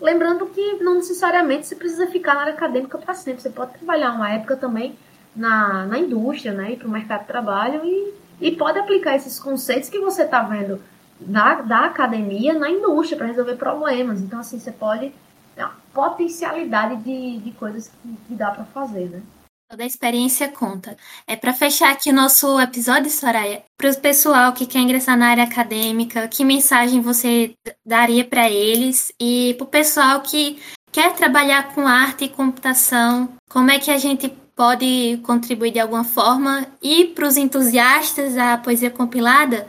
Lembrando 0.00 0.46
que 0.46 0.74
não 0.74 0.94
necessariamente 0.94 1.66
você 1.66 1.74
precisa 1.74 2.06
ficar 2.06 2.34
na 2.34 2.42
área 2.42 2.54
acadêmica 2.54 2.96
para 2.96 3.14
sempre. 3.14 3.42
Você 3.42 3.50
pode 3.50 3.72
trabalhar 3.72 4.12
uma 4.12 4.30
época 4.30 4.56
também 4.56 4.96
na, 5.34 5.84
na 5.86 5.98
indústria, 5.98 6.52
né? 6.52 6.72
Ir 6.72 6.76
para 6.76 6.88
o 6.88 6.90
mercado 6.90 7.22
de 7.22 7.26
trabalho 7.26 7.84
e 7.84 8.14
e 8.40 8.52
pode 8.52 8.78
aplicar 8.78 9.16
esses 9.16 9.38
conceitos 9.38 9.88
que 9.88 9.98
você 9.98 10.22
está 10.22 10.42
vendo 10.42 10.80
da, 11.20 11.60
da 11.62 11.84
academia 11.86 12.54
na 12.54 12.70
indústria 12.70 13.18
para 13.18 13.26
resolver 13.26 13.56
problemas. 13.56 14.20
Então, 14.20 14.40
assim, 14.40 14.58
você 14.58 14.70
pode 14.70 15.12
ter 15.54 15.62
uma 15.62 15.76
potencialidade 15.92 16.96
de, 17.02 17.38
de 17.38 17.50
coisas 17.52 17.88
que, 17.88 18.16
que 18.28 18.34
dá 18.34 18.50
para 18.50 18.64
fazer, 18.64 19.08
né? 19.08 19.22
Toda 19.70 19.82
a 19.82 19.86
experiência 19.86 20.48
conta. 20.48 20.96
É 21.26 21.36
para 21.36 21.52
fechar 21.52 21.92
aqui 21.92 22.08
o 22.08 22.14
nosso 22.14 22.58
episódio, 22.58 23.10
Soraya, 23.10 23.62
para 23.76 23.90
o 23.90 24.00
pessoal 24.00 24.54
que 24.54 24.64
quer 24.64 24.78
ingressar 24.78 25.14
na 25.14 25.28
área 25.28 25.44
acadêmica, 25.44 26.26
que 26.26 26.42
mensagem 26.42 27.02
você 27.02 27.54
daria 27.84 28.24
para 28.24 28.48
eles 28.48 29.12
e 29.20 29.54
para 29.58 29.64
o 29.64 29.68
pessoal 29.68 30.22
que 30.22 30.58
quer 30.90 31.14
trabalhar 31.14 31.74
com 31.74 31.86
arte 31.86 32.24
e 32.24 32.28
computação, 32.30 33.28
como 33.50 33.70
é 33.70 33.78
que 33.78 33.90
a 33.90 33.98
gente 33.98 34.32
pode 34.58 35.18
contribuir 35.18 35.70
de 35.70 35.78
alguma 35.78 36.02
forma. 36.02 36.66
E 36.82 37.04
para 37.04 37.28
os 37.28 37.36
entusiastas 37.36 38.34
da 38.34 38.58
poesia 38.58 38.90
compilada, 38.90 39.68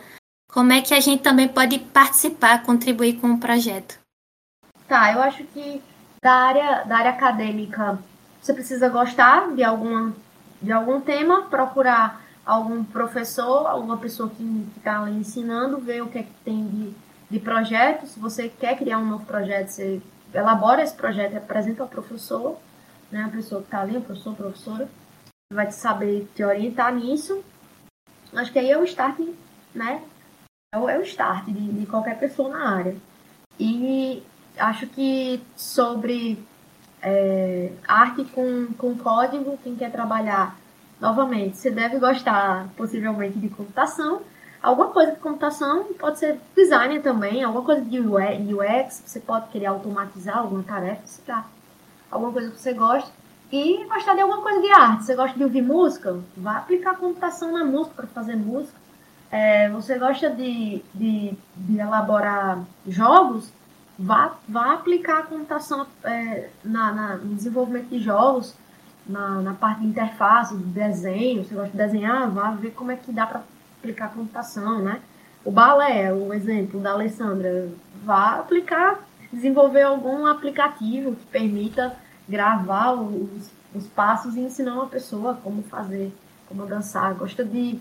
como 0.52 0.74
é 0.74 0.82
que 0.82 0.96
a 0.96 1.00
gente 1.00 1.22
também 1.22 1.48
pode 1.48 1.78
participar, 1.78 2.64
contribuir 2.64 3.20
com 3.22 3.34
o 3.34 3.40
projeto? 3.40 4.00
Tá, 4.88 5.14
eu 5.14 5.22
acho 5.22 5.44
que 5.44 5.80
da 6.24 6.34
área, 6.34 6.84
da 6.86 6.98
área 6.98 7.12
acadêmica 7.12 8.00
você 8.42 8.52
precisa 8.52 8.90
gostar 8.90 9.54
de, 9.54 9.64
alguma, 9.64 10.12
de 10.60 10.72
algum 10.72 11.00
tema, 11.00 11.44
procurar 11.44 12.24
algum 12.44 12.84
professor, 12.84 13.68
alguma 13.68 13.98
pessoa 13.98 14.28
que 14.28 14.68
está 14.76 15.08
ensinando, 15.08 15.78
ver 15.78 16.02
o 16.02 16.08
que 16.08 16.18
é 16.18 16.24
que 16.24 16.34
tem 16.44 16.68
de, 16.68 16.94
de 17.30 17.40
projeto. 17.40 18.08
Se 18.08 18.20
você 18.20 18.50
quer 18.50 18.76
criar 18.76 18.98
um 18.98 19.06
novo 19.06 19.24
projeto, 19.24 19.68
você 19.68 20.02
elabora 20.34 20.82
esse 20.82 20.96
projeto 20.96 21.38
apresenta 21.38 21.84
ao 21.84 21.90
professor 21.90 22.58
né? 23.12 23.24
A 23.24 23.30
pessoa 23.30 23.62
que 23.62 23.68
está 23.68 23.82
ali, 23.82 23.97
o 23.97 24.01
professor, 24.01 24.32
a 24.32 24.36
professora, 24.36 24.89
vai 25.51 25.68
te 25.68 25.76
saber 25.76 26.28
te 26.36 26.43
orientar 26.43 26.93
nisso. 26.93 27.43
Acho 28.34 28.51
que 28.51 28.60
aí 28.60 28.70
é 28.70 28.78
o 28.78 28.84
start, 28.84 29.20
né? 29.74 30.03
É 30.74 30.78
o, 30.78 30.88
é 30.88 30.97
o 30.97 31.01
start 31.01 31.45
de, 31.45 31.74
de 31.74 31.86
qualquer 31.86 32.20
pessoa 32.20 32.49
na 32.49 32.76
área. 32.76 32.95
E 33.60 34.24
acho 34.57 34.88
que 34.88 35.41
sobre 35.55 36.38
é, 37.01 37.72
arte 37.88 38.24
com, 38.26 38.68
com 38.78 38.95
código, 38.95 39.57
quem 39.64 39.76
quer 39.76 39.91
trabalhar, 39.91 40.55
novamente, 40.99 41.57
você 41.57 41.72
deve 41.72 41.97
gostar 41.97 42.68
possivelmente 42.76 43.39
de 43.39 43.49
computação, 43.49 44.22
alguma 44.62 44.89
coisa 44.89 45.14
de 45.14 45.20
computação, 45.20 45.86
pode 45.93 46.20
ser 46.20 46.39
design 46.55 46.99
também, 46.99 47.43
alguma 47.43 47.64
coisa 47.64 47.82
de 47.82 47.99
UX, 47.99 49.03
você 49.05 49.20
pode 49.20 49.47
querer 49.49 49.68
automatizar 49.68 50.38
alguma 50.38 50.64
tarefa, 50.64 51.01
sei 51.05 51.34
lá, 51.34 51.47
alguma 52.12 52.32
coisa 52.32 52.51
que 52.51 52.60
você 52.60 52.74
gosta. 52.74 53.12
E 53.51 53.84
gostar 53.86 54.14
de 54.14 54.22
alguma 54.22 54.41
coisa 54.41 54.62
de 54.62 54.72
arte. 54.72 55.05
Você 55.05 55.16
gosta 55.16 55.36
de 55.38 55.43
ouvir 55.43 55.64
música? 55.64 56.20
Vá 56.38 56.57
aplicar 56.57 56.97
computação 56.97 57.51
na 57.51 57.66
música 57.66 57.95
para 57.95 58.07
fazer 58.07 58.36
música. 58.36 58.78
É, 59.32 59.70
você 59.70 59.97
gosta 59.97 60.30
de, 60.30 60.84
de, 60.93 61.34
de, 61.55 61.80
elaborar 61.80 62.64
jogos? 62.88 63.51
Vá, 63.97 64.36
vá 64.47 64.74
aplicar 64.74 65.20
a 65.20 65.24
computação 65.24 65.86
é, 66.03 66.49
na, 66.64 66.91
na, 66.91 67.16
no 67.18 67.36
desenvolvimento 67.36 67.89
de 67.89 67.99
jogos, 67.99 68.55
na, 69.05 69.41
na 69.41 69.53
parte 69.53 69.82
de 69.82 69.88
interface, 69.88 70.55
de 70.55 70.64
desenho. 70.64 71.43
Você 71.43 71.53
gosta 71.53 71.72
de 71.72 71.78
desenhar? 71.78 72.30
Vá 72.30 72.51
ver 72.51 72.72
como 72.72 72.91
é 72.91 72.95
que 72.95 73.12
dá 73.12 73.26
para 73.26 73.41
aplicar 73.80 74.14
computação, 74.14 74.80
né? 74.80 75.01
O 75.43 75.51
balé, 75.51 76.14
o 76.14 76.34
exemplo 76.34 76.80
da 76.80 76.91
Alessandra, 76.91 77.70
vá 78.03 78.39
aplicar, 78.39 78.99
desenvolver 79.32 79.84
algum 79.84 80.25
aplicativo 80.25 81.15
que 81.15 81.25
permita 81.27 81.95
gravar 82.27 82.93
os, 82.93 83.49
os 83.73 83.88
passos 83.88 84.36
e 84.36 84.39
ensinar 84.39 84.73
uma 84.73 84.88
pessoa 84.88 85.39
como 85.43 85.63
fazer, 85.63 86.13
como 86.47 86.65
dançar. 86.65 87.13
Gosta 87.13 87.43
de, 87.43 87.80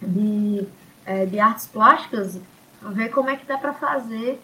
de, 0.00 0.66
é, 1.04 1.26
de 1.26 1.38
artes 1.38 1.66
plásticas, 1.66 2.40
ver 2.82 3.08
como 3.10 3.30
é 3.30 3.36
que 3.36 3.46
dá 3.46 3.58
para 3.58 3.72
fazer 3.72 4.40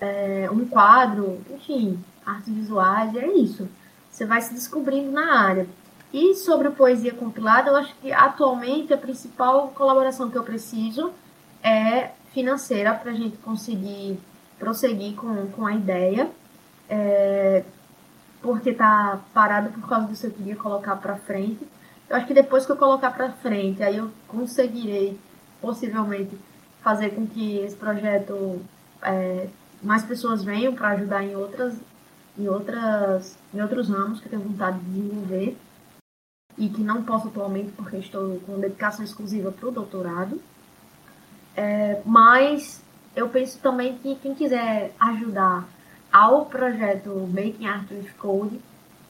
é, 0.00 0.48
um 0.50 0.66
quadro, 0.66 1.40
enfim, 1.50 1.98
artes 2.24 2.52
visuais, 2.52 3.14
é 3.14 3.26
isso. 3.26 3.68
Você 4.10 4.24
vai 4.24 4.40
se 4.40 4.54
descobrindo 4.54 5.10
na 5.12 5.40
área. 5.40 5.66
E 6.12 6.34
sobre 6.34 6.70
poesia 6.70 7.12
compilada, 7.12 7.70
eu 7.70 7.76
acho 7.76 7.94
que 7.96 8.12
atualmente 8.12 8.92
a 8.92 8.98
principal 8.98 9.68
colaboração 9.68 10.30
que 10.30 10.38
eu 10.38 10.42
preciso 10.42 11.12
é 11.62 12.10
financeira 12.32 12.94
para 12.94 13.10
a 13.10 13.14
gente 13.14 13.36
conseguir 13.38 14.18
prosseguir 14.58 15.14
com, 15.14 15.46
com 15.48 15.66
a 15.66 15.74
ideia. 15.74 16.30
É, 16.88 17.64
porque 18.40 18.72
tá 18.72 19.20
parado 19.34 19.70
por 19.70 19.88
causa 19.88 20.06
disso 20.06 20.26
eu 20.26 20.30
queria 20.30 20.56
colocar 20.56 20.96
para 20.96 21.16
frente. 21.16 21.66
Eu 22.08 22.16
acho 22.16 22.26
que 22.26 22.34
depois 22.34 22.64
que 22.64 22.72
eu 22.72 22.76
colocar 22.76 23.10
para 23.10 23.32
frente, 23.32 23.82
aí 23.82 23.96
eu 23.96 24.10
conseguirei 24.28 25.18
possivelmente 25.60 26.38
fazer 26.80 27.10
com 27.10 27.26
que 27.26 27.58
esse 27.58 27.74
projeto 27.74 28.62
é, 29.02 29.48
mais 29.82 30.04
pessoas 30.04 30.44
venham 30.44 30.74
para 30.74 30.90
ajudar 30.90 31.24
em 31.24 31.34
outras 31.34 31.74
em 32.38 32.48
outras 32.48 33.36
em 33.52 33.60
outros 33.60 33.88
ramos 33.88 34.20
que 34.20 34.26
eu 34.26 34.30
tenho 34.30 34.42
vontade 34.42 34.78
de 34.78 34.84
desenvolver 34.90 35.56
e 36.56 36.68
que 36.68 36.82
não 36.82 37.02
posso 37.02 37.28
atualmente 37.28 37.72
porque 37.72 37.96
estou 37.96 38.38
com 38.40 38.60
dedicação 38.60 39.04
exclusiva 39.04 39.50
para 39.50 39.68
o 39.68 39.72
doutorado. 39.72 40.40
É, 41.56 42.00
mas 42.04 42.82
eu 43.16 43.30
penso 43.30 43.58
também 43.60 43.96
que 43.96 44.14
quem 44.16 44.34
quiser 44.34 44.92
ajudar 45.00 45.66
ao 46.12 46.44
projeto 46.44 47.08
Making 47.32 47.66
Art 47.66 47.90
with 47.90 48.10
Code, 48.18 48.60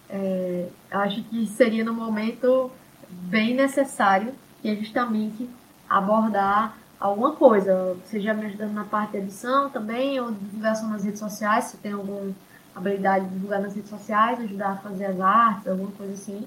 é, 0.09 0.68
acho 0.92 1.24
que 1.24 1.46
seria 1.46 1.84
no 1.84 1.92
momento 1.92 2.70
bem 3.11 3.54
necessário 3.54 4.32
que 4.62 4.68
é 4.68 4.76
justamente 4.76 5.50
abordar 5.88 6.76
alguma 6.98 7.32
coisa, 7.32 7.96
seja 8.04 8.32
me 8.32 8.46
ajudando 8.46 8.72
na 8.72 8.84
parte 8.84 9.12
de 9.12 9.18
edição 9.18 9.68
também, 9.68 10.18
ou 10.20 10.32
divulgação 10.32 10.88
nas 10.88 11.04
redes 11.04 11.20
sociais, 11.20 11.64
se 11.64 11.76
tem 11.76 11.92
alguma 11.92 12.32
habilidade 12.74 13.26
de 13.26 13.32
divulgar 13.32 13.61
nas 13.61 13.74
redes 13.74 13.90
sociais, 13.90 14.40
ajudar 14.40 14.70
a 14.70 14.76
fazer 14.76 15.07
as 15.07 15.20
artes, 15.20 15.66
alguma 15.66 15.90
coisa 15.92 16.12
assim, 16.12 16.46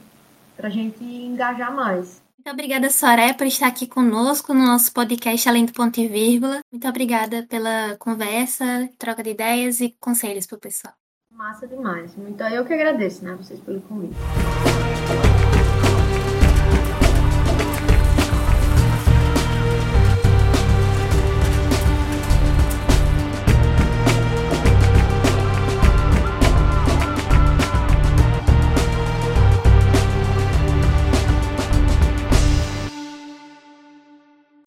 para 0.55 0.67
a 0.67 0.71
gente 0.71 1.03
engajar 1.03 1.73
mais. 1.73 2.21
Muito 2.39 2.51
obrigada, 2.53 2.89
Soraya, 2.89 3.33
por 3.33 3.45
estar 3.45 3.67
aqui 3.67 3.85
conosco 3.85 4.53
no 4.53 4.65
nosso 4.65 4.93
podcast 4.93 5.49
Além 5.49 5.65
do 5.65 5.73
Ponto 5.73 5.99
e 5.99 6.07
Vírgula. 6.07 6.61
Muito 6.71 6.87
obrigada 6.87 7.45
pela 7.49 7.97
conversa, 7.97 8.89
troca 8.97 9.21
de 9.21 9.31
ideias 9.31 9.81
e 9.81 9.93
conselhos 9.99 10.47
para 10.47 10.55
o 10.55 10.61
pessoal. 10.61 10.93
Massa 11.29 11.67
demais. 11.67 12.15
Muito 12.15 12.41
eu 12.43 12.65
que 12.65 12.73
agradeço, 12.73 13.25
né, 13.25 13.35
vocês 13.35 13.59
pelo 13.59 13.81
convite. 13.81 14.15